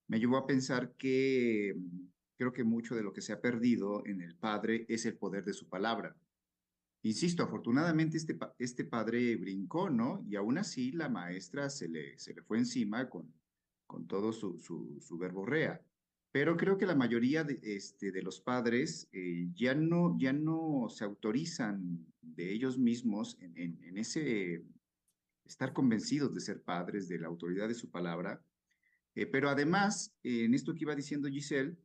me 0.08 0.18
llevó 0.18 0.36
a 0.36 0.46
pensar 0.46 0.94
que 0.96 1.74
mm, 1.76 2.06
creo 2.36 2.52
que 2.52 2.64
mucho 2.64 2.94
de 2.94 3.02
lo 3.02 3.12
que 3.12 3.22
se 3.22 3.32
ha 3.32 3.40
perdido 3.40 4.04
en 4.06 4.20
el 4.20 4.34
padre 4.34 4.84
es 4.88 5.06
el 5.06 5.16
poder 5.16 5.44
de 5.44 5.52
su 5.52 5.68
palabra. 5.68 6.16
Insisto, 7.02 7.42
afortunadamente 7.42 8.16
este, 8.16 8.38
este 8.58 8.84
padre 8.84 9.36
brincó, 9.36 9.90
¿no? 9.90 10.24
Y 10.26 10.36
aún 10.36 10.58
así 10.58 10.92
la 10.92 11.08
maestra 11.08 11.68
se 11.68 11.88
le, 11.88 12.18
se 12.18 12.32
le 12.34 12.42
fue 12.42 12.58
encima 12.58 13.08
con, 13.08 13.32
con 13.92 14.06
todo 14.08 14.32
su, 14.32 14.58
su, 14.58 15.18
verborrea. 15.18 15.84
Pero 16.32 16.56
creo 16.56 16.78
que 16.78 16.86
la 16.86 16.94
mayoría 16.94 17.44
de, 17.44 17.60
este, 17.62 18.10
de 18.10 18.22
los 18.22 18.40
padres 18.40 19.06
eh, 19.12 19.48
ya, 19.54 19.74
no, 19.74 20.16
ya 20.18 20.32
no 20.32 20.86
se 20.88 21.04
autorizan 21.04 22.06
de 22.22 22.54
ellos 22.54 22.78
mismos 22.78 23.36
en, 23.38 23.78
en, 23.82 23.98
ese 23.98 24.64
estar 25.44 25.74
convencidos 25.74 26.32
de 26.32 26.40
ser 26.40 26.62
padres, 26.62 27.06
de 27.06 27.18
la 27.18 27.28
autoridad 27.28 27.68
de 27.68 27.74
su 27.74 27.90
palabra. 27.90 28.42
Eh, 29.14 29.26
pero 29.26 29.50
además, 29.50 30.16
eh, 30.22 30.44
en 30.44 30.54
esto 30.54 30.72
que 30.72 30.84
iba 30.84 30.96
diciendo 30.96 31.28
Giselle, 31.28 31.76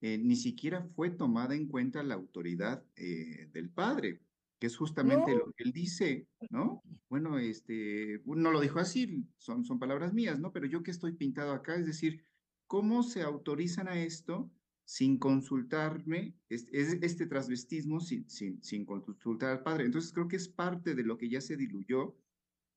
ni 0.00 0.36
siquiera 0.36 0.84
fue 0.94 1.10
tomada 1.10 1.56
en 1.56 1.66
cuenta 1.66 2.04
la 2.04 2.14
autoridad 2.14 2.84
del 2.94 3.68
padre 3.68 4.20
que 4.58 4.66
es 4.66 4.76
justamente 4.76 5.34
lo 5.34 5.52
que 5.52 5.64
él 5.64 5.72
dice, 5.72 6.26
¿no? 6.50 6.82
Bueno, 7.08 7.38
este, 7.38 8.20
no 8.24 8.50
lo 8.50 8.60
dijo 8.60 8.80
así, 8.80 9.24
son, 9.36 9.64
son 9.64 9.78
palabras 9.78 10.12
mías, 10.12 10.38
¿no? 10.40 10.52
Pero 10.52 10.66
yo 10.66 10.82
que 10.82 10.90
estoy 10.90 11.12
pintado 11.12 11.52
acá, 11.52 11.76
es 11.76 11.86
decir, 11.86 12.24
¿cómo 12.66 13.02
se 13.02 13.22
autorizan 13.22 13.88
a 13.88 14.02
esto 14.02 14.50
sin 14.84 15.18
consultarme, 15.18 16.34
este, 16.48 17.06
este 17.06 17.26
transvestismo 17.26 18.00
sin, 18.00 18.28
sin, 18.28 18.62
sin, 18.62 18.84
consultar 18.84 19.50
al 19.50 19.62
padre? 19.62 19.84
Entonces 19.84 20.12
creo 20.12 20.26
que 20.26 20.36
es 20.36 20.48
parte 20.48 20.94
de 20.94 21.04
lo 21.04 21.18
que 21.18 21.28
ya 21.28 21.40
se 21.40 21.56
diluyó 21.56 22.16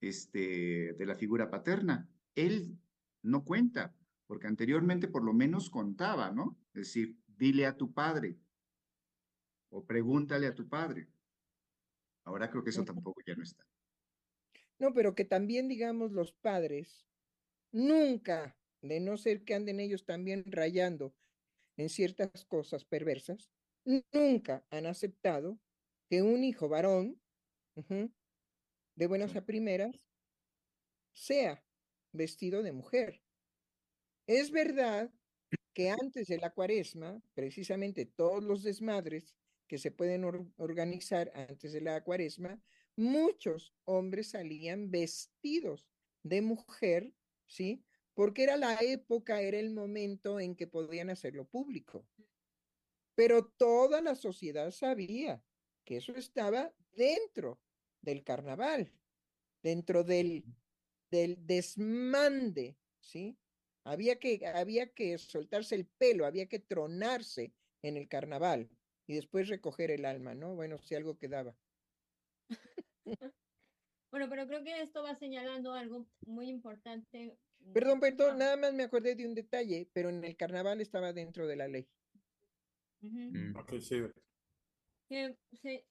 este, 0.01 0.93
de 0.93 1.05
la 1.05 1.15
figura 1.15 1.49
paterna. 1.49 2.07
Él 2.35 2.77
no 3.23 3.43
cuenta, 3.43 3.95
porque 4.27 4.47
anteriormente 4.47 5.07
por 5.07 5.23
lo 5.23 5.33
menos 5.33 5.69
contaba, 5.69 6.31
¿no? 6.31 6.59
Es 6.73 6.87
decir, 6.87 7.17
dile 7.27 7.65
a 7.65 7.75
tu 7.75 7.91
padre 7.91 8.37
o 9.69 9.85
pregúntale 9.85 10.47
a 10.47 10.53
tu 10.53 10.67
padre. 10.67 11.07
Ahora 12.25 12.49
creo 12.49 12.63
que 12.63 12.69
eso 12.69 12.85
tampoco 12.85 13.21
ya 13.25 13.35
no 13.35 13.43
está. 13.43 13.65
No, 14.79 14.93
pero 14.93 15.15
que 15.15 15.25
también, 15.25 15.67
digamos, 15.67 16.11
los 16.11 16.33
padres 16.33 17.05
nunca, 17.71 18.57
de 18.81 18.99
no 18.99 19.17
ser 19.17 19.43
que 19.43 19.53
anden 19.53 19.79
ellos 19.79 20.05
también 20.05 20.43
rayando 20.47 21.15
en 21.77 21.89
ciertas 21.89 22.45
cosas 22.45 22.85
perversas, 22.85 23.51
nunca 24.11 24.65
han 24.69 24.85
aceptado 24.85 25.59
que 26.09 26.21
un 26.21 26.43
hijo 26.43 26.67
varón, 26.67 27.21
de 28.95 29.07
buenas 29.07 29.35
a 29.35 29.45
primeras, 29.45 29.95
sea 31.13 31.63
vestido 32.11 32.63
de 32.63 32.73
mujer. 32.73 33.23
Es 34.27 34.51
verdad 34.51 35.11
que 35.73 35.89
antes 35.89 36.27
de 36.27 36.37
la 36.37 36.51
cuaresma, 36.51 37.21
precisamente 37.33 38.05
todos 38.05 38.43
los 38.43 38.63
desmadres 38.63 39.35
que 39.71 39.77
se 39.77 39.89
pueden 39.89 40.25
organizar 40.57 41.31
antes 41.33 41.71
de 41.71 41.79
la 41.79 42.03
cuaresma, 42.03 42.61
muchos 42.97 43.73
hombres 43.85 44.31
salían 44.31 44.91
vestidos 44.91 45.87
de 46.23 46.41
mujer, 46.41 47.13
¿sí? 47.47 47.81
Porque 48.13 48.43
era 48.43 48.57
la 48.57 48.77
época, 48.81 49.39
era 49.39 49.57
el 49.57 49.71
momento 49.73 50.41
en 50.41 50.57
que 50.57 50.67
podían 50.67 51.09
hacerlo 51.09 51.47
público. 51.47 52.05
Pero 53.15 53.45
toda 53.45 54.01
la 54.01 54.15
sociedad 54.15 54.71
sabía 54.71 55.41
que 55.85 55.95
eso 55.95 56.15
estaba 56.17 56.73
dentro 56.91 57.61
del 58.01 58.25
carnaval, 58.25 58.91
dentro 59.63 60.03
del, 60.03 60.43
del 61.09 61.47
desmande, 61.47 62.77
¿sí? 62.99 63.39
Había 63.85 64.19
que, 64.19 64.45
había 64.47 64.93
que 64.93 65.17
soltarse 65.17 65.75
el 65.75 65.85
pelo, 65.85 66.25
había 66.25 66.47
que 66.47 66.59
tronarse 66.59 67.53
en 67.81 67.95
el 67.95 68.09
carnaval 68.09 68.69
y 69.11 69.15
después 69.15 69.49
recoger 69.49 69.91
el 69.91 70.05
alma, 70.05 70.33
¿no? 70.33 70.55
Bueno, 70.55 70.79
si 70.79 70.95
algo 70.95 71.17
quedaba. 71.17 71.53
bueno, 74.11 74.29
pero 74.29 74.47
creo 74.47 74.63
que 74.63 74.81
esto 74.81 75.03
va 75.03 75.15
señalando 75.15 75.73
algo 75.73 76.07
muy 76.25 76.47
importante. 76.49 77.37
Mm, 77.59 77.73
perdón, 77.73 77.99
perdón, 77.99 78.37
nada 78.37 78.55
más 78.55 78.73
me 78.73 78.83
acordé 78.83 79.15
de 79.15 79.25
un 79.27 79.35
detalle, 79.35 79.89
pero 79.91 80.09
en 80.09 80.23
el 80.23 80.37
carnaval 80.37 80.79
estaba 80.79 81.11
dentro 81.11 81.45
de 81.45 81.55
la 81.57 81.67
ley. 81.67 81.87
Mm. 83.01 83.53
sí. 83.81 84.01
Que, 85.09 85.35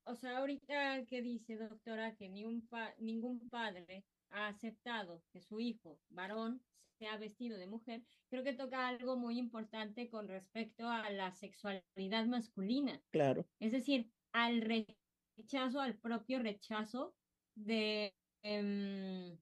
o 0.04 0.16
sea, 0.16 0.38
ahorita 0.38 1.04
que 1.04 1.20
dice, 1.20 1.58
doctora, 1.58 2.14
que 2.16 2.30
ningún 2.30 3.50
padre 3.50 4.02
ha 4.30 4.48
aceptado 4.48 5.22
que 5.30 5.42
su 5.42 5.60
hijo, 5.60 6.00
varón, 6.08 6.62
se 7.00 7.08
ha 7.08 7.16
vestido 7.16 7.56
de 7.56 7.66
mujer, 7.66 8.02
creo 8.28 8.44
que 8.44 8.52
toca 8.52 8.86
algo 8.86 9.16
muy 9.16 9.38
importante 9.38 10.10
con 10.10 10.28
respecto 10.28 10.86
a 10.86 11.08
la 11.08 11.32
sexualidad 11.32 12.26
masculina. 12.26 13.00
Claro. 13.10 13.48
Es 13.58 13.72
decir, 13.72 14.12
al 14.32 14.60
rechazo, 14.60 15.80
al 15.80 15.98
propio 15.98 16.40
rechazo 16.40 17.16
de... 17.54 18.14
Em, 18.42 19.38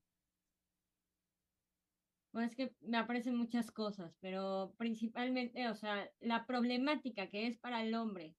bueno, 2.32 2.46
es 2.46 2.54
que 2.54 2.76
me 2.80 2.98
aparecen 2.98 3.34
muchas 3.34 3.72
cosas, 3.72 4.16
pero 4.20 4.74
principalmente, 4.78 5.68
o 5.68 5.74
sea, 5.74 6.08
la 6.20 6.46
problemática 6.46 7.28
que 7.28 7.48
es 7.48 7.58
para 7.58 7.82
el 7.82 7.92
hombre, 7.94 8.36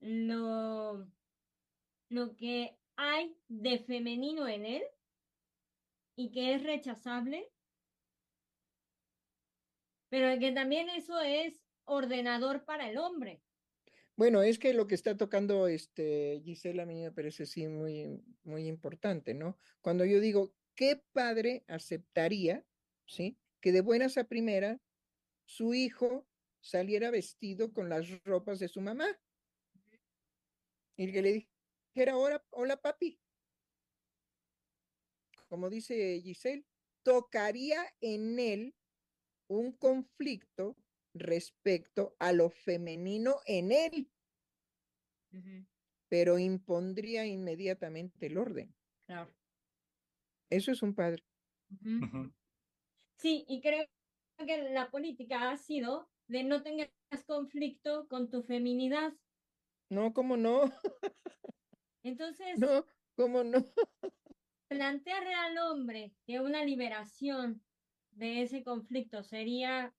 lo, 0.00 1.06
lo 2.08 2.34
que 2.34 2.76
hay 2.96 3.36
de 3.46 3.78
femenino 3.78 4.48
en 4.48 4.66
él 4.66 4.82
y 6.16 6.32
que 6.32 6.54
es 6.54 6.64
rechazable 6.64 7.53
pero 10.14 10.38
que 10.38 10.52
también 10.52 10.88
eso 10.90 11.20
es 11.20 11.60
ordenador 11.86 12.64
para 12.64 12.88
el 12.88 12.98
hombre. 12.98 13.42
Bueno, 14.14 14.44
es 14.44 14.60
que 14.60 14.72
lo 14.72 14.86
que 14.86 14.94
está 14.94 15.16
tocando 15.16 15.66
este 15.66 16.40
Gisela 16.44 16.84
a 16.84 16.86
mí 16.86 17.02
me 17.02 17.10
parece 17.10 17.46
sí 17.46 17.66
muy, 17.66 18.22
muy 18.44 18.68
importante, 18.68 19.34
¿no? 19.34 19.58
Cuando 19.80 20.04
yo 20.04 20.20
digo, 20.20 20.54
¿qué 20.76 21.02
padre 21.12 21.64
aceptaría, 21.66 22.64
sí, 23.06 23.36
que 23.60 23.72
de 23.72 23.80
buenas 23.80 24.16
a 24.16 24.28
primera 24.28 24.80
su 25.46 25.74
hijo 25.74 26.24
saliera 26.60 27.10
vestido 27.10 27.72
con 27.72 27.88
las 27.88 28.06
ropas 28.22 28.60
de 28.60 28.68
su 28.68 28.80
mamá? 28.80 29.08
Y 30.96 31.10
que 31.10 31.22
le 31.22 31.48
dijera, 31.92 32.16
hola, 32.16 32.46
hola 32.50 32.80
papi. 32.80 33.18
Como 35.48 35.68
dice 35.70 36.20
Giselle, 36.22 36.64
tocaría 37.02 37.84
en 38.00 38.38
él 38.38 38.76
un 39.48 39.72
conflicto 39.72 40.76
respecto 41.14 42.16
a 42.18 42.32
lo 42.32 42.50
femenino 42.50 43.36
en 43.46 43.72
él. 43.72 44.10
pero 46.08 46.38
impondría 46.38 47.26
inmediatamente 47.26 48.26
el 48.26 48.38
orden. 48.38 48.72
Claro. 49.06 49.34
Eso 50.48 50.70
es 50.70 50.82
un 50.82 50.94
padre. 50.94 51.24
Sí, 53.18 53.44
y 53.48 53.60
creo 53.60 53.84
que 54.38 54.70
la 54.70 54.90
política 54.90 55.50
ha 55.50 55.56
sido 55.56 56.08
de 56.28 56.44
no 56.44 56.62
tengas 56.62 56.90
conflicto 57.26 58.06
con 58.08 58.30
tu 58.30 58.42
feminidad. 58.42 59.12
No, 59.90 60.12
¿cómo 60.12 60.36
no? 60.36 60.62
Entonces, 62.04 62.58
no, 62.58 62.86
¿cómo 63.16 63.42
no? 63.42 63.64
plantearle 64.68 65.34
al 65.34 65.58
hombre 65.58 66.14
que 66.26 66.40
una 66.40 66.64
liberación 66.64 67.62
de 68.16 68.42
ese 68.42 68.62
conflicto 68.62 69.22
sería 69.22 69.94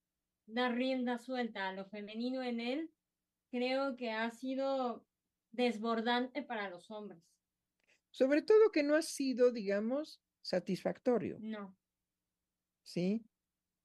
dar 0.46 0.76
rienda 0.76 1.18
suelta 1.18 1.70
a 1.70 1.74
lo 1.74 1.86
femenino 1.86 2.44
en 2.44 2.60
él, 2.60 2.92
creo 3.50 3.96
que 3.96 4.12
ha 4.12 4.30
sido 4.32 5.06
desbordante 5.52 6.44
para 6.44 6.70
los 6.70 6.92
hombres. 6.92 7.24
Sobre 8.12 8.42
todo 8.42 8.72
que 8.72 8.84
no 8.84 8.96
ha 8.96 9.02
sido, 9.02 9.52
digamos, 9.52 10.22
satisfactorio. 10.42 11.38
No. 11.42 11.76
¿Sí? 12.84 13.26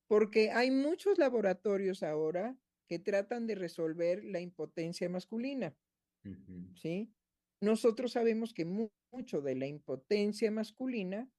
Porque 0.07 0.51
hay 0.51 0.71
muchos 0.71 1.19
laboratorios 1.19 2.03
ahora 2.03 2.57
que 2.87 2.99
tratan 2.99 3.47
de 3.47 3.55
resolver 3.55 4.25
la 4.25 4.41
impotencia 4.41 5.09
masculina. 5.09 5.77
¿Sí? 6.75 7.13
Nosotros 7.61 8.13
sabemos 8.13 8.53
que 8.53 8.65
mucho 8.65 9.41
de 9.41 9.55
la 9.55 9.67
impotencia 9.67 10.51
masculina 10.51 11.31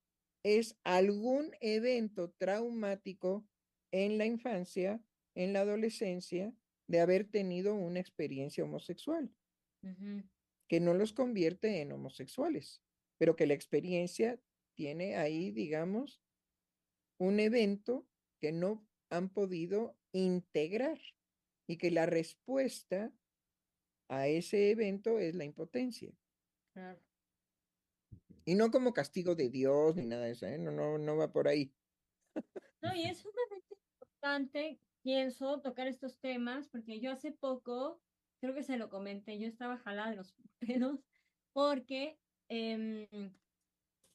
es 0.43 0.77
algún 0.83 1.51
evento 1.61 2.31
traumático 2.31 3.47
en 3.91 4.17
la 4.17 4.25
infancia, 4.25 5.03
en 5.35 5.53
la 5.53 5.61
adolescencia, 5.61 6.53
de 6.87 6.99
haber 6.99 7.29
tenido 7.29 7.75
una 7.75 7.99
experiencia 7.99 8.63
homosexual, 8.63 9.33
que 10.67 10.79
no 10.79 10.93
los 10.93 11.13
convierte 11.13 11.81
en 11.81 11.91
homosexuales, 11.91 12.81
pero 13.17 13.35
que 13.35 13.47
la 13.47 13.53
experiencia 13.53 14.39
tiene 14.75 15.15
ahí, 15.15 15.51
digamos, 15.51 16.21
un 17.19 17.39
evento 17.39 18.07
que 18.39 18.51
no 18.51 18.85
han 19.09 19.29
podido 19.29 19.95
integrar 20.11 20.99
y 21.67 21.77
que 21.77 21.91
la 21.91 22.05
respuesta 22.05 23.13
a 24.09 24.27
ese 24.27 24.71
evento 24.71 25.19
es 25.19 25.35
la 25.35 25.45
impotencia. 25.45 26.11
Y 28.45 28.55
no 28.55 28.71
como 28.71 28.93
castigo 28.93 29.35
de 29.35 29.49
Dios 29.49 29.95
ni 29.95 30.05
nada 30.05 30.25
de 30.25 30.31
eso, 30.31 30.45
¿eh? 30.45 30.57
no, 30.57 30.71
no, 30.71 30.97
no 30.97 31.17
va 31.17 31.31
por 31.31 31.47
ahí. 31.47 31.73
No, 32.81 32.95
y 32.95 33.03
es 33.03 33.19
sumamente 33.19 33.75
importante, 33.99 34.79
pienso, 35.03 35.61
tocar 35.61 35.87
estos 35.87 36.19
temas, 36.19 36.67
porque 36.69 36.99
yo 36.99 37.11
hace 37.11 37.31
poco, 37.31 38.01
creo 38.39 38.53
que 38.53 38.63
se 38.63 38.77
lo 38.77 38.89
comenté, 38.89 39.37
yo 39.39 39.47
estaba 39.47 39.77
jalada 39.77 40.09
de 40.11 40.15
los 40.17 40.33
pelos, 40.59 40.99
porque 41.53 42.17
em, 42.49 43.07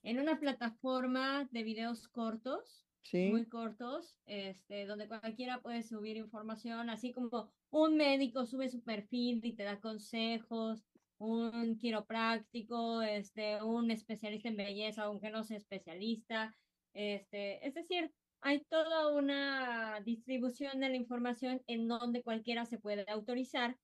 en 0.02 0.20
una 0.20 0.40
plataforma 0.40 1.48
de 1.52 1.62
videos 1.62 2.08
cortos, 2.08 2.86
muy 3.12 3.46
cortos, 3.46 4.18
este, 4.26 4.84
donde 4.84 5.06
cualquiera 5.06 5.60
puede 5.62 5.82
subir 5.82 6.16
información, 6.16 6.90
así 6.90 7.12
como 7.12 7.52
un 7.70 7.96
médico 7.96 8.46
sube 8.46 8.68
su 8.68 8.82
perfil 8.82 9.44
y 9.44 9.52
te 9.52 9.62
da 9.62 9.80
consejos, 9.80 10.84
un 11.18 11.78
quiropráctico, 11.78 13.02
este, 13.02 13.62
un 13.62 13.90
especialista 13.90 14.48
en 14.48 14.56
belleza, 14.56 15.04
aunque 15.04 15.30
no 15.30 15.44
sea 15.44 15.56
especialista, 15.56 16.54
este, 16.92 17.66
es 17.66 17.74
decir, 17.74 18.12
hay 18.40 18.60
toda 18.64 19.12
una 19.12 20.00
distribución 20.04 20.80
de 20.80 20.88
la 20.88 20.96
información 20.96 21.62
en 21.66 21.88
donde 21.88 22.22
cualquiera 22.22 22.64
se 22.64 22.78
puede 22.78 23.04
autorizar 23.08 23.76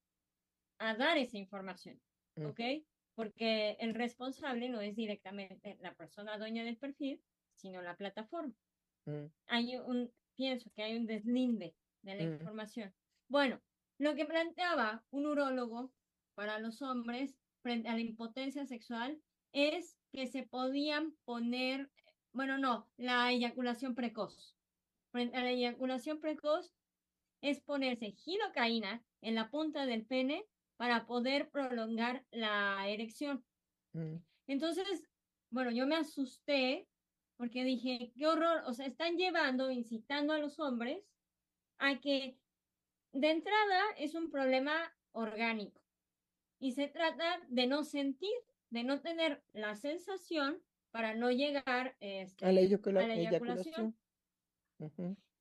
a 0.78 0.94
dar 0.94 1.18
esa 1.18 1.38
información, 1.38 2.00
mm. 2.36 2.46
¿ok? 2.46 2.60
Porque 3.14 3.76
el 3.80 3.94
responsable 3.94 4.68
no 4.68 4.80
es 4.80 4.94
directamente 4.96 5.76
la 5.80 5.94
persona 5.94 6.38
dueña 6.38 6.64
del 6.64 6.76
perfil, 6.76 7.22
sino 7.54 7.82
la 7.82 7.96
plataforma. 7.96 8.54
Mm. 9.06 9.26
Hay 9.46 9.76
un, 9.76 10.12
pienso 10.36 10.70
que 10.74 10.82
hay 10.82 10.96
un 10.96 11.06
deslinde 11.06 11.74
de 12.02 12.14
la 12.14 12.24
mm. 12.24 12.32
información. 12.32 12.94
Bueno, 13.28 13.60
lo 13.98 14.14
que 14.14 14.26
planteaba 14.26 15.04
un 15.10 15.26
urólogo 15.26 15.92
para 16.34 16.58
los 16.58 16.82
hombres 16.82 17.34
frente 17.62 17.88
a 17.88 17.94
la 17.94 18.00
impotencia 18.00 18.66
sexual 18.66 19.20
es 19.52 19.96
que 20.12 20.26
se 20.26 20.42
podían 20.42 21.14
poner, 21.24 21.90
bueno, 22.32 22.58
no, 22.58 22.88
la 22.96 23.30
eyaculación 23.30 23.94
precoz. 23.94 24.56
Frente 25.10 25.36
a 25.36 25.42
la 25.42 25.50
eyaculación 25.50 26.20
precoz 26.20 26.72
es 27.42 27.60
ponerse 27.60 28.12
gilocaína 28.12 29.02
en 29.20 29.34
la 29.34 29.50
punta 29.50 29.86
del 29.86 30.06
pene 30.06 30.44
para 30.76 31.06
poder 31.06 31.50
prolongar 31.50 32.24
la 32.30 32.88
erección. 32.88 33.44
Mm. 33.92 34.16
Entonces, 34.46 35.02
bueno, 35.50 35.70
yo 35.70 35.86
me 35.86 35.96
asusté 35.96 36.88
porque 37.36 37.64
dije, 37.64 38.12
qué 38.16 38.26
horror, 38.26 38.62
o 38.66 38.72
sea, 38.72 38.86
están 38.86 39.16
llevando, 39.16 39.70
incitando 39.70 40.32
a 40.32 40.38
los 40.38 40.58
hombres 40.60 41.04
a 41.78 42.00
que 42.00 42.38
de 43.12 43.30
entrada 43.30 43.82
es 43.98 44.14
un 44.14 44.30
problema 44.30 44.72
orgánico 45.12 45.81
y 46.62 46.72
se 46.72 46.86
trata 46.86 47.40
de 47.48 47.66
no 47.66 47.82
sentir, 47.82 48.32
de 48.70 48.84
no 48.84 49.00
tener 49.00 49.42
la 49.52 49.74
sensación 49.74 50.62
para 50.92 51.12
no 51.12 51.32
llegar 51.32 51.96
este, 51.98 52.46
a 52.46 52.52
la, 52.52 52.60
eyaculación. 52.60 53.96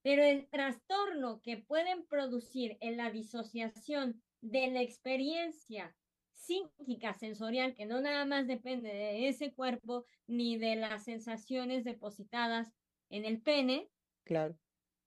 Pero 0.02 0.24
el 0.24 0.48
trastorno 0.48 1.40
que 1.44 1.58
pueden 1.58 2.08
producir 2.08 2.76
en 2.82 2.98
la 2.98 3.12
disociación 3.12 4.20
de 4.42 4.72
la 4.72 4.82
experiencia 4.82 5.96
psíquica 6.32 7.14
sensorial, 7.14 7.76
que 7.76 7.86
no 7.86 8.02
nada 8.02 8.26
más 8.26 8.48
depende 8.48 8.90
de 8.90 9.28
ese 9.28 9.54
cuerpo 9.54 10.06
ni 10.26 10.58
de 10.58 10.76
las 10.76 11.04
sensaciones 11.04 11.84
depositadas 11.84 12.74
en 13.10 13.26
el 13.26 13.40
pene, 13.44 13.88
claro. 14.24 14.58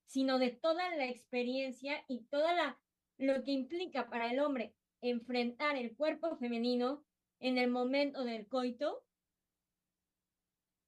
sino 0.07 0.39
de 0.39 0.51
toda 0.51 0.95
la 0.95 1.07
experiencia 1.07 2.05
y 2.07 2.23
toda 2.27 2.55
la 2.55 2.79
lo 3.17 3.43
que 3.43 3.53
implica 3.53 4.09
para 4.09 4.31
el 4.31 4.39
hombre 4.41 4.75
enfrentar 5.11 5.77
el 5.77 5.95
cuerpo 5.97 6.37
femenino 6.37 7.05
en 7.41 7.59
el 7.59 7.71
momento 7.71 8.25
del 8.25 8.47
coito. 8.49 9.05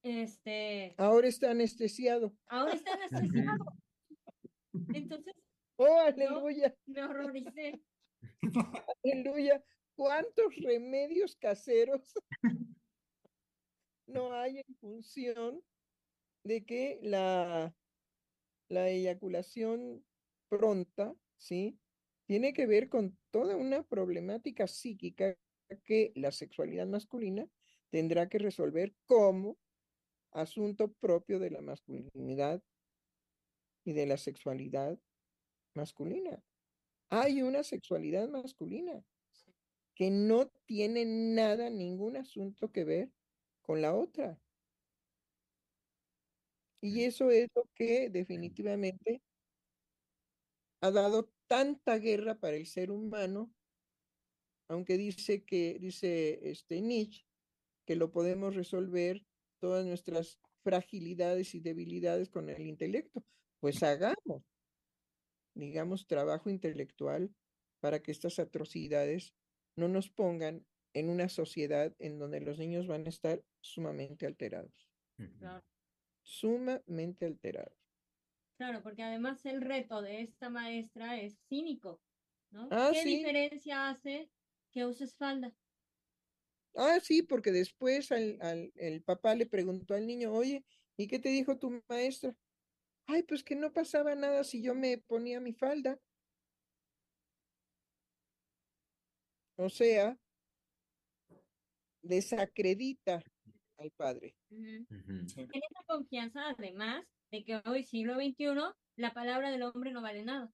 Este. 0.03 0.95
Ahora 0.99 1.29
está 1.29 1.51
anestesiado. 1.51 2.33
Ahora 2.47 2.75
está 2.75 2.95
anestesiado. 2.95 3.65
Entonces. 4.95 5.35
Oh, 5.77 5.99
aleluya. 6.01 6.75
me 6.87 7.05
horroricé. 7.05 7.83
Aleluya. 9.05 9.63
¿Cuántos 9.95 10.55
remedios 10.57 11.37
caseros 11.37 12.15
no 14.07 14.33
hay 14.33 14.59
en 14.59 14.77
función 14.77 15.63
de 16.45 16.65
que 16.65 16.99
la 17.03 17.75
la 18.69 18.89
eyaculación 18.89 20.05
pronta, 20.49 21.15
¿sí? 21.37 21.79
Tiene 22.27 22.53
que 22.53 22.67
ver 22.67 22.89
con 22.89 23.17
toda 23.31 23.57
una 23.57 23.85
problemática 23.85 24.67
psíquica 24.67 25.37
que 25.85 26.13
la 26.17 26.33
sexualidad 26.33 26.87
masculina 26.87 27.49
tendrá 27.91 28.29
que 28.29 28.39
resolver 28.39 28.95
como 29.07 29.57
asunto 30.33 30.93
propio 30.93 31.39
de 31.39 31.51
la 31.51 31.61
masculinidad 31.61 32.63
y 33.85 33.93
de 33.93 34.07
la 34.07 34.17
sexualidad 34.17 34.99
masculina. 35.75 36.43
Hay 37.09 37.43
una 37.43 37.63
sexualidad 37.63 38.29
masculina 38.29 39.05
que 39.95 40.11
no 40.11 40.49
tiene 40.67 41.05
nada, 41.07 41.71
ningún 41.71 42.17
asunto 42.17 42.73
que 42.73 42.85
ver 42.85 43.11
con 43.63 43.81
la 43.81 43.95
otra. 43.95 44.41
Y 46.81 47.05
eso 47.05 47.31
es 47.31 47.49
lo 47.55 47.65
que 47.75 48.11
definitivamente 48.11 49.23
ha 50.81 50.91
dado 50.91 51.31
tanta 51.47 51.99
guerra 51.99 52.39
para 52.39 52.57
el 52.57 52.67
ser 52.67 52.91
humano, 52.91 53.53
aunque 54.69 54.97
dice 54.97 55.45
que, 55.45 55.79
dice 55.81 56.41
este 56.51 56.81
Nietzsche, 56.81 57.27
que 57.87 57.97
lo 57.97 58.11
podemos 58.11 58.55
resolver 58.55 59.25
todas 59.61 59.87
nuestras 59.87 60.39
fragilidades 60.63 61.55
y 61.55 61.61
debilidades 61.61 62.29
con 62.29 62.51
el 62.51 62.67
intelecto. 62.67 63.25
Pues 63.61 63.83
hagamos, 63.83 64.43
digamos, 65.55 66.07
trabajo 66.07 66.51
intelectual 66.51 67.33
para 67.81 68.03
que 68.03 68.11
estas 68.11 68.39
atrocidades 68.39 69.35
no 69.77 69.89
nos 69.89 70.11
pongan 70.11 70.67
en 70.95 71.11
una 71.11 71.29
sociedad 71.29 71.95
en 71.99 72.19
donde 72.19 72.41
los 72.41 72.59
niños 72.59 72.87
van 72.87 73.07
a 73.07 73.11
estar 73.11 73.45
sumamente 73.61 74.27
alterados 74.27 74.87
sumamente 76.27 77.25
alterado. 77.25 77.73
Claro, 78.57 78.83
porque 78.83 79.03
además 79.03 79.45
el 79.45 79.61
reto 79.61 80.01
de 80.01 80.23
esta 80.23 80.49
maestra 80.49 81.21
es 81.21 81.37
cínico, 81.49 82.01
¿no? 82.51 82.69
Ah, 82.71 82.91
¿Qué 82.93 83.05
diferencia 83.05 83.91
hace 83.91 84.31
que 84.73 84.87
uses 84.87 85.15
falda? 85.15 85.53
Ah, 86.75 86.99
sí, 87.01 87.23
porque 87.23 87.53
después 87.53 88.13
al, 88.13 88.73
el 88.75 89.03
papá 89.03 89.35
le 89.35 89.47
preguntó 89.47 89.95
al 89.95 90.07
niño, 90.07 90.33
oye, 90.33 90.65
¿y 90.97 91.07
qué 91.07 91.19
te 91.19 91.29
dijo 91.29 91.59
tu 91.59 91.83
maestra? 91.89 92.35
Ay, 93.07 93.23
pues 93.23 93.45
que 93.45 93.57
no 93.57 93.73
pasaba 93.73 94.15
nada 94.15 94.43
si 94.43 94.63
yo 94.63 94.75
me 94.75 94.99
ponía 94.99 95.41
mi 95.41 95.53
falda. 95.53 95.99
O 99.59 99.71
sea, 99.71 100.19
desacredita 102.03 103.23
al 103.79 103.91
padre. 103.93 104.35
En 104.51 104.87
esa 105.37 105.85
confianza, 105.87 106.51
además 106.51 107.05
de 107.31 107.45
que 107.45 107.63
hoy, 107.65 107.83
siglo 107.83 108.15
XXI, 108.15 108.55
la 108.97 109.13
palabra 109.13 109.51
del 109.51 109.63
hombre 109.63 109.93
no 109.93 110.03
vale 110.03 110.23
nada. 110.23 110.53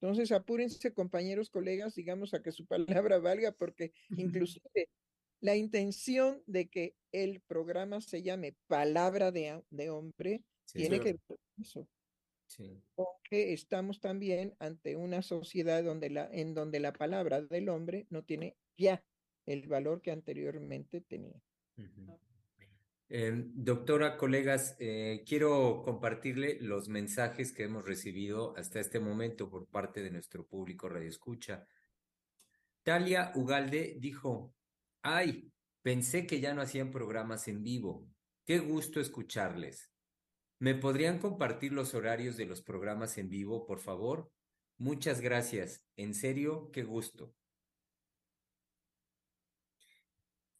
Entonces, 0.00 0.30
apúrense, 0.32 0.92
compañeros, 0.92 1.50
colegas, 1.50 1.94
digamos, 1.94 2.34
a 2.34 2.42
que 2.42 2.52
su 2.52 2.66
palabra 2.66 3.18
valga, 3.18 3.52
porque 3.52 3.92
inclusive 4.56 4.88
la 5.40 5.56
intención 5.56 6.42
de 6.46 6.68
que 6.68 6.96
el 7.12 7.40
programa 7.40 8.00
se 8.00 8.22
llame 8.22 8.56
Palabra 8.66 9.30
de, 9.30 9.62
de 9.70 9.90
Hombre 9.90 10.44
tiene 10.72 11.00
que 11.00 11.12
ver 11.12 11.38
eso. 11.58 11.88
Porque 12.94 13.52
estamos 13.52 14.00
también 14.00 14.54
ante 14.58 14.96
una 14.96 15.22
sociedad 15.22 15.84
donde 15.84 16.10
la, 16.10 16.28
en 16.32 16.54
donde 16.54 16.80
la 16.80 16.92
palabra 16.92 17.42
del 17.42 17.68
hombre 17.68 18.06
no 18.10 18.24
tiene 18.24 18.56
ya 18.76 19.04
el 19.46 19.66
valor 19.66 20.00
que 20.00 20.12
anteriormente 20.12 21.00
tenía. 21.00 21.40
Em, 23.10 23.50
doctora, 23.54 24.18
colegas, 24.18 24.76
eh, 24.78 25.24
quiero 25.26 25.80
compartirle 25.82 26.58
los 26.60 26.88
mensajes 26.88 27.52
que 27.52 27.64
hemos 27.64 27.86
recibido 27.86 28.54
hasta 28.56 28.80
este 28.80 29.00
momento 29.00 29.48
por 29.48 29.66
parte 29.66 30.02
de 30.02 30.10
nuestro 30.10 30.46
público 30.46 30.90
Radio 30.90 31.08
Escucha. 31.08 31.66
Talia 32.82 33.32
Ugalde 33.34 33.96
dijo, 33.98 34.54
ay, 35.02 35.50
pensé 35.82 36.26
que 36.26 36.40
ya 36.40 36.52
no 36.52 36.60
hacían 36.60 36.90
programas 36.90 37.48
en 37.48 37.62
vivo. 37.62 38.06
Qué 38.44 38.58
gusto 38.58 39.00
escucharles. 39.00 39.90
¿Me 40.58 40.74
podrían 40.74 41.18
compartir 41.18 41.72
los 41.72 41.94
horarios 41.94 42.36
de 42.36 42.44
los 42.44 42.60
programas 42.60 43.16
en 43.16 43.30
vivo, 43.30 43.64
por 43.64 43.78
favor? 43.78 44.30
Muchas 44.76 45.22
gracias. 45.22 45.82
En 45.96 46.14
serio, 46.14 46.70
qué 46.72 46.82
gusto. 46.82 47.34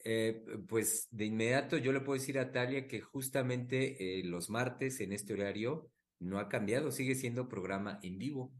Eh, 0.04 0.44
pues 0.68 1.08
de 1.10 1.24
inmediato 1.24 1.76
yo 1.76 1.92
le 1.92 2.00
puedo 2.00 2.18
decir 2.18 2.38
a 2.38 2.52
Talia 2.52 2.86
que 2.86 3.00
justamente 3.00 4.20
eh, 4.20 4.24
los 4.24 4.48
martes 4.48 5.00
en 5.00 5.12
este 5.12 5.34
horario 5.34 5.90
no 6.20 6.38
ha 6.38 6.48
cambiado, 6.48 6.92
sigue 6.92 7.14
siendo 7.14 7.48
programa 7.48 7.98
en 8.02 8.18
vivo. 8.18 8.52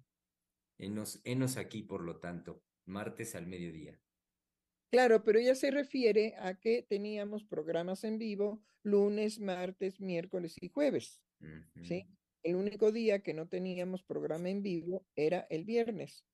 Enos, 0.78 1.20
enos 1.24 1.56
aquí, 1.56 1.82
por 1.82 2.02
lo 2.02 2.18
tanto, 2.18 2.62
martes 2.86 3.34
al 3.34 3.46
mediodía. 3.46 4.00
Claro, 4.90 5.22
pero 5.24 5.38
ella 5.38 5.54
se 5.54 5.70
refiere 5.70 6.34
a 6.38 6.54
que 6.54 6.86
teníamos 6.88 7.44
programas 7.44 8.04
en 8.04 8.18
vivo 8.18 8.62
lunes, 8.82 9.38
martes, 9.40 10.00
miércoles 10.00 10.56
y 10.60 10.68
jueves. 10.68 11.20
¿sí? 11.82 12.06
El 12.42 12.56
único 12.56 12.92
día 12.92 13.20
que 13.20 13.34
no 13.34 13.48
teníamos 13.48 14.02
programa 14.02 14.48
en 14.48 14.62
vivo 14.62 15.04
era 15.14 15.46
el 15.50 15.64
viernes. 15.64 16.24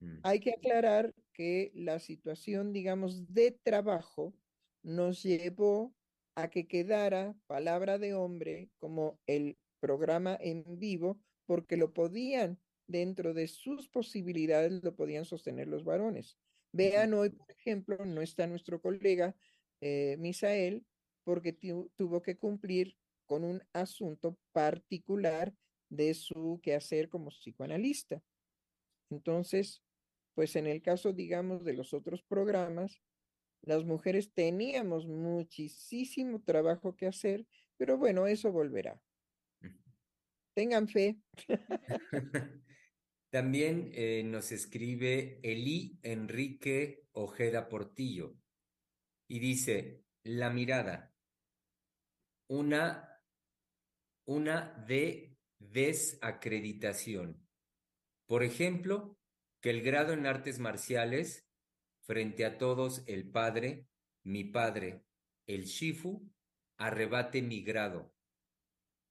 Mm. 0.00 0.20
Hay 0.22 0.40
que 0.40 0.52
aclarar 0.52 1.14
que 1.32 1.70
la 1.74 1.98
situación, 2.00 2.72
digamos, 2.72 3.32
de 3.32 3.52
trabajo 3.52 4.34
nos 4.82 5.22
llevó 5.22 5.94
a 6.34 6.48
que 6.48 6.66
quedara 6.66 7.34
Palabra 7.46 7.98
de 7.98 8.14
Hombre 8.14 8.70
como 8.78 9.18
el 9.26 9.58
programa 9.80 10.36
en 10.40 10.64
vivo 10.78 11.20
porque 11.46 11.76
lo 11.76 11.92
podían, 11.92 12.60
dentro 12.86 13.34
de 13.34 13.46
sus 13.46 13.88
posibilidades, 13.88 14.82
lo 14.82 14.94
podían 14.94 15.24
sostener 15.24 15.68
los 15.68 15.84
varones. 15.84 16.38
Vean 16.72 17.14
hoy, 17.14 17.30
por 17.30 17.50
ejemplo, 17.50 18.04
no 18.04 18.22
está 18.22 18.46
nuestro 18.46 18.80
colega 18.80 19.34
eh, 19.80 20.16
Misael 20.18 20.84
porque 21.24 21.52
tuvo 21.52 22.22
que 22.22 22.36
cumplir 22.36 22.96
con 23.26 23.44
un 23.44 23.62
asunto 23.72 24.36
particular 24.52 25.54
de 25.88 26.14
su 26.14 26.60
quehacer 26.62 27.08
como 27.08 27.30
psicoanalista. 27.30 28.22
Entonces, 29.10 29.82
pues 30.34 30.56
en 30.56 30.66
el 30.66 30.82
caso, 30.82 31.12
digamos, 31.12 31.64
de 31.64 31.74
los 31.74 31.92
otros 31.92 32.22
programas, 32.22 33.00
las 33.62 33.84
mujeres 33.84 34.32
teníamos 34.32 35.06
muchísimo 35.06 36.42
trabajo 36.42 36.96
que 36.96 37.06
hacer, 37.06 37.46
pero 37.76 37.98
bueno, 37.98 38.26
eso 38.26 38.52
volverá. 38.52 39.00
Tengan 40.54 40.88
fe. 40.88 41.20
También 43.30 43.90
eh, 43.94 44.22
nos 44.24 44.50
escribe 44.50 45.38
Eli 45.42 45.98
Enrique 46.02 47.06
Ojeda 47.12 47.68
Portillo 47.68 48.34
y 49.28 49.38
dice, 49.38 50.04
la 50.24 50.50
mirada, 50.50 51.14
una 52.48 53.10
una 54.30 54.72
de 54.86 55.36
desacreditación. 55.58 57.44
Por 58.26 58.44
ejemplo, 58.44 59.18
que 59.60 59.70
el 59.70 59.82
grado 59.82 60.12
en 60.12 60.24
artes 60.24 60.60
marciales, 60.60 61.49
frente 62.10 62.44
a 62.44 62.58
todos 62.58 63.04
el 63.06 63.30
padre, 63.30 63.86
mi 64.24 64.42
padre, 64.42 65.04
el 65.46 65.62
Shifu, 65.66 66.28
arrebate 66.76 67.40
mi 67.40 67.62
grado. 67.62 68.12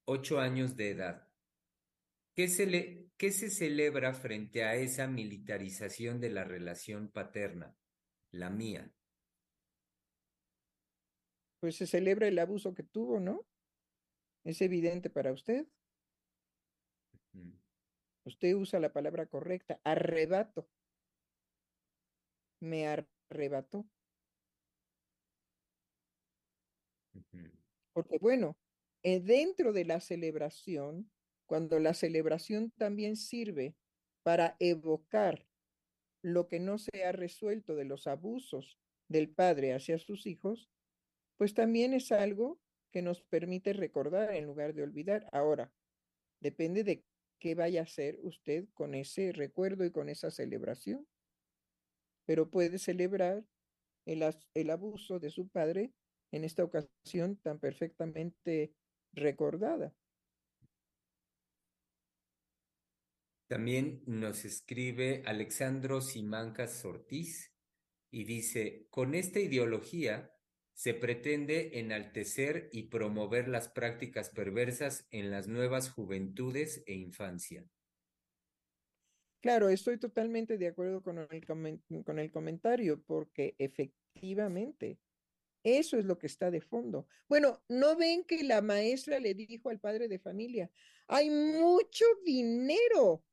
Ocho 0.04 0.42
años 0.42 0.76
de 0.76 0.90
edad. 0.90 1.32
¿Qué 2.36 2.50
se, 2.50 2.66
le, 2.66 3.10
¿Qué 3.16 3.32
se 3.32 3.52
celebra 3.52 4.14
frente 4.14 4.66
a 4.66 4.76
esa 4.76 5.08
militarización 5.08 6.20
de 6.20 6.30
la 6.30 6.44
relación 6.44 7.10
paterna? 7.10 7.74
La 8.32 8.50
mía. 8.50 8.94
Pues 11.62 11.78
se 11.78 11.88
celebra 11.88 12.28
el 12.28 12.38
abuso 12.38 12.74
que 12.74 12.84
tuvo, 12.84 13.22
¿no? 13.22 13.48
¿Es 14.44 14.62
evidente 14.62 15.10
para 15.10 15.32
usted? 15.32 15.66
Usted 18.26 18.56
usa 18.56 18.78
la 18.82 18.92
palabra 18.92 19.26
correcta, 19.26 19.80
arrebato. 19.86 20.68
Me 22.60 22.88
arrebató. 22.88 23.86
Porque 27.94 28.18
bueno, 28.20 28.58
eh, 29.04 29.20
dentro 29.20 29.74
de 29.74 29.86
la 29.86 30.00
celebración, 30.00 31.10
cuando 31.46 31.80
la 31.80 31.94
celebración 31.94 32.72
también 32.72 33.16
sirve 33.16 33.76
para 34.24 34.56
evocar 34.60 35.48
lo 36.22 36.48
que 36.48 36.60
no 36.60 36.78
se 36.78 37.06
ha 37.06 37.12
resuelto 37.12 37.76
de 37.76 37.86
los 37.86 38.08
abusos 38.08 38.78
del 39.08 39.30
padre 39.30 39.74
hacia 39.74 39.98
sus 39.98 40.26
hijos, 40.28 40.70
pues 41.38 41.54
también 41.54 41.94
es 41.94 42.12
algo 42.12 42.60
que 42.92 43.02
nos 43.02 43.22
permite 43.22 43.74
recordar 43.74 44.34
en 44.36 44.46
lugar 44.46 44.74
de 44.74 44.84
olvidar. 44.84 45.28
Ahora, 45.32 45.72
depende 46.42 46.84
de 46.84 47.04
qué 47.40 47.56
vaya 47.56 47.82
a 47.82 47.84
hacer 47.84 48.20
usted 48.22 48.68
con 48.74 48.94
ese 48.94 49.32
recuerdo 49.32 49.86
y 49.86 49.92
con 49.92 50.10
esa 50.10 50.32
celebración. 50.32 51.08
Pero 52.30 52.52
puede 52.52 52.78
celebrar 52.78 53.44
el, 54.06 54.24
el 54.54 54.70
abuso 54.70 55.18
de 55.18 55.32
su 55.32 55.48
padre 55.48 55.96
en 56.32 56.44
esta 56.44 56.64
ocasión 56.64 57.38
tan 57.38 57.58
perfectamente 57.58 58.76
recordada. 59.14 59.96
También 63.48 64.04
nos 64.06 64.46
escribe 64.46 65.24
Alexandro 65.26 66.02
Simancas 66.02 66.86
Ortiz 66.86 67.52
y 68.12 68.26
dice, 68.26 68.86
con 68.92 69.16
esta 69.16 69.40
ideología 69.40 70.32
se 70.76 70.94
pretende 70.94 71.80
enaltecer 71.80 72.70
y 72.72 72.90
promover 72.90 73.48
las 73.48 73.70
prácticas 73.70 74.30
perversas 74.30 75.08
en 75.10 75.32
las 75.32 75.48
nuevas 75.48 75.90
juventudes 75.90 76.84
e 76.86 76.94
infancia. 76.94 77.68
Claro, 79.42 79.70
estoy 79.70 79.98
totalmente 79.98 80.58
de 80.58 80.68
acuerdo 80.68 81.02
con 81.02 81.18
el, 81.18 81.46
con 82.04 82.20
el 82.20 82.32
comentario, 82.32 83.02
porque 83.04 83.56
efectivamente 83.58 85.00
eso 85.64 85.98
es 85.98 86.06
lo 86.06 86.18
que 86.18 86.28
está 86.28 86.52
de 86.52 86.62
fondo. 86.62 87.08
Bueno, 87.28 87.62
¿no 87.68 87.96
ven 87.96 88.24
que 88.24 88.44
la 88.44 88.62
maestra 88.62 89.20
le 89.20 89.34
dijo 89.34 89.70
al 89.70 89.80
padre 89.80 90.08
de 90.08 90.20
familia, 90.20 90.70
hay 91.08 91.30
mucho 91.30 92.06
dinero? 92.26 93.24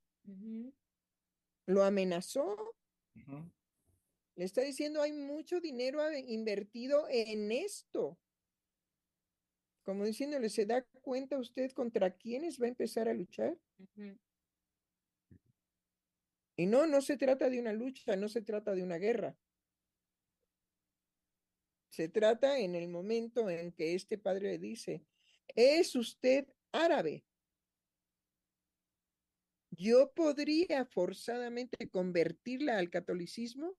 Lo 1.66 1.82
amenazó. 1.82 2.74
Le 4.36 4.44
está 4.44 4.62
diciendo, 4.62 5.02
hay 5.02 5.12
mucho 5.12 5.60
dinero 5.60 6.00
invertido 6.12 7.06
en 7.08 7.50
esto. 7.52 8.18
Como 9.82 10.04
diciéndole, 10.04 10.48
¿se 10.50 10.66
da 10.66 10.82
cuenta 11.00 11.38
usted 11.38 11.70
contra 11.72 12.10
quiénes 12.10 12.60
va 12.60 12.66
a 12.66 12.70
empezar 12.70 13.08
a 13.08 13.14
luchar? 13.14 13.56
Y 16.56 16.66
no, 16.66 16.86
no 16.86 17.02
se 17.02 17.16
trata 17.16 17.50
de 17.50 17.60
una 17.60 17.72
lucha, 17.72 18.16
no 18.16 18.28
se 18.28 18.42
trata 18.42 18.74
de 18.74 18.82
una 18.82 18.96
guerra. 18.96 19.36
Se 21.90 22.08
trata 22.08 22.58
en 22.58 22.74
el 22.74 22.88
momento 22.88 23.48
en 23.48 23.72
que 23.72 23.94
este 23.94 24.18
padre 24.18 24.52
le 24.52 24.58
dice, 24.58 25.04
¿es 25.54 25.94
usted 25.94 26.46
árabe? 26.72 27.24
¿Yo 29.70 30.12
podría 30.12 30.86
forzadamente 30.86 31.90
convertirla 31.90 32.78
al 32.78 32.90
catolicismo? 32.90 33.76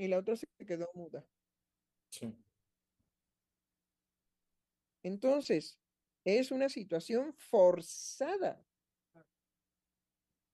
y 0.00 0.08
la 0.08 0.18
otra 0.18 0.34
se 0.34 0.46
quedó 0.66 0.90
muda. 0.94 1.26
Sí. 2.08 2.34
Entonces, 5.02 5.78
es 6.24 6.50
una 6.50 6.70
situación 6.70 7.34
forzada. 7.34 8.64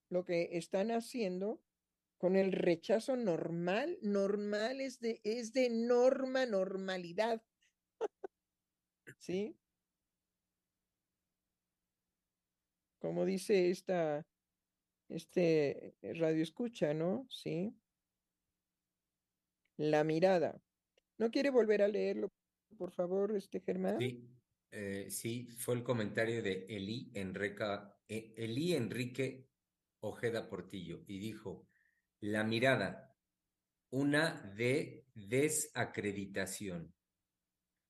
Lo 0.09 0.25
que 0.25 0.57
están 0.57 0.91
haciendo 0.91 1.61
con 2.19 2.37
el 2.37 2.53
rechazo 2.53 3.17
normal, 3.17 3.99
normal 4.03 4.81
es 4.81 5.01
de, 5.01 5.21
es 5.25 5.53
de 5.53 5.69
norma, 5.71 6.47
normalidad. 6.47 7.43
¿Sí? 9.19 9.57
Como 12.99 13.25
dice 13.25 13.71
esta, 13.71 14.27
este 15.09 15.97
radio 16.03 16.43
escucha, 16.43 16.95
¿no? 16.95 17.27
Sí. 17.31 17.77
La 19.77 20.05
mirada. 20.05 20.61
¿No 21.19 21.31
quiere 21.31 21.51
volver 21.51 21.83
a 21.83 21.89
leerlo, 21.89 22.33
por 22.77 22.93
favor, 22.93 23.37
este 23.37 23.61
Germán? 23.61 23.99
Sí, 23.99 24.29
eh, 24.71 25.07
sí, 25.11 25.49
fue 25.59 25.75
el 25.75 25.83
comentario 25.83 26.43
de 26.43 26.67
Eli, 26.69 27.13
eh, 27.15 28.35
Eli 28.37 28.75
Enrique 28.75 29.49
Ojeda 30.07 30.49
Portillo 30.49 31.03
y 31.07 31.19
dijo, 31.19 31.67
la 32.21 32.45
mirada, 32.45 33.15
una 33.91 34.41
de 34.57 35.05
desacreditación. 35.15 36.95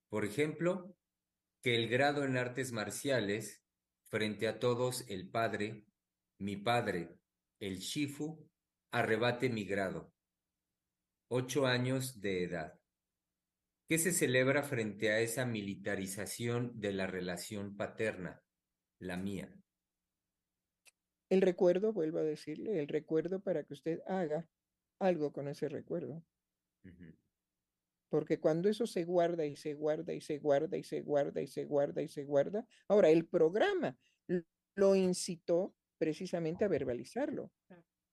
Por 0.08 0.24
ejemplo, 0.24 0.96
que 1.62 1.74
el 1.74 1.88
grado 1.88 2.24
en 2.24 2.36
artes 2.36 2.72
marciales, 2.72 3.62
frente 4.04 4.46
a 4.48 4.58
todos 4.58 5.04
el 5.08 5.28
padre, 5.28 5.84
mi 6.38 6.56
padre, 6.56 7.18
el 7.60 7.78
Shifu, 7.78 8.48
arrebate 8.90 9.48
mi 9.48 9.64
grado. 9.64 10.12
Ocho 11.28 11.66
años 11.66 12.20
de 12.20 12.44
edad. 12.44 12.80
¿Qué 13.88 13.98
se 13.98 14.12
celebra 14.12 14.62
frente 14.62 15.10
a 15.10 15.20
esa 15.20 15.44
militarización 15.44 16.78
de 16.80 16.92
la 16.92 17.06
relación 17.06 17.76
paterna, 17.76 18.42
la 18.98 19.16
mía? 19.16 19.52
El 21.28 21.40
recuerdo, 21.40 21.92
vuelvo 21.92 22.18
a 22.18 22.22
decirle, 22.22 22.80
el 22.80 22.88
recuerdo 22.88 23.40
para 23.40 23.64
que 23.64 23.74
usted 23.74 24.00
haga 24.06 24.48
algo 25.00 25.32
con 25.32 25.48
ese 25.48 25.68
recuerdo. 25.68 26.24
Porque 28.08 28.38
cuando 28.38 28.68
eso 28.68 28.86
se 28.86 29.04
guarda 29.04 29.44
y 29.44 29.56
se 29.56 29.74
guarda 29.74 30.12
y 30.14 30.20
se 30.20 30.38
guarda 30.38 30.76
y 30.78 30.84
se 30.84 31.00
guarda 31.00 31.42
y 31.42 31.46
se 31.48 31.64
guarda 31.64 32.02
y 32.02 32.08
se 32.08 32.24
guarda, 32.24 32.66
ahora 32.88 33.10
el 33.10 33.26
programa 33.26 33.98
lo 34.76 34.94
incitó 34.94 35.74
precisamente 35.98 36.64
a 36.64 36.68
verbalizarlo. 36.68 37.52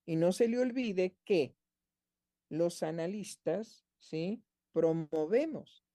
Y 0.05 0.15
no 0.15 0.31
se 0.31 0.47
le 0.47 0.59
olvide 0.59 1.17
que 1.23 1.55
los 2.49 2.83
analistas, 2.83 3.85
¿sí? 3.99 4.43
Promovemos 4.73 5.85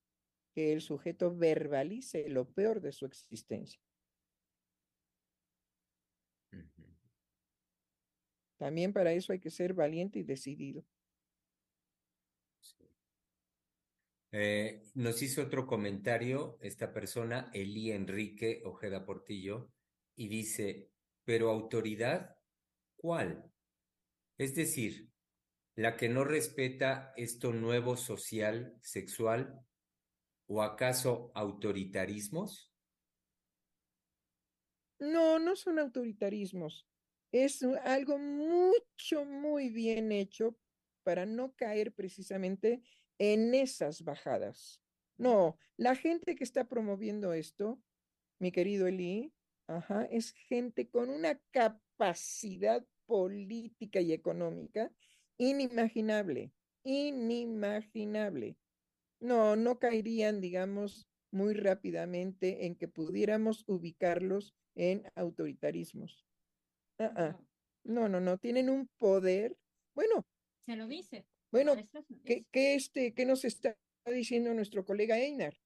que 0.54 0.72
el 0.72 0.80
sujeto 0.80 1.34
verbalice 1.36 2.28
lo 2.28 2.50
peor 2.52 2.80
de 2.80 2.92
su 2.92 3.06
existencia. 3.06 3.80
También 8.58 8.92
para 8.92 9.12
eso 9.12 9.32
hay 9.32 9.38
que 9.38 9.50
ser 9.50 9.72
valiente 9.72 10.18
y 10.18 10.24
decidido. 10.24 10.84
Eh, 14.30 14.82
nos 14.94 15.22
hizo 15.22 15.42
otro 15.42 15.66
comentario 15.66 16.58
esta 16.60 16.92
persona, 16.92 17.50
Eli 17.54 17.92
Enrique 17.92 18.60
Ojeda 18.64 19.06
Portillo, 19.06 19.70
y 20.16 20.28
dice, 20.28 20.90
pero 21.24 21.50
autoridad, 21.50 22.36
¿cuál? 22.96 23.50
Es 24.36 24.54
decir, 24.54 25.08
la 25.76 25.96
que 25.96 26.08
no 26.08 26.24
respeta 26.24 27.14
esto 27.16 27.52
nuevo 27.52 27.96
social, 27.96 28.76
sexual, 28.82 29.64
o 30.46 30.62
acaso 30.62 31.30
autoritarismos? 31.34 32.72
No, 34.98 35.38
no 35.38 35.54
son 35.54 35.78
autoritarismos 35.78 36.88
es 37.32 37.62
algo 37.84 38.18
mucho, 38.18 39.24
muy 39.24 39.68
bien 39.68 40.12
hecho 40.12 40.56
para 41.02 41.26
no 41.26 41.54
caer 41.54 41.92
precisamente 41.92 42.82
en 43.18 43.54
esas 43.54 44.02
bajadas. 44.02 44.80
No, 45.16 45.58
la 45.76 45.96
gente 45.96 46.36
que 46.36 46.44
está 46.44 46.68
promoviendo 46.68 47.32
esto, 47.32 47.82
mi 48.38 48.52
querido 48.52 48.86
Eli, 48.86 49.32
ajá, 49.66 50.04
es 50.04 50.32
gente 50.32 50.88
con 50.88 51.10
una 51.10 51.40
capacidad 51.50 52.86
política 53.06 54.00
y 54.00 54.12
económica 54.12 54.92
inimaginable, 55.38 56.52
inimaginable. 56.84 58.56
No, 59.20 59.56
no 59.56 59.78
caerían, 59.78 60.40
digamos, 60.40 61.08
muy 61.30 61.54
rápidamente 61.54 62.66
en 62.66 62.76
que 62.76 62.88
pudiéramos 62.88 63.64
ubicarlos 63.66 64.54
en 64.74 65.10
autoritarismos. 65.14 66.27
No, 67.84 68.08
no, 68.08 68.20
no, 68.20 68.38
tienen 68.38 68.68
un 68.68 68.88
poder. 68.98 69.56
Bueno. 69.94 70.26
Se 70.66 70.76
lo 70.76 70.86
dice. 70.86 71.26
Bueno, 71.50 71.74
¿qué, 72.24 72.44
este, 72.74 73.14
¿qué 73.14 73.24
nos 73.24 73.44
está 73.44 73.76
diciendo 74.04 74.52
nuestro 74.52 74.84
colega 74.84 75.18
Einar? 75.18 75.58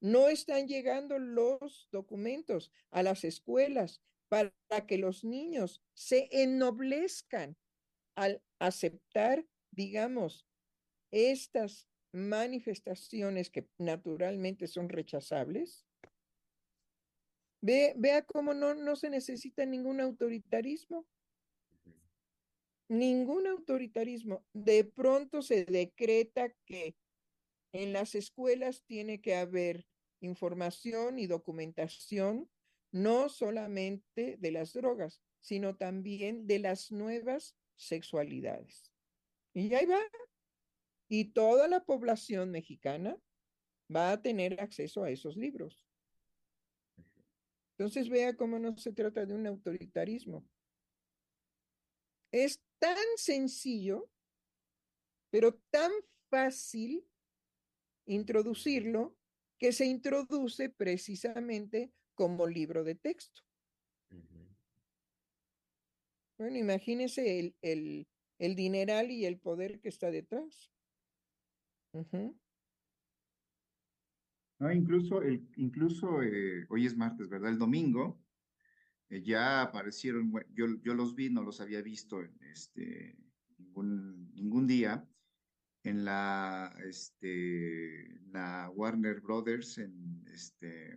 No 0.00 0.28
están 0.28 0.66
llegando 0.66 1.18
los 1.18 1.88
documentos 1.90 2.70
a 2.90 3.02
las 3.02 3.24
escuelas 3.24 4.02
para 4.28 4.52
que 4.86 4.98
los 4.98 5.24
niños 5.24 5.82
se 5.94 6.28
ennoblezcan 6.30 7.56
al 8.14 8.42
aceptar, 8.58 9.46
digamos, 9.70 10.46
estas 11.10 11.88
manifestaciones 12.12 13.50
que 13.50 13.66
naturalmente 13.78 14.66
son 14.66 14.88
rechazables 14.88 15.86
Ve, 17.62 17.94
vea 17.96 18.22
cómo 18.22 18.54
no, 18.54 18.74
no 18.74 18.96
se 18.96 19.08
necesita 19.08 19.64
ningún 19.64 20.00
autoritarismo. 20.00 21.06
Ningún 22.88 23.46
autoritarismo. 23.46 24.44
De 24.52 24.84
pronto 24.84 25.42
se 25.42 25.64
decreta 25.64 26.52
que 26.66 26.96
en 27.72 27.92
las 27.92 28.14
escuelas 28.16 28.82
tiene 28.84 29.20
que 29.20 29.36
haber 29.36 29.86
información 30.20 31.18
y 31.18 31.26
documentación, 31.26 32.50
no 32.90 33.28
solamente 33.28 34.36
de 34.38 34.50
las 34.50 34.72
drogas, 34.72 35.22
sino 35.40 35.76
también 35.76 36.46
de 36.46 36.58
las 36.58 36.92
nuevas 36.92 37.56
sexualidades. 37.76 38.92
Y 39.54 39.72
ahí 39.74 39.86
va. 39.86 40.00
Y 41.08 41.32
toda 41.32 41.68
la 41.68 41.84
población 41.84 42.50
mexicana 42.50 43.16
va 43.94 44.12
a 44.12 44.22
tener 44.22 44.60
acceso 44.60 45.04
a 45.04 45.10
esos 45.10 45.36
libros. 45.36 45.86
Entonces 47.82 48.08
vea 48.08 48.36
cómo 48.36 48.60
no 48.60 48.76
se 48.76 48.92
trata 48.92 49.26
de 49.26 49.34
un 49.34 49.44
autoritarismo. 49.44 50.48
Es 52.30 52.62
tan 52.78 52.96
sencillo, 53.16 54.08
pero 55.30 55.54
tan 55.68 55.90
fácil 56.30 57.04
introducirlo 58.06 59.16
que 59.58 59.72
se 59.72 59.86
introduce 59.86 60.68
precisamente 60.68 61.92
como 62.14 62.46
libro 62.46 62.84
de 62.84 62.94
texto. 62.94 63.42
Bueno, 66.38 66.56
imagínese 66.56 67.40
el, 67.40 67.56
el, 67.62 68.06
el, 68.38 68.54
dineral 68.54 69.10
y 69.10 69.26
el 69.26 69.40
poder 69.40 69.80
que 69.80 69.88
está 69.88 70.12
detrás. 70.12 70.70
No, 74.62 74.70
incluso, 74.70 75.22
el, 75.22 75.44
incluso 75.56 76.22
eh, 76.22 76.66
hoy 76.68 76.86
es 76.86 76.96
martes, 76.96 77.28
¿verdad? 77.28 77.50
El 77.50 77.58
domingo 77.58 78.22
eh, 79.08 79.20
ya 79.20 79.60
aparecieron, 79.60 80.32
yo, 80.54 80.66
yo 80.84 80.94
los 80.94 81.16
vi, 81.16 81.30
no 81.30 81.42
los 81.42 81.60
había 81.60 81.82
visto 81.82 82.20
este, 82.52 83.18
ningún, 83.58 84.32
ningún 84.34 84.68
día, 84.68 85.04
en 85.82 86.04
la, 86.04 86.72
este, 86.88 88.20
la 88.30 88.70
Warner 88.72 89.20
Brothers, 89.20 89.78
en, 89.78 90.24
este, 90.32 90.92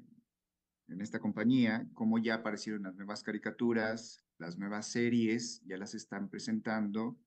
en 0.87 1.01
esta 1.01 1.19
compañía, 1.19 1.89
como 1.95 2.19
ya 2.19 2.35
aparecieron 2.35 2.83
las 2.83 2.93
nuevas 2.93 3.23
caricaturas, 3.23 4.23
las 4.37 4.59
nuevas 4.59 4.91
series, 4.91 5.63
ya 5.65 5.77
las 5.77 5.95
están 5.95 6.29
presentando, 6.29 7.17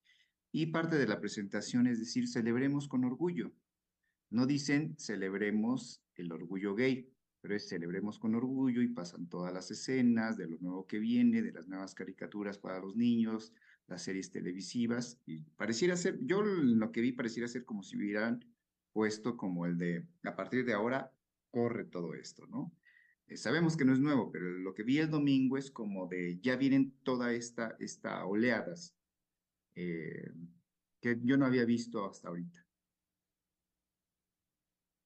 y 0.52 0.66
parte 0.66 0.98
de 0.98 1.08
la 1.08 1.18
presentación 1.18 1.88
es 1.88 1.98
decir, 1.98 2.28
celebremos 2.28 2.86
con 2.86 3.04
orgullo. 3.04 3.52
No 4.30 4.46
dicen 4.46 4.94
celebremos 4.98 6.00
el 6.18 6.32
orgullo 6.32 6.74
gay, 6.74 7.08
pero 7.40 7.58
celebremos 7.58 8.18
con 8.18 8.34
orgullo 8.34 8.82
y 8.82 8.88
pasan 8.88 9.28
todas 9.28 9.52
las 9.52 9.70
escenas 9.70 10.36
de 10.36 10.48
lo 10.48 10.58
nuevo 10.58 10.86
que 10.86 10.98
viene, 10.98 11.42
de 11.42 11.52
las 11.52 11.66
nuevas 11.68 11.94
caricaturas 11.94 12.58
para 12.58 12.80
los 12.80 12.96
niños, 12.96 13.52
las 13.86 14.02
series 14.02 14.30
televisivas, 14.30 15.18
y 15.24 15.42
pareciera 15.56 15.96
ser, 15.96 16.18
yo 16.22 16.42
lo 16.42 16.92
que 16.92 17.00
vi 17.00 17.12
pareciera 17.12 17.48
ser 17.48 17.64
como 17.64 17.82
si 17.82 17.96
hubieran 17.96 18.44
puesto 18.92 19.36
como 19.36 19.66
el 19.66 19.78
de, 19.78 20.06
a 20.24 20.34
partir 20.34 20.64
de 20.64 20.72
ahora, 20.72 21.12
corre 21.50 21.84
todo 21.84 22.14
esto, 22.14 22.46
¿no? 22.46 22.72
Eh, 23.28 23.36
sabemos 23.36 23.76
que 23.76 23.84
no 23.84 23.92
es 23.92 24.00
nuevo, 24.00 24.30
pero 24.30 24.46
lo 24.46 24.74
que 24.74 24.82
vi 24.82 24.98
el 24.98 25.10
domingo 25.10 25.56
es 25.56 25.70
como 25.70 26.06
de, 26.06 26.38
ya 26.40 26.56
vienen 26.56 26.94
toda 27.02 27.32
esta, 27.32 27.76
esta 27.78 28.24
oleadas 28.26 28.94
eh, 29.74 30.32
que 31.00 31.18
yo 31.22 31.36
no 31.36 31.46
había 31.46 31.64
visto 31.64 32.04
hasta 32.06 32.28
ahorita. 32.28 32.67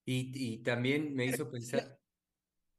Y, 0.04 0.58
también 0.58 1.14
me 1.14 1.26
hizo 1.26 1.50
pensar. 1.50 1.98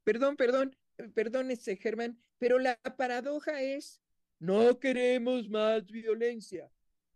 Perdón, 0.04 0.36
perdón, 0.36 0.76
eh, 0.98 1.08
perdón, 1.08 1.50
este 1.50 1.76
Germán, 1.76 2.18
pero 2.38 2.58
la 2.58 2.76
paradoja 2.96 3.62
es, 3.62 4.02
no 4.38 4.78
queremos 4.78 5.48
más 5.48 5.86
violencia. 5.86 6.70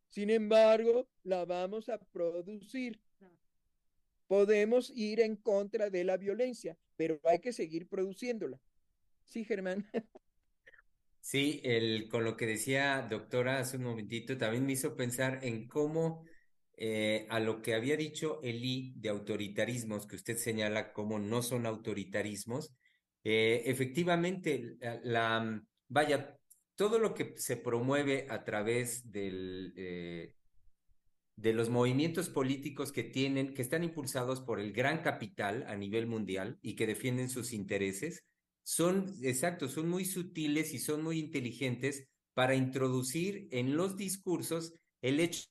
Sin 0.08 0.30
embargo, 0.30 1.06
la 1.22 1.44
vamos 1.44 1.88
a 1.88 1.98
producir. 1.98 2.98
Podemos 4.26 4.90
ir 4.94 5.20
en 5.20 5.36
contra 5.36 5.90
de 5.90 6.04
la 6.04 6.16
violencia, 6.16 6.76
pero 6.96 7.20
hay 7.24 7.40
que 7.40 7.52
seguir 7.52 7.86
produciéndola. 7.86 8.58
Sí, 9.24 9.44
Germán. 9.44 9.86
Sí, 11.20 11.60
el, 11.62 12.08
con 12.08 12.24
lo 12.24 12.38
que 12.38 12.46
decía 12.46 13.06
doctora 13.10 13.58
hace 13.58 13.76
un 13.76 13.82
momentito, 13.82 14.38
también 14.38 14.64
me 14.64 14.72
hizo 14.72 14.96
pensar 14.96 15.40
en 15.42 15.68
cómo 15.68 16.24
eh, 16.80 17.26
a 17.28 17.40
lo 17.40 17.60
que 17.60 17.74
había 17.74 17.96
dicho 17.96 18.40
Eli 18.42 18.92
de 18.96 19.08
autoritarismos, 19.08 20.06
que 20.06 20.16
usted 20.16 20.36
señala 20.36 20.92
como 20.92 21.18
no 21.18 21.42
son 21.42 21.66
autoritarismos, 21.66 22.72
eh, 23.24 23.62
efectivamente, 23.66 24.76
la, 25.02 25.60
vaya, 25.88 26.38
todo 26.76 27.00
lo 27.00 27.14
que 27.14 27.34
se 27.36 27.56
promueve 27.56 28.26
a 28.30 28.44
través 28.44 29.10
del, 29.10 29.74
eh, 29.76 30.34
de 31.36 31.52
los 31.52 31.68
movimientos 31.68 32.28
políticos 32.28 32.92
que 32.92 33.02
tienen, 33.02 33.54
que 33.54 33.62
están 33.62 33.82
impulsados 33.82 34.40
por 34.40 34.60
el 34.60 34.72
gran 34.72 35.02
capital 35.02 35.64
a 35.66 35.76
nivel 35.76 36.06
mundial 36.06 36.58
y 36.62 36.76
que 36.76 36.86
defienden 36.86 37.28
sus 37.28 37.52
intereses, 37.52 38.24
son, 38.62 39.14
exacto, 39.22 39.68
son 39.68 39.88
muy 39.88 40.04
sutiles 40.04 40.72
y 40.74 40.78
son 40.78 41.02
muy 41.02 41.18
inteligentes 41.18 42.06
para 42.34 42.54
introducir 42.54 43.48
en 43.50 43.76
los 43.76 43.96
discursos 43.96 44.74
el 45.02 45.18
hecho 45.18 45.42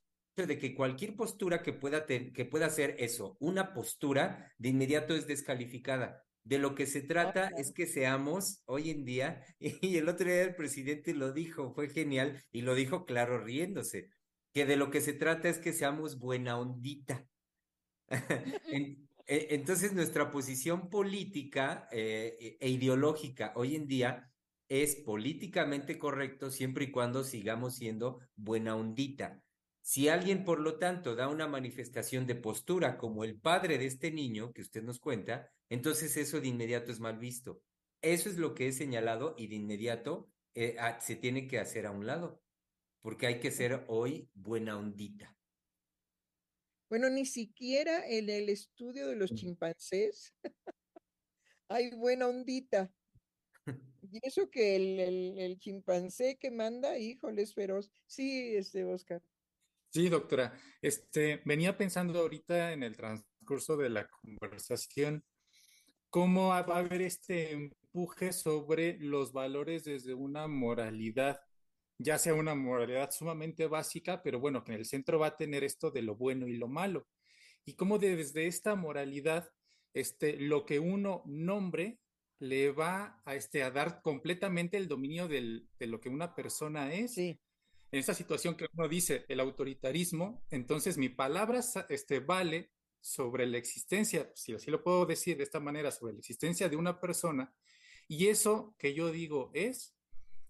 de 0.45 0.59
que 0.59 0.75
cualquier 0.75 1.15
postura 1.15 1.63
que 1.63 1.73
pueda, 1.73 2.05
que 2.05 2.45
pueda 2.45 2.69
ser 2.69 2.95
eso, 2.99 3.37
una 3.39 3.73
postura, 3.73 4.53
de 4.57 4.69
inmediato 4.69 5.15
es 5.15 5.25
descalificada. 5.25 6.23
De 6.43 6.59
lo 6.59 6.75
que 6.75 6.85
se 6.85 7.01
trata 7.01 7.49
es 7.57 7.73
que 7.73 7.87
seamos 7.87 8.61
hoy 8.65 8.91
en 8.91 9.03
día, 9.03 9.43
y 9.59 9.97
el 9.97 10.07
otro 10.07 10.27
día 10.27 10.43
el 10.43 10.55
presidente 10.55 11.13
lo 11.13 11.33
dijo, 11.33 11.73
fue 11.73 11.89
genial, 11.89 12.43
y 12.51 12.61
lo 12.61 12.75
dijo 12.75 13.05
claro 13.05 13.43
riéndose, 13.43 14.09
que 14.53 14.65
de 14.65 14.77
lo 14.77 14.91
que 14.91 15.01
se 15.01 15.13
trata 15.13 15.49
es 15.49 15.57
que 15.57 15.73
seamos 15.73 16.19
buena 16.19 16.59
ondita. 16.59 17.25
E, 19.27 19.55
entonces 19.55 19.93
nuestra 19.93 20.31
posición 20.31 20.89
política 20.89 21.89
eh, 21.91 22.57
e 22.61 22.69
ideológica 22.69 23.51
hoy 23.55 23.75
en 23.75 23.85
día 23.85 24.31
es 24.69 24.95
políticamente 24.95 25.97
correcto 25.97 26.49
siempre 26.49 26.85
y 26.85 26.91
cuando 26.91 27.23
sigamos 27.23 27.75
siendo 27.75 28.19
buena 28.35 28.75
ondita. 28.75 29.41
Si 29.87 30.09
alguien, 30.09 30.43
por 30.43 30.59
lo 30.59 30.79
tanto, 30.79 31.15
da 31.15 31.29
una 31.29 31.47
manifestación 31.47 32.27
de 32.27 32.35
postura 32.35 32.97
como 32.97 33.23
el 33.23 33.39
padre 33.39 33.77
de 33.77 33.85
este 33.85 34.11
niño 34.11 34.51
que 34.51 34.61
usted 34.61 34.83
nos 34.83 34.99
cuenta, 34.99 35.49
entonces 35.69 36.17
eso 36.17 36.41
de 36.41 36.49
inmediato 36.49 36.91
es 36.91 36.99
mal 36.99 37.17
visto. 37.17 37.61
Eso 38.01 38.27
es 38.27 38.35
lo 38.35 38.53
que 38.53 38.67
he 38.67 38.73
señalado 38.73 39.33
y 39.37 39.47
de 39.47 39.55
inmediato 39.55 40.29
eh, 40.55 40.75
se 40.99 41.15
tiene 41.15 41.47
que 41.47 41.57
hacer 41.57 41.85
a 41.85 41.91
un 41.91 42.05
lado, 42.05 42.41
porque 43.01 43.27
hay 43.27 43.39
que 43.39 43.49
ser 43.49 43.85
hoy 43.87 44.29
buena 44.33 44.77
ondita. 44.77 45.37
Bueno, 46.89 47.09
ni 47.09 47.25
siquiera 47.25 48.05
en 48.09 48.29
el 48.29 48.49
estudio 48.49 49.07
de 49.07 49.15
los 49.15 49.33
chimpancés 49.33 50.33
hay 51.69 51.91
buena 51.91 52.27
ondita. 52.27 52.91
Y 54.09 54.19
eso 54.21 54.49
que 54.49 54.75
el, 54.75 55.37
el, 55.37 55.59
chimpancé 55.59 56.37
que 56.37 56.51
manda, 56.51 56.97
híjole, 56.97 57.41
es 57.41 57.53
feroz. 57.53 57.91
Sí, 58.05 58.55
este, 58.55 58.85
Oscar. 58.85 59.21
Sí, 59.89 60.09
doctora. 60.09 60.53
Este, 60.81 61.41
venía 61.45 61.77
pensando 61.77 62.19
ahorita 62.19 62.73
en 62.73 62.83
el 62.83 62.95
transcurso 62.95 63.77
de 63.77 63.89
la 63.89 64.07
conversación, 64.07 65.23
cómo 66.09 66.49
va 66.49 66.57
a 66.59 66.77
haber 66.79 67.01
este 67.01 67.51
empuje 67.53 68.33
sobre 68.33 68.97
los 68.99 69.31
valores 69.31 69.85
desde 69.85 70.13
una 70.13 70.47
moralidad, 70.47 71.39
ya 71.97 72.17
sea 72.17 72.33
una 72.33 72.53
moralidad 72.53 73.11
sumamente 73.11 73.65
básica, 73.67 74.21
pero 74.21 74.39
bueno, 74.39 74.63
que 74.63 74.73
en 74.73 74.79
el 74.79 74.85
centro 74.85 75.19
va 75.19 75.27
a 75.27 75.37
tener 75.37 75.63
esto 75.63 75.89
de 75.89 76.01
lo 76.01 76.15
bueno 76.15 76.47
y 76.47 76.57
lo 76.57 76.67
malo. 76.67 77.07
Y 77.65 77.75
cómo 77.75 77.97
desde 77.97 78.47
esta 78.47 78.75
moralidad, 78.75 79.49
este, 79.93 80.37
lo 80.37 80.65
que 80.65 80.79
uno 80.79 81.23
nombre 81.25 81.99
le 82.39 82.71
va 82.71 83.21
a, 83.25 83.35
este, 83.35 83.63
a 83.63 83.71
dar 83.71 84.01
completamente 84.03 84.77
el 84.77 84.87
dominio 84.87 85.27
de 85.27 85.65
lo 85.79 85.99
que 85.99 86.09
una 86.09 86.35
persona 86.35 86.93
es. 86.93 87.15
Sí 87.15 87.39
en 87.91 87.99
esa 87.99 88.13
situación 88.13 88.55
que 88.55 88.67
uno 88.73 88.87
dice 88.87 89.25
el 89.29 89.39
autoritarismo, 89.39 90.43
entonces 90.49 90.97
mi 90.97 91.09
palabra 91.09 91.61
este, 91.89 92.19
vale 92.19 92.71
sobre 92.99 93.45
la 93.47 93.57
existencia, 93.57 94.31
si 94.35 94.53
así 94.53 94.69
lo 94.69 94.83
puedo 94.83 95.05
decir 95.05 95.37
de 95.37 95.43
esta 95.43 95.59
manera, 95.59 95.91
sobre 95.91 96.13
la 96.13 96.19
existencia 96.19 96.67
de 96.67 96.75
una 96.75 96.99
persona, 96.99 97.53
y 98.07 98.27
eso 98.27 98.75
que 98.77 98.93
yo 98.93 99.11
digo 99.11 99.51
es 99.53 99.95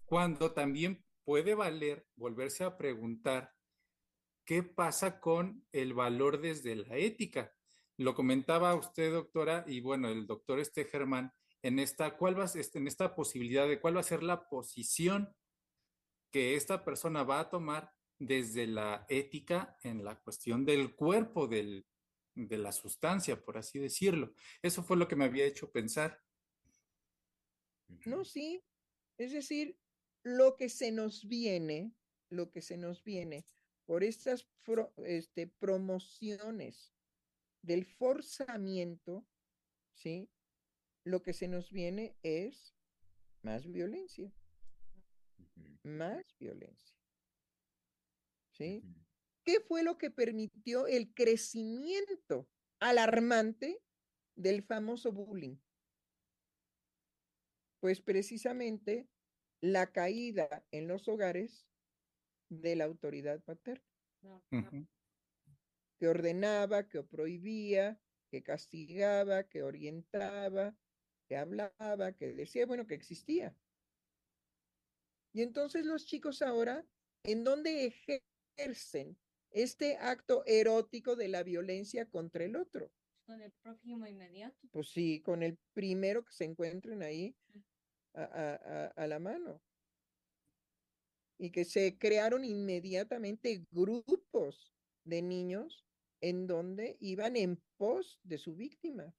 cuando 0.04 0.52
también 0.52 1.04
puede 1.24 1.54
valer 1.54 2.06
volverse 2.16 2.64
a 2.64 2.76
preguntar 2.76 3.52
qué 4.44 4.62
pasa 4.62 5.20
con 5.20 5.66
el 5.72 5.92
valor 5.92 6.40
desde 6.40 6.74
la 6.74 6.96
ética. 6.96 7.52
Lo 7.98 8.14
comentaba 8.14 8.74
usted, 8.74 9.12
doctora, 9.12 9.64
y 9.66 9.80
bueno, 9.80 10.08
el 10.08 10.26
doctor 10.26 10.58
este 10.58 10.86
Germán, 10.86 11.32
en 11.60 11.78
esta, 11.78 12.16
¿cuál 12.16 12.38
va, 12.38 12.46
en 12.54 12.86
esta 12.86 13.14
posibilidad 13.14 13.68
de 13.68 13.80
cuál 13.80 13.96
va 13.96 14.00
a 14.00 14.04
ser 14.04 14.22
la 14.22 14.48
posición 14.48 15.34
que 16.30 16.54
esta 16.54 16.84
persona 16.84 17.22
va 17.22 17.40
a 17.40 17.50
tomar 17.50 17.92
desde 18.18 18.66
la 18.66 19.06
ética 19.08 19.76
en 19.82 20.04
la 20.04 20.20
cuestión 20.20 20.64
del 20.64 20.94
cuerpo, 20.94 21.46
del, 21.46 21.86
de 22.34 22.58
la 22.58 22.72
sustancia, 22.72 23.42
por 23.42 23.58
así 23.58 23.78
decirlo. 23.78 24.34
Eso 24.62 24.82
fue 24.82 24.96
lo 24.96 25.08
que 25.08 25.16
me 25.16 25.24
había 25.24 25.46
hecho 25.46 25.70
pensar. 25.70 26.22
No, 28.04 28.24
sí. 28.24 28.62
Es 29.16 29.32
decir, 29.32 29.78
lo 30.22 30.56
que 30.56 30.68
se 30.68 30.92
nos 30.92 31.26
viene, 31.26 31.92
lo 32.28 32.50
que 32.50 32.60
se 32.60 32.76
nos 32.76 33.02
viene 33.02 33.46
por 33.86 34.04
estas 34.04 34.46
este, 34.98 35.46
promociones 35.46 36.92
del 37.62 37.86
forzamiento, 37.86 39.26
¿sí? 39.94 40.30
Lo 41.04 41.22
que 41.22 41.32
se 41.32 41.48
nos 41.48 41.72
viene 41.72 42.16
es 42.22 42.74
más 43.42 43.66
violencia 43.66 44.30
más 45.82 46.24
violencia. 46.38 46.96
¿Sí? 48.52 48.82
¿Qué 49.44 49.60
fue 49.60 49.82
lo 49.82 49.96
que 49.98 50.10
permitió 50.10 50.86
el 50.86 51.14
crecimiento 51.14 52.48
alarmante 52.80 53.80
del 54.36 54.62
famoso 54.62 55.12
bullying? 55.12 55.56
Pues 57.80 58.00
precisamente 58.00 59.08
la 59.60 59.92
caída 59.92 60.66
en 60.70 60.88
los 60.88 61.08
hogares 61.08 61.66
de 62.48 62.76
la 62.76 62.84
autoridad 62.84 63.42
paterna. 63.42 63.84
Que 65.98 66.08
ordenaba, 66.08 66.88
que 66.88 67.02
prohibía, 67.02 68.00
que 68.30 68.42
castigaba, 68.42 69.48
que 69.48 69.62
orientaba, 69.62 70.76
que 71.26 71.36
hablaba, 71.36 72.12
que 72.12 72.32
decía, 72.34 72.66
bueno, 72.66 72.86
que 72.86 72.94
existía. 72.94 73.56
Y 75.32 75.42
entonces 75.42 75.84
los 75.84 76.06
chicos 76.06 76.42
ahora, 76.42 76.84
¿en 77.22 77.44
dónde 77.44 77.92
ejercen 78.56 79.18
este 79.50 79.96
acto 79.96 80.42
erótico 80.46 81.16
de 81.16 81.28
la 81.28 81.42
violencia 81.42 82.06
contra 82.06 82.44
el 82.44 82.56
otro? 82.56 82.90
Con 83.26 83.42
el 83.42 83.52
prójimo 83.62 84.06
inmediato. 84.06 84.56
Pues 84.72 84.88
sí, 84.88 85.20
con 85.20 85.42
el 85.42 85.58
primero 85.74 86.24
que 86.24 86.32
se 86.32 86.44
encuentren 86.44 87.02
ahí 87.02 87.36
a, 88.14 88.92
a 88.96 89.06
la 89.06 89.18
mano. 89.18 89.60
Y 91.38 91.50
que 91.50 91.64
se 91.64 91.98
crearon 91.98 92.44
inmediatamente 92.44 93.64
grupos 93.70 94.72
de 95.04 95.22
niños 95.22 95.84
en 96.20 96.46
donde 96.46 96.96
iban 97.00 97.36
en 97.36 97.62
pos 97.76 98.18
de 98.24 98.38
su 98.38 98.56
víctima. 98.56 99.14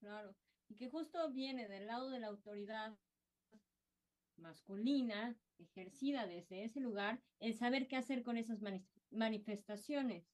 Claro, 0.00 0.34
y 0.68 0.76
que 0.76 0.88
justo 0.88 1.30
viene 1.30 1.68
del 1.68 1.86
lado 1.86 2.10
de 2.10 2.20
la 2.20 2.28
autoridad 2.28 2.98
masculina 4.40 5.36
ejercida 5.58 6.26
desde 6.26 6.64
ese 6.64 6.80
lugar, 6.80 7.20
el 7.38 7.54
saber 7.54 7.86
qué 7.86 7.96
hacer 7.96 8.22
con 8.22 8.36
esas 8.36 8.60
manifestaciones. 9.10 10.24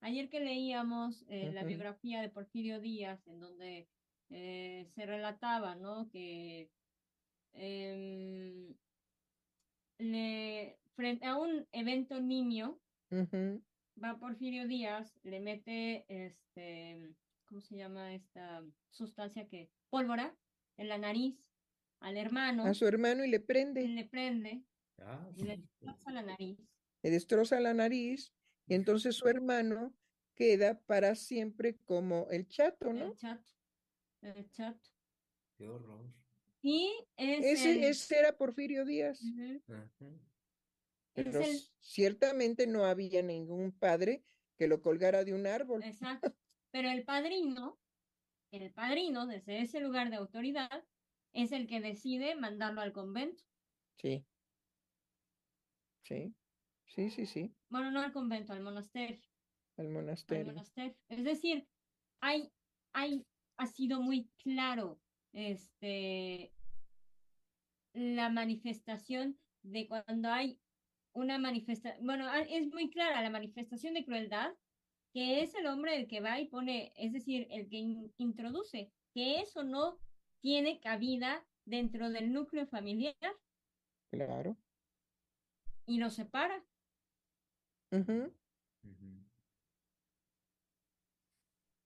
Ayer 0.00 0.28
que 0.28 0.40
leíamos 0.40 1.24
eh, 1.28 1.52
la 1.52 1.64
biografía 1.64 2.20
de 2.20 2.28
Porfirio 2.28 2.80
Díaz, 2.80 3.26
en 3.28 3.38
donde 3.38 3.88
eh, 4.30 4.86
se 4.94 5.06
relataba, 5.06 5.76
¿no? 5.76 6.08
Que 6.10 6.70
em, 7.52 8.74
le, 9.98 10.78
frente 10.96 11.26
a 11.26 11.36
un 11.36 11.66
evento 11.70 12.20
nimio, 12.20 12.80
va 14.02 14.18
Porfirio 14.18 14.66
Díaz, 14.66 15.16
le 15.22 15.38
mete, 15.40 16.04
este, 16.08 17.14
¿cómo 17.44 17.60
se 17.60 17.76
llama 17.76 18.14
esta 18.14 18.64
sustancia 18.90 19.46
que? 19.46 19.70
Pólvora 19.90 20.34
en 20.78 20.88
la 20.88 20.98
nariz 20.98 21.38
al 22.02 22.16
hermano. 22.16 22.64
A 22.64 22.74
su 22.74 22.86
hermano 22.86 23.24
y 23.24 23.30
le 23.30 23.40
prende. 23.40 23.82
Y 23.82 23.88
le 23.88 24.04
prende. 24.04 24.64
Ah, 24.98 25.28
y 25.34 25.44
le 25.44 25.56
destroza 25.56 26.12
la 26.12 26.22
nariz. 26.22 26.58
Le 27.02 27.10
destroza 27.10 27.60
la 27.60 27.74
nariz 27.74 28.32
y 28.66 28.74
entonces 28.74 29.16
su 29.16 29.28
hermano 29.28 29.94
queda 30.34 30.80
para 30.80 31.14
siempre 31.14 31.76
como 31.84 32.28
el 32.30 32.46
chato, 32.48 32.92
¿no? 32.92 33.06
El 33.06 33.16
chato. 33.16 33.52
El 34.20 34.50
chato. 34.50 34.90
Qué 35.56 35.68
horror. 35.68 36.06
Y 36.62 36.92
ese, 37.16 37.88
ese 37.88 38.18
era 38.18 38.36
Porfirio 38.36 38.84
Díaz. 38.84 39.20
Pero 41.14 41.40
ciertamente 41.80 42.66
no 42.66 42.84
había 42.84 43.22
ningún 43.22 43.72
padre 43.72 44.24
que 44.56 44.68
lo 44.68 44.80
colgara 44.80 45.24
de 45.24 45.34
un 45.34 45.46
árbol. 45.46 45.82
Exacto. 45.82 46.32
Pero 46.70 46.88
el 46.88 47.04
padrino, 47.04 47.78
el 48.50 48.72
padrino 48.72 49.26
desde 49.26 49.60
ese 49.60 49.80
lugar 49.80 50.08
de 50.08 50.16
autoridad, 50.16 50.84
es 51.32 51.52
el 51.52 51.66
que 51.66 51.80
decide 51.80 52.34
mandarlo 52.34 52.80
al 52.80 52.92
convento. 52.92 53.42
Sí. 53.96 54.24
Sí. 56.04 56.34
Sí, 56.86 57.10
sí, 57.10 57.26
sí. 57.26 57.54
Bueno, 57.70 57.90
no 57.90 58.00
al 58.00 58.12
convento, 58.12 58.52
al 58.52 58.62
monasterio. 58.62 59.22
Al 59.78 59.88
monasterio. 59.88 60.50
Al 60.50 60.54
monasterio. 60.54 60.96
Es 61.08 61.24
decir, 61.24 61.66
hay, 62.20 62.52
hay, 62.92 63.26
ha 63.56 63.66
sido 63.66 64.02
muy 64.02 64.28
claro 64.42 65.00
este, 65.32 66.52
la 67.94 68.28
manifestación 68.28 69.38
de 69.62 69.86
cuando 69.88 70.30
hay 70.30 70.58
una 71.14 71.38
manifestación, 71.38 72.04
bueno, 72.04 72.30
es 72.34 72.68
muy 72.68 72.90
clara 72.90 73.22
la 73.22 73.30
manifestación 73.30 73.94
de 73.94 74.04
crueldad, 74.04 74.52
que 75.12 75.42
es 75.42 75.54
el 75.54 75.66
hombre 75.66 75.96
el 75.96 76.08
que 76.08 76.20
va 76.20 76.40
y 76.40 76.48
pone, 76.48 76.92
es 76.96 77.12
decir, 77.12 77.46
el 77.50 77.68
que 77.68 78.10
introduce, 78.16 78.90
que 79.14 79.40
eso 79.40 79.62
no 79.62 79.98
tiene 80.42 80.80
cabida 80.80 81.46
dentro 81.64 82.10
del 82.10 82.32
núcleo 82.32 82.66
familiar. 82.66 83.16
Claro. 84.10 84.58
Y 85.86 85.98
lo 85.98 86.10
separa. 86.10 86.62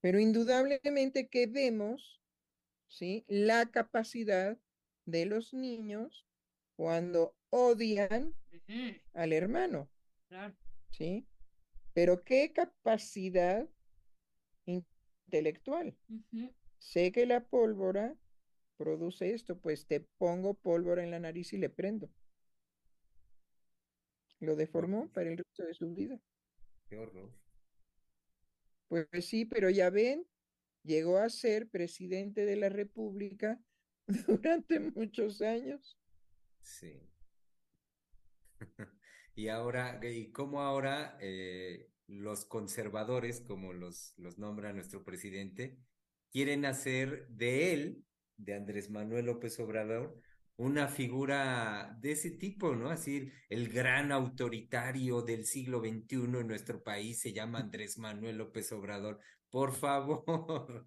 Pero 0.01 0.19
indudablemente 0.19 1.29
que 1.29 1.47
vemos, 1.47 2.21
¿sí? 2.89 3.25
La 3.29 3.67
capacidad 3.67 4.59
de 5.05 5.27
los 5.27 5.53
niños 5.53 6.27
cuando 6.77 7.37
odian 7.51 8.35
al 9.15 9.33
hermano. 9.33 9.89
¿Sí? 10.91 11.27
Pero 11.93 12.25
qué 12.25 12.53
capacidad 12.53 13.69
intelectual. 14.65 15.97
Sé 16.79 17.13
que 17.13 17.27
la 17.27 17.45
pólvora 17.45 18.17
produce 18.77 19.33
esto, 19.33 19.59
pues 19.59 19.87
te 19.87 20.01
pongo 20.01 20.55
pólvora 20.55 21.03
en 21.03 21.11
la 21.11 21.21
nariz 21.21 21.53
y 21.53 21.59
le 21.59 21.71
prendo. 21.71 22.11
Lo 24.41 24.57
deformó 24.57 25.11
para 25.13 25.31
el 25.31 25.39
resto 25.39 25.65
de 25.65 25.75
su 25.75 25.93
vida. 25.95 26.21
Qué 26.89 26.99
horror. 26.99 27.33
Pues 28.89 29.07
sí, 29.27 29.45
pero 29.45 29.71
ya 29.71 29.91
ven, 29.91 30.27
llegó 30.83 31.19
a 31.19 31.29
ser 31.29 31.69
presidente 31.69 32.45
de 32.45 32.57
la 32.57 32.69
República 32.69 33.61
durante 34.27 34.79
muchos 34.79 35.43
años. 35.43 35.99
Sí. 36.61 37.01
y 39.35 39.49
ahora, 39.49 40.01
¿y 40.03 40.31
cómo 40.31 40.63
ahora 40.63 41.17
eh, 41.21 41.91
los 42.07 42.45
conservadores, 42.45 43.41
como 43.41 43.73
los, 43.73 44.15
los 44.17 44.39
nombra 44.39 44.73
nuestro 44.73 45.05
presidente, 45.05 45.79
quieren 46.31 46.65
hacer 46.65 47.27
de 47.29 47.73
él, 47.73 48.05
de 48.37 48.55
Andrés 48.55 48.91
Manuel 48.91 49.27
López 49.27 49.59
Obrador, 49.61 50.21
una 50.57 50.89
figura 50.89 51.97
de 52.01 52.13
ese 52.13 52.31
tipo, 52.31 52.75
¿no? 52.75 52.89
Así, 52.89 53.31
el 53.49 53.69
gran 53.69 54.11
autoritario 54.11 55.23
del 55.23 55.45
siglo 55.45 55.81
XXI 55.81 56.17
en 56.41 56.49
nuestro 56.49 56.83
país 56.83 57.21
se 57.21 57.33
llama 57.33 57.59
Andrés 57.71 57.99
Manuel 57.99 58.39
López 58.39 58.73
Obrador. 58.73 59.21
Por 59.51 59.73
favor. 59.73 60.87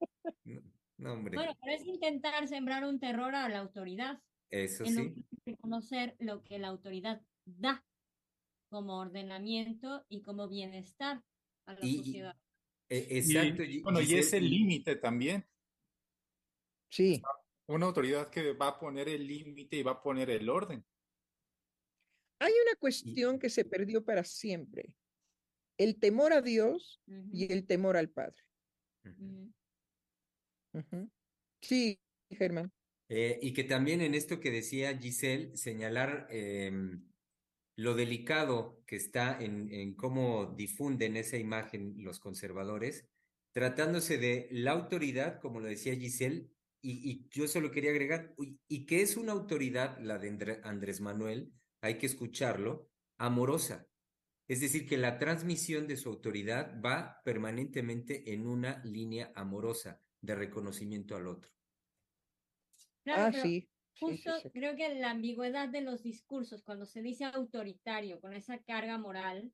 No, 0.98 1.12
hombre. 1.12 1.36
Bueno, 1.36 1.56
pero 1.62 1.76
es 1.76 1.86
intentar 1.86 2.48
sembrar 2.48 2.84
un 2.84 2.98
terror 2.98 3.32
a 3.32 3.48
la 3.48 3.60
autoridad. 3.60 4.20
Eso 4.50 4.84
sí. 4.84 5.24
Reconocer 5.46 6.16
lo 6.18 6.42
que 6.42 6.58
la 6.58 6.66
autoridad 6.66 7.22
da 7.44 7.84
como 8.68 8.98
ordenamiento 8.98 10.04
y 10.08 10.22
como 10.22 10.48
bienestar 10.48 11.22
a 11.66 11.74
la 11.74 11.80
sociedad. 11.80 12.36
E, 12.88 13.06
exacto. 13.10 13.62
Y, 13.62 13.80
bueno, 13.80 14.00
y 14.00 14.14
es 14.14 14.32
el 14.32 14.50
límite 14.50 14.96
también. 14.96 15.46
Sí 16.88 17.22
una 17.68 17.86
autoridad 17.86 18.30
que 18.30 18.52
va 18.54 18.68
a 18.68 18.78
poner 18.78 19.08
el 19.08 19.26
límite 19.26 19.76
y 19.76 19.82
va 19.82 19.92
a 19.92 20.02
poner 20.02 20.30
el 20.30 20.48
orden. 20.48 20.84
Hay 22.40 22.52
una 22.52 22.76
cuestión 22.78 23.38
que 23.38 23.50
se 23.50 23.64
perdió 23.64 24.04
para 24.04 24.24
siempre, 24.24 24.94
el 25.76 25.98
temor 25.98 26.32
a 26.32 26.40
Dios 26.40 27.00
y 27.06 27.52
el 27.52 27.66
temor 27.66 27.96
al 27.96 28.08
Padre. 28.10 28.42
Sí, 31.60 32.00
Germán. 32.30 32.72
Eh, 33.10 33.38
y 33.42 33.52
que 33.52 33.64
también 33.64 34.00
en 34.00 34.14
esto 34.14 34.40
que 34.40 34.50
decía 34.50 34.96
Giselle, 34.96 35.56
señalar 35.56 36.26
em, 36.30 37.06
lo 37.76 37.94
delicado 37.94 38.82
que 38.86 38.96
está 38.96 39.42
en, 39.42 39.72
en 39.72 39.94
cómo 39.94 40.54
difunden 40.56 41.16
esa 41.16 41.36
imagen 41.36 41.94
los 41.98 42.20
conservadores, 42.20 43.06
tratándose 43.52 44.18
de 44.18 44.48
la 44.52 44.72
autoridad, 44.72 45.40
como 45.40 45.60
lo 45.60 45.66
decía 45.66 45.96
Giselle, 45.96 46.48
y, 46.80 47.28
yo 47.30 47.48
solo 47.48 47.70
quería 47.70 47.90
agregar, 47.90 48.34
y 48.68 48.86
que 48.86 49.02
es 49.02 49.16
una 49.16 49.32
autoridad, 49.32 49.98
la 50.00 50.18
de 50.18 50.60
Andrés 50.64 51.00
Manuel, 51.00 51.52
hay 51.80 51.98
que 51.98 52.06
escucharlo, 52.06 52.88
amorosa. 53.18 53.86
Es 54.46 54.60
decir, 54.60 54.86
que 54.86 54.96
la 54.96 55.18
transmisión 55.18 55.86
de 55.86 55.96
su 55.96 56.08
autoridad 56.08 56.80
va 56.80 57.20
permanentemente 57.24 58.32
en 58.32 58.46
una 58.46 58.82
línea 58.84 59.30
amorosa 59.34 60.00
de 60.20 60.34
reconocimiento 60.34 61.16
al 61.16 61.26
otro. 61.26 61.50
ah, 63.06 63.30
sí. 63.32 63.68
Justo 64.00 64.32
creo 64.52 64.76
que 64.76 64.94
la 64.94 65.10
ambigüedad 65.10 65.68
de 65.68 65.80
los 65.80 66.02
discursos, 66.04 66.62
cuando 66.62 66.86
se 66.86 67.02
dice 67.02 67.24
autoritario, 67.24 68.20
con 68.20 68.32
esa 68.32 68.58
carga 68.58 68.96
moral, 68.96 69.52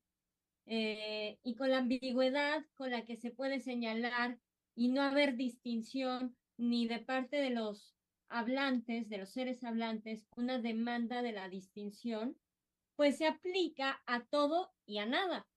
eh, 0.67 1.39
y 1.43 1.55
con 1.55 1.69
la 1.69 1.79
ambigüedad 1.79 2.63
con 2.75 2.89
la 2.91 3.05
que 3.05 3.17
se 3.17 3.31
puede 3.31 3.59
señalar 3.59 4.39
y 4.75 4.89
no 4.89 5.01
haber 5.01 5.35
distinción 5.35 6.35
ni 6.57 6.87
de 6.87 6.99
parte 6.99 7.37
de 7.37 7.49
los 7.49 7.95
hablantes, 8.29 9.09
de 9.09 9.17
los 9.17 9.29
seres 9.29 9.63
hablantes, 9.63 10.27
una 10.35 10.59
demanda 10.59 11.21
de 11.21 11.31
la 11.31 11.49
distinción, 11.49 12.37
pues 12.95 13.17
se 13.17 13.27
aplica 13.27 14.01
a 14.05 14.25
todo 14.25 14.73
y 14.85 14.99
a 14.99 15.05
nada. 15.05 15.47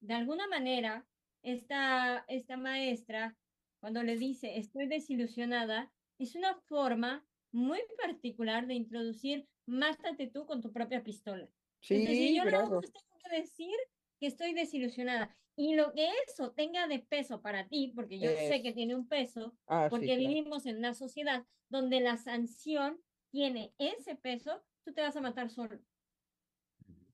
De 0.00 0.14
alguna 0.14 0.46
manera, 0.48 1.06
esta, 1.42 2.24
esta 2.28 2.56
maestra, 2.56 3.36
cuando 3.80 4.02
le 4.02 4.16
dice 4.16 4.58
estoy 4.58 4.86
desilusionada, 4.86 5.92
es 6.18 6.34
una 6.34 6.54
forma 6.54 7.24
muy 7.52 7.80
particular 8.00 8.66
de 8.66 8.74
introducir 8.74 9.46
mátate 9.66 10.26
tú 10.26 10.46
con 10.46 10.60
tu 10.60 10.72
propia 10.72 11.02
pistola. 11.02 11.48
Sí, 11.80 12.34
yo 12.34 12.44
no 12.44 12.50
tengo 12.50 12.80
que 12.80 13.36
decir 13.36 13.74
que 14.18 14.26
estoy 14.26 14.54
desilusionada. 14.54 15.36
Y 15.56 15.74
lo 15.74 15.92
que 15.92 16.08
eso 16.26 16.52
tenga 16.52 16.86
de 16.86 16.98
peso 16.98 17.42
para 17.42 17.68
ti, 17.68 17.92
porque 17.94 18.18
yo 18.18 18.30
sé 18.30 18.62
que 18.62 18.72
tiene 18.72 18.94
un 18.94 19.06
peso, 19.06 19.54
ah, 19.66 19.88
porque 19.90 20.16
vivimos 20.16 20.64
en 20.66 20.78
una 20.78 20.94
sociedad 20.94 21.44
donde 21.68 22.00
la 22.00 22.16
sanción 22.16 23.02
tiene 23.30 23.74
ese 23.78 24.16
peso, 24.16 24.62
tú 24.84 24.92
te 24.92 25.02
vas 25.02 25.16
a 25.16 25.20
matar 25.20 25.50
solo. 25.50 25.78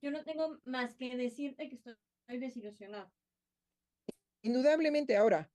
Yo 0.01 0.11
no 0.11 0.25
tengo 0.25 0.61
más 0.65 0.95
que 0.95 1.17
decirte 1.17 1.69
que 1.69 1.75
estoy, 1.75 1.97
desilusionado. 2.39 3.11
Indudablemente, 4.43 5.17
ahora, 5.17 5.51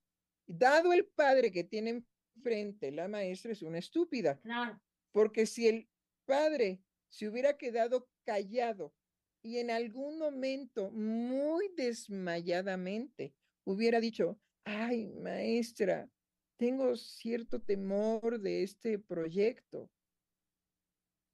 dado 0.45 0.91
el 0.91 1.05
padre 1.05 1.51
que 1.51 1.63
tiene 1.63 2.03
enfrente 2.35 2.91
la 2.91 3.07
maestra 3.07 3.51
es 3.51 3.61
una 3.61 3.77
estúpida. 3.77 4.39
Claro. 4.41 4.81
Porque 5.11 5.45
si 5.45 5.67
el 5.67 5.89
padre 6.25 6.81
se 7.09 7.29
hubiera 7.29 7.57
quedado 7.57 8.09
callado 8.25 8.93
y 9.43 9.57
en 9.57 9.69
algún 9.69 10.17
momento, 10.17 10.89
muy 10.91 11.69
desmayadamente, 11.75 13.35
hubiera 13.65 13.99
dicho, 13.99 14.39
ay, 14.63 15.07
maestra, 15.07 16.09
tengo 16.57 16.95
cierto 16.95 17.61
temor 17.61 18.39
de 18.39 18.63
este 18.63 18.97
proyecto. 18.97 19.91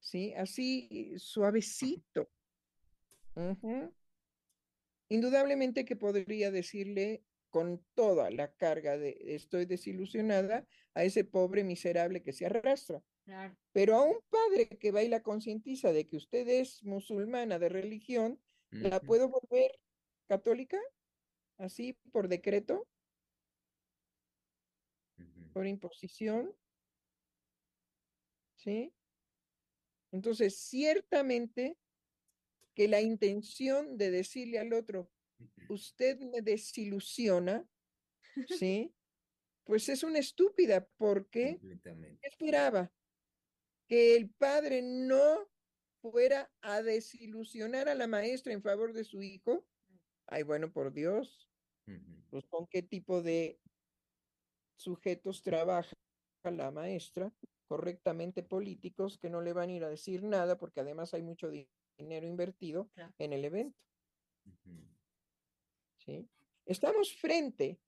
¿Sí? 0.00 0.34
Así 0.34 1.14
suavecito. 1.18 2.28
Indudablemente 5.08 5.84
que 5.84 5.94
podría 5.94 6.50
decirle 6.50 7.22
con 7.48 7.84
toda 7.94 8.30
la 8.30 8.52
carga 8.52 8.96
de 8.96 9.16
estoy 9.20 9.66
desilusionada 9.66 10.66
a 10.94 11.04
ese 11.04 11.24
pobre 11.24 11.62
miserable 11.62 12.22
que 12.22 12.32
se 12.32 12.46
arrastra. 12.46 13.02
Pero 13.72 13.96
a 13.96 14.02
un 14.02 14.20
padre 14.28 14.68
que 14.78 14.90
va 14.90 15.02
y 15.02 15.08
la 15.08 15.22
concientiza 15.22 15.92
de 15.92 16.06
que 16.06 16.16
usted 16.16 16.48
es 16.48 16.82
musulmana 16.82 17.58
de 17.58 17.68
religión, 17.68 18.40
¿la 18.70 19.00
puedo 19.00 19.28
volver 19.28 19.78
católica? 20.26 20.78
Así, 21.58 21.92
por 22.12 22.28
decreto, 22.28 22.88
por 25.52 25.66
imposición. 25.66 26.54
¿Sí? 28.56 28.92
Entonces, 30.12 30.56
ciertamente 30.58 31.78
que 32.74 32.88
la 32.88 33.00
intención 33.00 33.96
de 33.96 34.10
decirle 34.10 34.58
al 34.58 34.72
otro, 34.72 35.10
usted 35.68 36.18
me 36.18 36.42
desilusiona, 36.42 37.66
¿sí? 38.64 38.92
Pues 39.64 39.88
es 39.88 40.02
una 40.02 40.18
estúpida 40.18 40.88
porque 40.96 41.60
esperaba 42.22 42.92
que 43.90 44.14
el 44.14 44.30
padre 44.30 44.82
no 44.82 45.50
fuera 46.00 46.48
a 46.62 46.80
desilusionar 46.80 47.88
a 47.88 47.96
la 47.96 48.06
maestra 48.06 48.52
en 48.52 48.62
favor 48.62 48.92
de 48.92 49.02
su 49.02 49.20
hijo, 49.20 49.66
ay, 50.28 50.44
bueno, 50.44 50.72
por 50.72 50.92
Dios, 50.92 51.50
pues 52.30 52.46
con 52.46 52.68
qué 52.68 52.82
tipo 52.82 53.20
de 53.20 53.58
sujetos 54.76 55.42
trabaja 55.42 55.92
la 56.44 56.70
maestra, 56.70 57.34
correctamente 57.66 58.44
políticos 58.44 59.18
que 59.18 59.28
no 59.28 59.40
le 59.42 59.52
van 59.52 59.70
a 59.70 59.72
ir 59.72 59.82
a 59.84 59.90
decir 59.90 60.22
nada 60.22 60.56
porque 60.56 60.80
además 60.80 61.12
hay 61.12 61.22
mucho 61.22 61.50
dinero 61.98 62.28
invertido 62.28 62.88
en 63.18 63.32
el 63.32 63.44
evento. 63.44 63.76
¿Sí? 65.96 66.28
Estamos 66.64 67.12
frente 67.16 67.80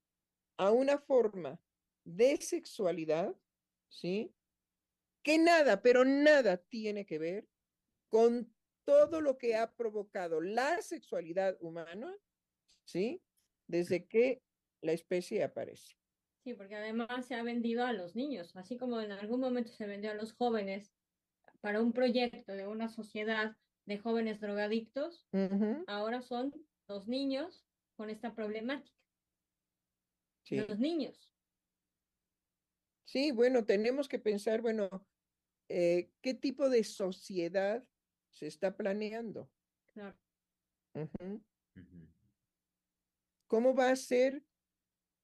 a 0.57 0.69
una 0.71 0.97
forma 0.97 1.57
de 2.03 2.35
sexualidad, 2.41 3.33
¿sí? 3.87 4.35
Que 5.23 5.37
nada, 5.37 5.81
pero 5.81 6.03
nada 6.05 6.57
tiene 6.57 7.05
que 7.05 7.17
ver 7.17 7.47
con 8.09 8.53
todo 8.83 9.21
lo 9.21 9.37
que 9.37 9.55
ha 9.55 9.73
provocado 9.73 10.41
la 10.41 10.81
sexualidad 10.81 11.57
humana, 11.61 12.13
¿sí? 12.83 13.23
Desde 13.67 14.05
que 14.05 14.43
la 14.81 14.91
especie 14.91 15.43
aparece. 15.43 15.95
Sí, 16.43 16.53
porque 16.53 16.75
además 16.75 17.25
se 17.25 17.35
ha 17.35 17.43
vendido 17.43 17.85
a 17.85 17.93
los 17.93 18.15
niños, 18.15 18.53
así 18.57 18.77
como 18.77 18.99
en 18.99 19.13
algún 19.13 19.39
momento 19.39 19.71
se 19.71 19.87
vendió 19.87 20.11
a 20.11 20.15
los 20.15 20.33
jóvenes 20.33 20.93
para 21.61 21.81
un 21.81 21.93
proyecto 21.93 22.51
de 22.51 22.67
una 22.67 22.89
sociedad 22.89 23.55
de 23.85 23.97
jóvenes 23.97 24.41
drogadictos, 24.41 25.25
ahora 25.87 26.21
son 26.21 26.53
los 26.89 27.07
niños 27.07 27.65
con 27.95 28.09
esta 28.09 28.35
problemática. 28.35 28.97
Los 30.49 30.79
niños. 30.79 31.31
Sí, 33.05 33.31
bueno, 33.31 33.65
tenemos 33.65 34.09
que 34.09 34.19
pensar, 34.19 34.61
bueno, 34.61 35.07
eh, 35.75 36.11
¿qué 36.21 36.35
tipo 36.35 36.69
de 36.69 36.83
sociedad 36.83 37.83
se 38.29 38.45
está 38.45 38.77
planeando? 38.77 39.49
Claro. 39.87 40.15
¿Cómo 43.47 43.73
va 43.73 43.89
a 43.89 43.95
ser 43.95 44.43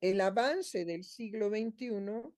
el 0.02 0.20
avance 0.22 0.86
del 0.86 1.04
siglo 1.04 1.50
XXI 1.50 2.34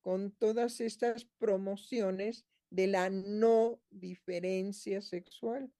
con 0.00 0.32
todas 0.36 0.80
estas 0.80 1.26
promociones 1.36 2.46
de 2.70 2.86
la 2.86 3.10
no 3.10 3.78
diferencia 3.90 5.02
sexual? 5.02 5.70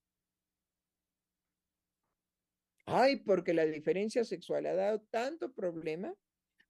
Ay, 2.85 3.17
porque 3.17 3.55
la 3.55 3.65
diferencia 3.65 4.23
sexual 4.23 4.67
ha 4.67 4.75
dado 4.75 5.01
tanto 5.11 5.51
problema 5.55 6.15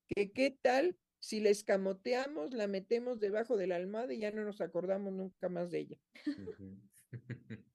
que 0.07 0.31
qué 0.31 0.57
tal 0.63 0.97
si 1.21 1.41
la 1.41 1.51
escamoteamos, 1.51 2.53
la 2.53 2.67
metemos 2.67 3.21
debajo 3.21 3.57
de 3.57 3.67
la 3.67 3.77
almohada 3.77 4.13
y 4.13 4.21
ya 4.21 4.31
no 4.31 4.45
nos 4.45 4.61
acordamos 4.61 5.13
nunca 5.13 5.49
más 5.49 5.71
de 5.71 5.79
ella. 5.81 5.99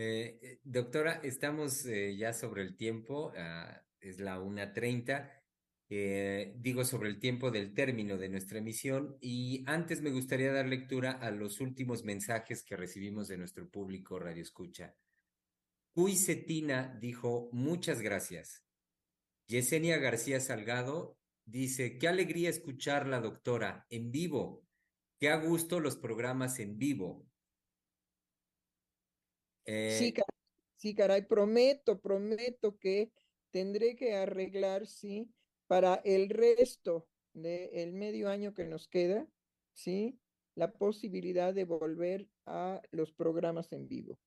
Eh, 0.00 0.38
eh, 0.40 0.60
doctora, 0.62 1.20
estamos 1.24 1.84
eh, 1.84 2.16
ya 2.16 2.32
sobre 2.32 2.62
el 2.62 2.76
tiempo, 2.76 3.32
ah, 3.36 3.82
es 3.98 4.20
la 4.20 4.38
1.30. 4.38 5.28
digo 6.54 6.84
sobre 6.84 7.08
el 7.08 7.18
tiempo 7.18 7.50
del 7.50 7.74
término 7.74 8.16
de 8.16 8.28
nuestra 8.28 8.58
emisión 8.58 9.18
y 9.20 9.64
antes 9.66 10.00
me 10.00 10.10
gustaría 10.10 10.52
dar 10.52 10.66
lectura 10.66 11.10
a 11.10 11.32
los 11.32 11.58
últimos 11.58 12.04
mensajes 12.04 12.62
que 12.62 12.76
recibimos 12.76 13.26
de 13.26 13.38
nuestro 13.38 13.68
público 13.68 14.20
Radio 14.20 14.42
Escucha. 14.42 14.94
Cuy 15.90 16.14
Cetina 16.14 16.96
dijo 17.00 17.48
muchas 17.50 18.00
gracias. 18.00 18.67
Yesenia 19.48 19.96
García 19.96 20.40
Salgado 20.40 21.16
dice, 21.46 21.98
qué 21.98 22.06
alegría 22.06 22.50
escucharla, 22.50 23.20
doctora, 23.20 23.86
en 23.88 24.10
vivo. 24.10 24.62
Qué 25.18 25.30
a 25.30 25.36
gusto 25.36 25.80
los 25.80 25.96
programas 25.96 26.58
en 26.60 26.78
vivo. 26.78 27.26
Sí, 29.64 30.14
eh, 30.14 30.22
sí, 30.76 30.94
caray, 30.94 31.26
prometo, 31.26 31.98
prometo 32.00 32.78
que 32.78 33.10
tendré 33.50 33.96
que 33.96 34.14
arreglar, 34.14 34.86
sí, 34.86 35.30
para 35.66 35.96
el 36.04 36.28
resto 36.28 37.08
del 37.32 37.92
medio 37.94 38.28
año 38.28 38.52
que 38.52 38.64
nos 38.64 38.86
queda, 38.86 39.26
sí, 39.72 40.18
la 40.54 40.72
posibilidad 40.72 41.54
de 41.54 41.64
volver 41.64 42.28
a 42.46 42.82
los 42.90 43.12
programas 43.12 43.72
en 43.72 43.88
vivo. 43.88 44.18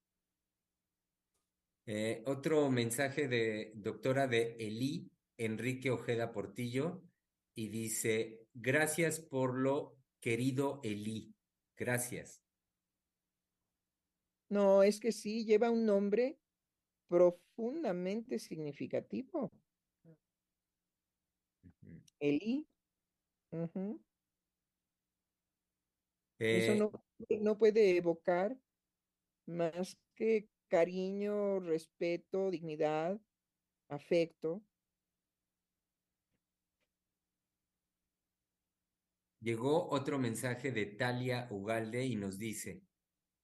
Eh, 1.85 2.21
otro 2.25 2.69
mensaje 2.69 3.27
de 3.27 3.71
doctora 3.75 4.27
de 4.27 4.55
Eli, 4.59 5.09
Enrique 5.37 5.89
Ojeda 5.89 6.31
Portillo, 6.31 7.01
y 7.55 7.69
dice, 7.69 8.45
gracias 8.53 9.19
por 9.19 9.57
lo 9.57 9.97
querido 10.19 10.79
Eli, 10.83 11.33
gracias. 11.75 12.43
No, 14.49 14.83
es 14.83 14.99
que 14.99 15.11
sí, 15.11 15.45
lleva 15.45 15.71
un 15.71 15.85
nombre 15.85 16.37
profundamente 17.07 18.37
significativo. 18.37 19.51
Eli. 22.19 22.67
Eso 23.51 23.99
eh 26.39 26.75
no, 26.75 26.91
no 27.41 27.57
puede 27.57 27.97
evocar 27.97 28.57
más 29.45 29.97
que 30.15 30.47
cariño, 30.72 31.60
respeto, 31.60 32.49
dignidad, 32.49 33.19
afecto. 33.89 34.64
Llegó 39.41 39.89
otro 39.89 40.18
mensaje 40.18 40.72
de 40.72 40.85
Talia 40.85 41.48
Ugalde 41.52 42.06
y 42.06 42.15
nos 42.15 42.38
dice, 42.38 42.84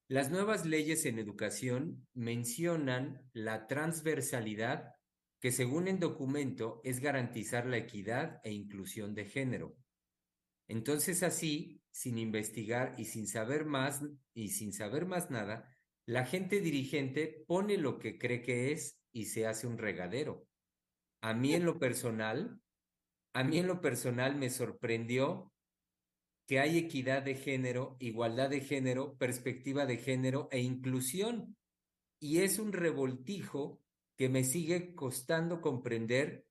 las 0.08 0.32
nuevas 0.32 0.66
leyes 0.66 1.06
en 1.06 1.20
educación 1.20 2.08
mencionan 2.14 3.30
la 3.34 3.68
transversalidad 3.68 4.96
que 5.42 5.52
según 5.52 5.90
el 5.90 6.00
documento 6.00 6.80
es 6.86 7.02
garantizar 7.02 7.66
la 7.66 7.78
equidad 7.78 8.40
e 8.46 8.54
inclusión 8.54 9.14
de 9.16 9.26
género. 9.26 9.76
Entonces 10.70 11.24
así, 11.24 11.82
sin 11.92 12.18
investigar 12.20 12.96
y 12.98 13.04
sin 13.06 13.28
saber 13.28 13.66
más 13.66 14.02
y 14.34 14.50
sin 14.50 14.72
saber 14.72 15.06
más 15.06 15.30
nada, 15.30 15.77
la 16.08 16.26
gente 16.26 16.62
dirigente 16.62 17.44
pone 17.48 17.78
lo 17.78 18.00
que 18.00 18.18
cree 18.18 18.42
que 18.42 18.72
es 18.72 18.98
y 19.12 19.26
se 19.26 19.46
hace 19.46 19.68
un 19.68 19.78
regadero. 19.78 20.48
A 21.22 21.34
mí 21.34 21.54
en 21.54 21.66
lo 21.66 21.80
personal, 21.80 22.62
a 23.34 23.44
mí 23.44 23.58
en 23.58 23.68
lo 23.68 23.82
personal 23.82 24.36
me 24.38 24.50
sorprendió 24.50 25.52
que 26.48 26.60
hay 26.60 26.78
equidad 26.78 27.24
de 27.24 27.36
género, 27.36 27.98
igualdad 28.00 28.50
de 28.50 28.62
género, 28.62 29.18
perspectiva 29.18 29.86
de 29.86 29.98
género 29.98 30.48
e 30.50 30.62
inclusión. 30.62 31.58
Y 32.22 32.40
es 32.40 32.58
un 32.58 32.72
revoltijo 32.72 33.82
que 34.16 34.30
me 34.30 34.46
sigue 34.46 34.96
costando 34.96 35.60
comprender 35.60 36.46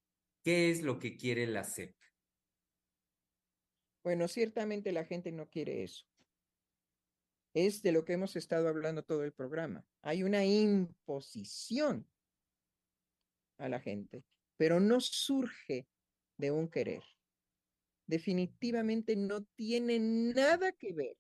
qué 0.45 0.71
es 0.71 0.83
lo 0.83 0.99
que 0.99 1.17
quiere 1.17 1.47
la 1.47 1.65
CEP. 1.65 1.97
Bueno, 4.05 4.29
ciertamente 4.29 4.93
la 4.93 5.07
gente 5.07 5.33
no 5.33 5.49
quiere 5.49 5.83
eso 5.83 6.05
es 7.57 7.81
de 7.83 7.91
lo 7.91 8.05
que 8.05 8.13
hemos 8.13 8.37
estado 8.37 8.69
hablando 8.69 9.03
todo 9.03 9.25
el 9.25 9.33
programa. 9.33 9.83
Hay 10.03 10.23
una 10.23 10.45
imposición 10.45 12.07
a 13.57 13.71
la 13.71 13.81
gente, 13.81 14.25
pero 14.59 14.79
no 14.79 15.01
surge 15.01 15.89
de 16.37 16.51
un 16.51 16.69
querer. 16.69 17.03
Definitivamente 18.07 19.17
no 19.17 19.43
tiene 19.43 19.99
nada 19.99 20.71
que 20.73 20.93
ver 20.93 21.17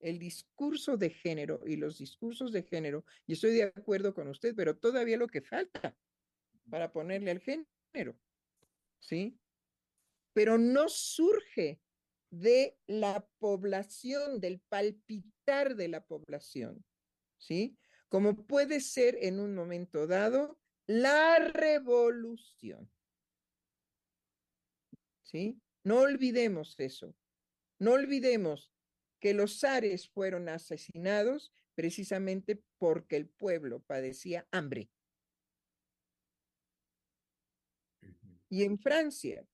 el 0.00 0.18
discurso 0.18 0.96
de 0.96 1.10
género 1.10 1.60
y 1.66 1.76
los 1.76 1.98
discursos 1.98 2.50
de 2.50 2.62
género, 2.62 3.04
y 3.26 3.34
estoy 3.34 3.50
de 3.50 3.64
acuerdo 3.64 4.14
con 4.14 4.28
usted, 4.28 4.54
pero 4.56 4.74
todavía 4.74 5.18
lo 5.18 5.28
que 5.28 5.42
falta 5.42 5.94
para 6.70 6.90
ponerle 6.90 7.30
al 7.30 7.40
género, 7.40 8.18
¿sí? 9.00 9.38
Pero 10.32 10.56
no 10.56 10.88
surge 10.88 11.78
de 12.30 12.78
la 12.86 13.26
población, 13.38 14.40
del 14.40 14.60
palpitar 14.60 15.76
de 15.76 15.88
la 15.88 16.04
población, 16.04 16.84
¿sí? 17.38 17.78
Como 18.08 18.46
puede 18.46 18.80
ser 18.80 19.16
en 19.20 19.40
un 19.40 19.54
momento 19.54 20.06
dado 20.06 20.58
la 20.86 21.38
revolución. 21.38 22.90
¿Sí? 25.22 25.60
No 25.84 26.00
olvidemos 26.00 26.74
eso. 26.78 27.14
No 27.78 27.92
olvidemos 27.92 28.72
que 29.20 29.34
los 29.34 29.60
zares 29.60 30.08
fueron 30.08 30.48
asesinados 30.48 31.52
precisamente 31.74 32.62
porque 32.78 33.16
el 33.16 33.28
pueblo 33.28 33.80
padecía 33.80 34.48
hambre. 34.50 34.90
Y 38.48 38.64
en 38.64 38.78
Francia 38.78 39.46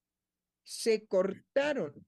se 0.62 1.06
cortaron 1.06 2.06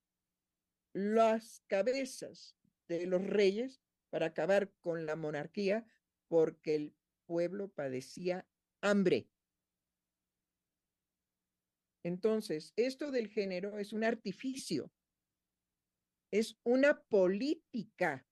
las 0.96 1.62
cabezas 1.66 2.56
de 2.88 3.06
los 3.06 3.24
reyes 3.24 3.82
para 4.10 4.26
acabar 4.26 4.72
con 4.80 5.04
la 5.06 5.16
monarquía 5.16 5.86
porque 6.28 6.74
el 6.74 6.96
pueblo 7.26 7.68
padecía 7.68 8.46
hambre. 8.80 9.28
Entonces, 12.02 12.72
esto 12.76 13.10
del 13.10 13.28
género 13.28 13.78
es 13.78 13.92
un 13.92 14.04
artificio, 14.04 14.92
es 16.30 16.56
una 16.62 17.02
política 17.02 18.26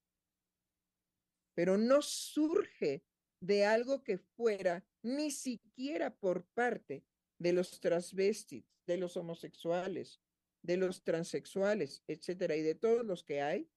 pero 1.55 1.79
no 1.79 2.03
surge 2.03 3.05
de 3.41 3.65
algo 3.65 4.03
que 4.03 4.19
fuera 4.19 4.85
ni 5.03 5.31
siquiera 5.31 6.15
por 6.15 6.45
parte 6.47 7.05
de 7.39 7.53
los 7.53 7.81
transvestis, 7.81 8.65
de 8.87 8.97
los 8.97 9.17
homosexuales, 9.17 10.21
de 10.65 10.79
los 10.79 11.05
transexuales, 11.05 12.03
etcétera, 12.07 12.57
y 12.57 12.63
de 12.63 12.75
todos 12.75 13.05
los 13.05 13.23
que 13.23 13.43
hay, 13.43 13.71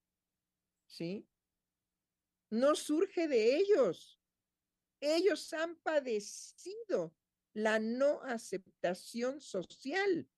¿sí? 0.85 1.27
No 2.49 2.75
surge 2.75 3.27
de 3.27 3.57
ellos. 3.57 4.17
Ellos 5.01 5.51
han 5.51 5.75
padecido 5.75 7.13
la 7.53 7.77
no 7.79 8.21
aceptación 8.23 9.41
social. 9.41 10.29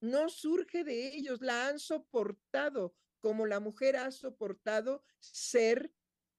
No 0.00 0.28
surge 0.28 0.82
de 0.82 1.14
ellos, 1.14 1.40
la 1.40 1.68
han 1.68 1.78
soportado 1.78 2.96
como 3.20 3.46
la 3.46 3.60
mujer 3.60 3.96
ha 3.96 4.10
soportado 4.10 5.04
ser 5.18 5.92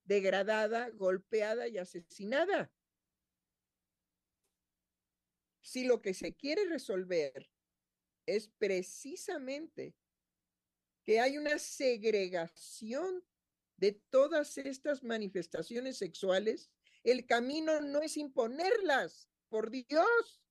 degradada, 0.04 0.90
golpeada 0.90 1.68
y 1.68 1.78
asesinada. 1.78 2.74
Si 5.62 5.86
lo 5.86 6.02
que 6.02 6.16
se 6.16 6.34
quiere 6.34 6.66
resolver 6.66 7.51
es 8.36 8.48
precisamente 8.58 9.96
que 11.04 11.20
hay 11.20 11.38
una 11.38 11.58
segregación 11.60 13.24
de 13.78 13.94
todas 14.10 14.58
estas 14.58 15.04
manifestaciones 15.04 15.98
sexuales, 15.98 16.72
el 17.04 17.26
camino 17.26 17.82
no 17.82 18.02
es 18.02 18.18
imponerlas, 18.18 19.32
por 19.52 19.70
Dios. 19.70 20.42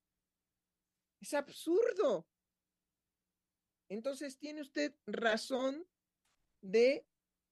Es 1.20 1.35
absurdo. 1.35 2.28
Entonces 3.89 4.39
tiene 4.39 4.61
usted 4.61 4.94
razón 5.07 5.86
de 6.61 7.07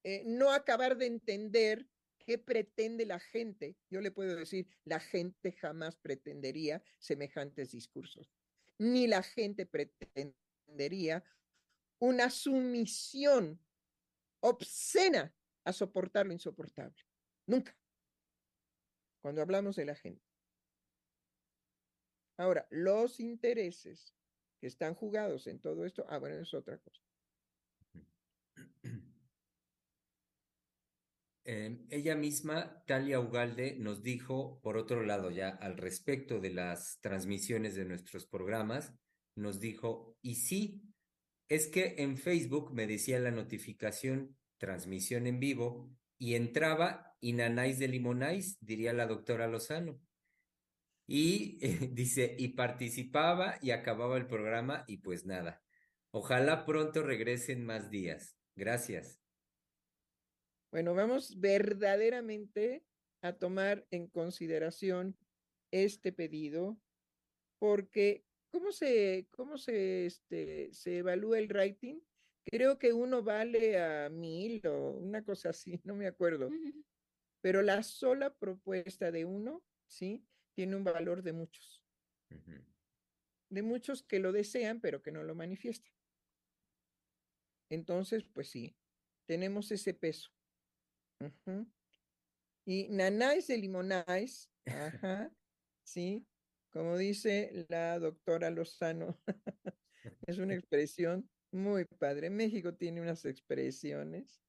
eh, 0.04 0.22
no 0.26 0.52
acabar 0.52 0.96
de 0.96 1.06
entender 1.06 1.88
qué 2.18 2.38
pretende 2.38 3.06
la 3.06 3.18
gente. 3.18 3.76
Yo 3.90 4.00
le 4.00 4.10
puedo 4.10 4.36
decir, 4.36 4.68
la 4.84 5.00
gente 5.00 5.52
jamás 5.52 5.96
pretendería 5.96 6.82
semejantes 6.98 7.72
discursos, 7.72 8.30
ni 8.78 9.06
la 9.06 9.22
gente 9.22 9.66
pretendería 9.66 11.24
una 12.00 12.30
sumisión 12.30 13.60
obscena 14.40 15.34
a 15.64 15.72
soportar 15.72 16.26
lo 16.26 16.32
insoportable. 16.32 17.04
Nunca. 17.46 17.76
Cuando 19.20 19.42
hablamos 19.42 19.76
de 19.76 19.84
la 19.84 19.94
gente. 19.94 20.24
Ahora, 22.36 22.66
los 22.70 23.18
intereses 23.18 24.14
que 24.60 24.68
están 24.68 24.94
jugados 24.94 25.46
en 25.48 25.60
todo 25.60 25.84
esto, 25.84 26.06
ah, 26.08 26.18
bueno, 26.18 26.36
es 26.36 26.54
otra 26.54 26.78
cosa. 26.78 27.02
Em, 31.50 31.86
ella 31.88 32.14
misma, 32.14 32.84
Talia 32.84 33.20
Ugalde, 33.20 33.74
nos 33.78 34.02
dijo, 34.02 34.60
por 34.60 34.76
otro 34.76 35.02
lado, 35.02 35.30
ya 35.30 35.48
al 35.48 35.78
respecto 35.78 36.40
de 36.40 36.50
las 36.50 36.98
transmisiones 37.00 37.74
de 37.74 37.86
nuestros 37.86 38.26
programas, 38.26 38.92
nos 39.34 39.58
dijo, 39.58 40.14
y 40.20 40.34
sí, 40.34 40.82
es 41.48 41.68
que 41.68 41.94
en 42.00 42.18
Facebook 42.18 42.74
me 42.74 42.86
decía 42.86 43.18
la 43.18 43.30
notificación, 43.30 44.36
transmisión 44.58 45.26
en 45.26 45.40
vivo, 45.40 45.90
y 46.18 46.34
entraba 46.34 47.16
y 47.18 47.32
de 47.32 47.88
limonáis, 47.88 48.58
diría 48.60 48.92
la 48.92 49.06
doctora 49.06 49.46
Lozano. 49.46 49.98
Y 51.06 51.66
dice, 51.94 52.36
y 52.38 52.48
participaba 52.48 53.58
y 53.62 53.70
acababa 53.70 54.18
el 54.18 54.26
programa 54.26 54.84
y 54.86 54.98
pues 54.98 55.24
nada. 55.24 55.62
Ojalá 56.10 56.66
pronto 56.66 57.02
regresen 57.02 57.64
más 57.64 57.90
días. 57.90 58.36
Gracias. 58.54 59.18
Bueno, 60.70 60.94
vamos 60.94 61.40
verdaderamente 61.40 62.84
a 63.22 63.32
tomar 63.32 63.86
en 63.90 64.06
consideración 64.06 65.16
este 65.70 66.12
pedido, 66.12 66.78
porque 67.58 68.24
¿cómo 68.50 68.72
se, 68.72 69.28
cómo 69.30 69.56
se, 69.56 70.06
este, 70.06 70.72
se 70.72 70.98
evalúa 70.98 71.38
el 71.38 71.48
rating? 71.48 72.00
Creo 72.44 72.78
que 72.78 72.92
uno 72.92 73.22
vale 73.22 73.80
a 73.80 74.08
mil 74.10 74.66
o 74.66 74.90
una 74.92 75.24
cosa 75.24 75.50
así, 75.50 75.80
no 75.84 75.94
me 75.94 76.06
acuerdo. 76.06 76.50
Pero 77.40 77.62
la 77.62 77.82
sola 77.82 78.34
propuesta 78.34 79.10
de 79.10 79.24
uno, 79.24 79.64
¿sí? 79.86 80.26
Tiene 80.54 80.76
un 80.76 80.84
valor 80.84 81.22
de 81.22 81.32
muchos. 81.32 81.82
De 83.48 83.62
muchos 83.62 84.02
que 84.02 84.18
lo 84.18 84.32
desean, 84.32 84.80
pero 84.80 85.00
que 85.00 85.12
no 85.12 85.22
lo 85.22 85.34
manifiestan. 85.34 85.92
Entonces, 87.70 88.24
pues 88.24 88.48
sí, 88.48 88.76
tenemos 89.26 89.70
ese 89.70 89.94
peso. 89.94 90.30
Y 92.66 92.88
nanáis 92.88 93.46
de 93.46 93.56
limonáis, 93.56 94.50
ajá, 94.66 95.34
sí, 95.82 96.26
como 96.70 96.96
dice 96.96 97.66
la 97.68 97.98
doctora 97.98 98.50
Lozano, 98.50 99.18
es 100.26 100.38
una 100.38 100.54
expresión 100.54 101.30
muy 101.50 101.84
padre. 101.86 102.30
México 102.30 102.74
tiene 102.74 103.00
unas 103.00 103.24
expresiones 103.24 104.42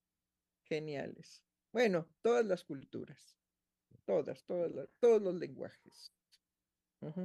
geniales. 0.64 1.44
Bueno, 1.72 2.10
todas 2.22 2.46
las 2.46 2.64
culturas, 2.66 3.40
todas, 4.06 4.46
todas 4.46 4.90
todos 5.00 5.22
los 5.22 5.36
lenguajes. 5.36 6.14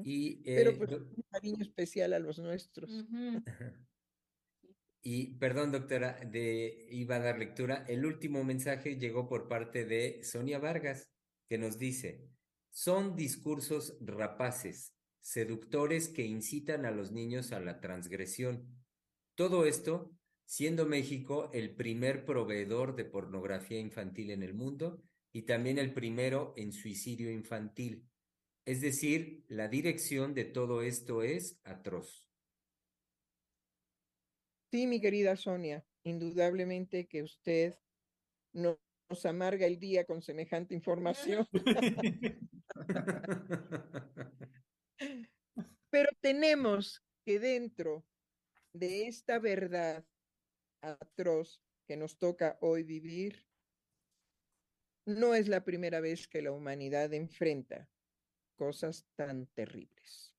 y, 0.05 0.43
Pero 0.45 0.77
pues 0.77 0.93
un 0.93 1.25
cariño 1.31 1.63
especial 1.63 2.13
a 2.13 2.19
los 2.19 2.39
nuestros. 2.39 2.91
Y 5.07 5.37
perdón, 5.37 5.71
doctora, 5.71 6.19
de, 6.25 6.87
iba 6.91 7.17
a 7.17 7.21
dar 7.21 7.39
lectura. 7.39 7.85
El 7.87 8.07
último 8.07 8.43
mensaje 8.43 8.97
llegó 8.97 9.29
por 9.29 9.49
parte 9.49 9.85
de 9.85 10.25
Sonia 10.25 10.59
Vargas, 10.59 11.11
que 11.47 11.59
nos 11.59 11.79
dice, 11.79 12.27
son 12.71 13.15
discursos 13.15 13.99
rapaces, 14.01 14.95
seductores 15.21 16.09
que 16.09 16.25
incitan 16.25 16.87
a 16.87 16.91
los 16.91 17.13
niños 17.13 17.53
a 17.53 17.61
la 17.61 17.81
transgresión. 17.81 18.67
Todo 19.35 19.67
esto 19.67 20.11
siendo 20.47 20.87
México 20.87 21.51
el 21.53 21.75
primer 21.75 22.25
proveedor 22.25 22.97
de 22.97 23.05
pornografía 23.05 23.79
infantil 23.79 24.31
en 24.31 24.43
el 24.43 24.55
mundo 24.55 25.03
y 25.33 25.43
también 25.43 25.79
el 25.79 25.93
primero 25.93 26.55
en 26.57 26.73
suicidio 26.73 27.31
infantil. 27.31 28.09
Es 28.65 28.81
decir, 28.81 29.45
la 29.49 29.69
dirección 29.69 30.33
de 30.33 30.45
todo 30.45 30.81
esto 30.83 31.23
es 31.23 31.61
atroz. 31.65 32.27
Sí, 34.75 34.89
mi 34.89 35.01
querida 35.01 35.37
Sonia, 35.37 35.87
indudablemente 36.03 37.07
que 37.07 37.23
usted 37.23 37.79
nos 38.53 38.77
amarga 39.25 39.67
el 39.67 39.79
día 39.79 40.05
con 40.05 40.21
semejante 40.21 40.75
información. 40.75 41.47
Pero 45.91 46.11
tenemos 46.21 47.05
que 47.25 47.39
dentro 47.39 48.05
de 48.73 49.07
esta 49.07 49.39
verdad 49.39 50.05
atroz 50.83 51.63
que 51.87 51.97
nos 51.97 52.19
toca 52.19 52.59
hoy 52.61 52.83
vivir, 52.83 53.47
no 55.07 55.37
es 55.37 55.47
la 55.47 55.63
primera 55.63 56.01
vez 56.01 56.27
que 56.27 56.43
la 56.43 56.51
humanidad 56.51 57.13
enfrenta 57.13 57.89
cosas 58.57 59.07
tan 59.15 59.47
terribles. 59.47 60.35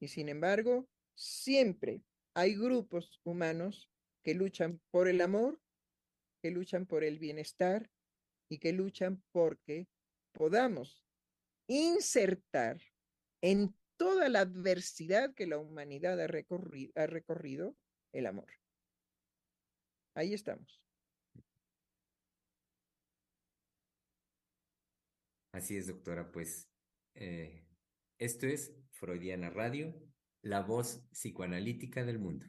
Y 0.00 0.08
sin 0.08 0.28
embargo, 0.28 0.88
siempre 1.14 2.02
hay 2.34 2.54
grupos 2.54 3.20
humanos 3.24 3.90
que 4.22 4.34
luchan 4.34 4.80
por 4.90 5.08
el 5.08 5.20
amor, 5.20 5.60
que 6.40 6.50
luchan 6.50 6.86
por 6.86 7.04
el 7.04 7.18
bienestar 7.18 7.90
y 8.48 8.58
que 8.58 8.72
luchan 8.72 9.22
porque 9.32 9.88
podamos 10.32 11.04
insertar 11.68 12.80
en 13.42 13.74
toda 13.96 14.28
la 14.28 14.40
adversidad 14.40 15.34
que 15.34 15.46
la 15.46 15.58
humanidad 15.58 16.20
ha 16.20 16.26
recorrido, 17.06 17.76
el 18.12 18.26
amor. 18.26 18.48
Ahí 20.14 20.34
estamos. 20.34 20.80
Así 25.52 25.76
es, 25.76 25.86
doctora. 25.86 26.30
Pues 26.32 26.68
eh, 27.14 27.66
esto 28.18 28.46
es 28.46 28.72
Freudiana 28.90 29.50
Radio 29.50 29.94
la 30.42 30.62
voz 30.62 31.06
psicoanalítica 31.12 32.04
del 32.04 32.18
mundo. 32.18 32.46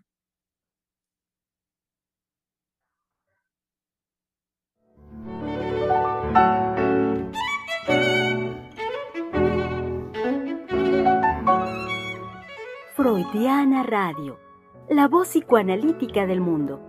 Freudiana 12.95 13.83
Radio, 13.83 14.39
la 14.89 15.07
voz 15.07 15.29
psicoanalítica 15.29 16.25
del 16.25 16.41
mundo. 16.41 16.81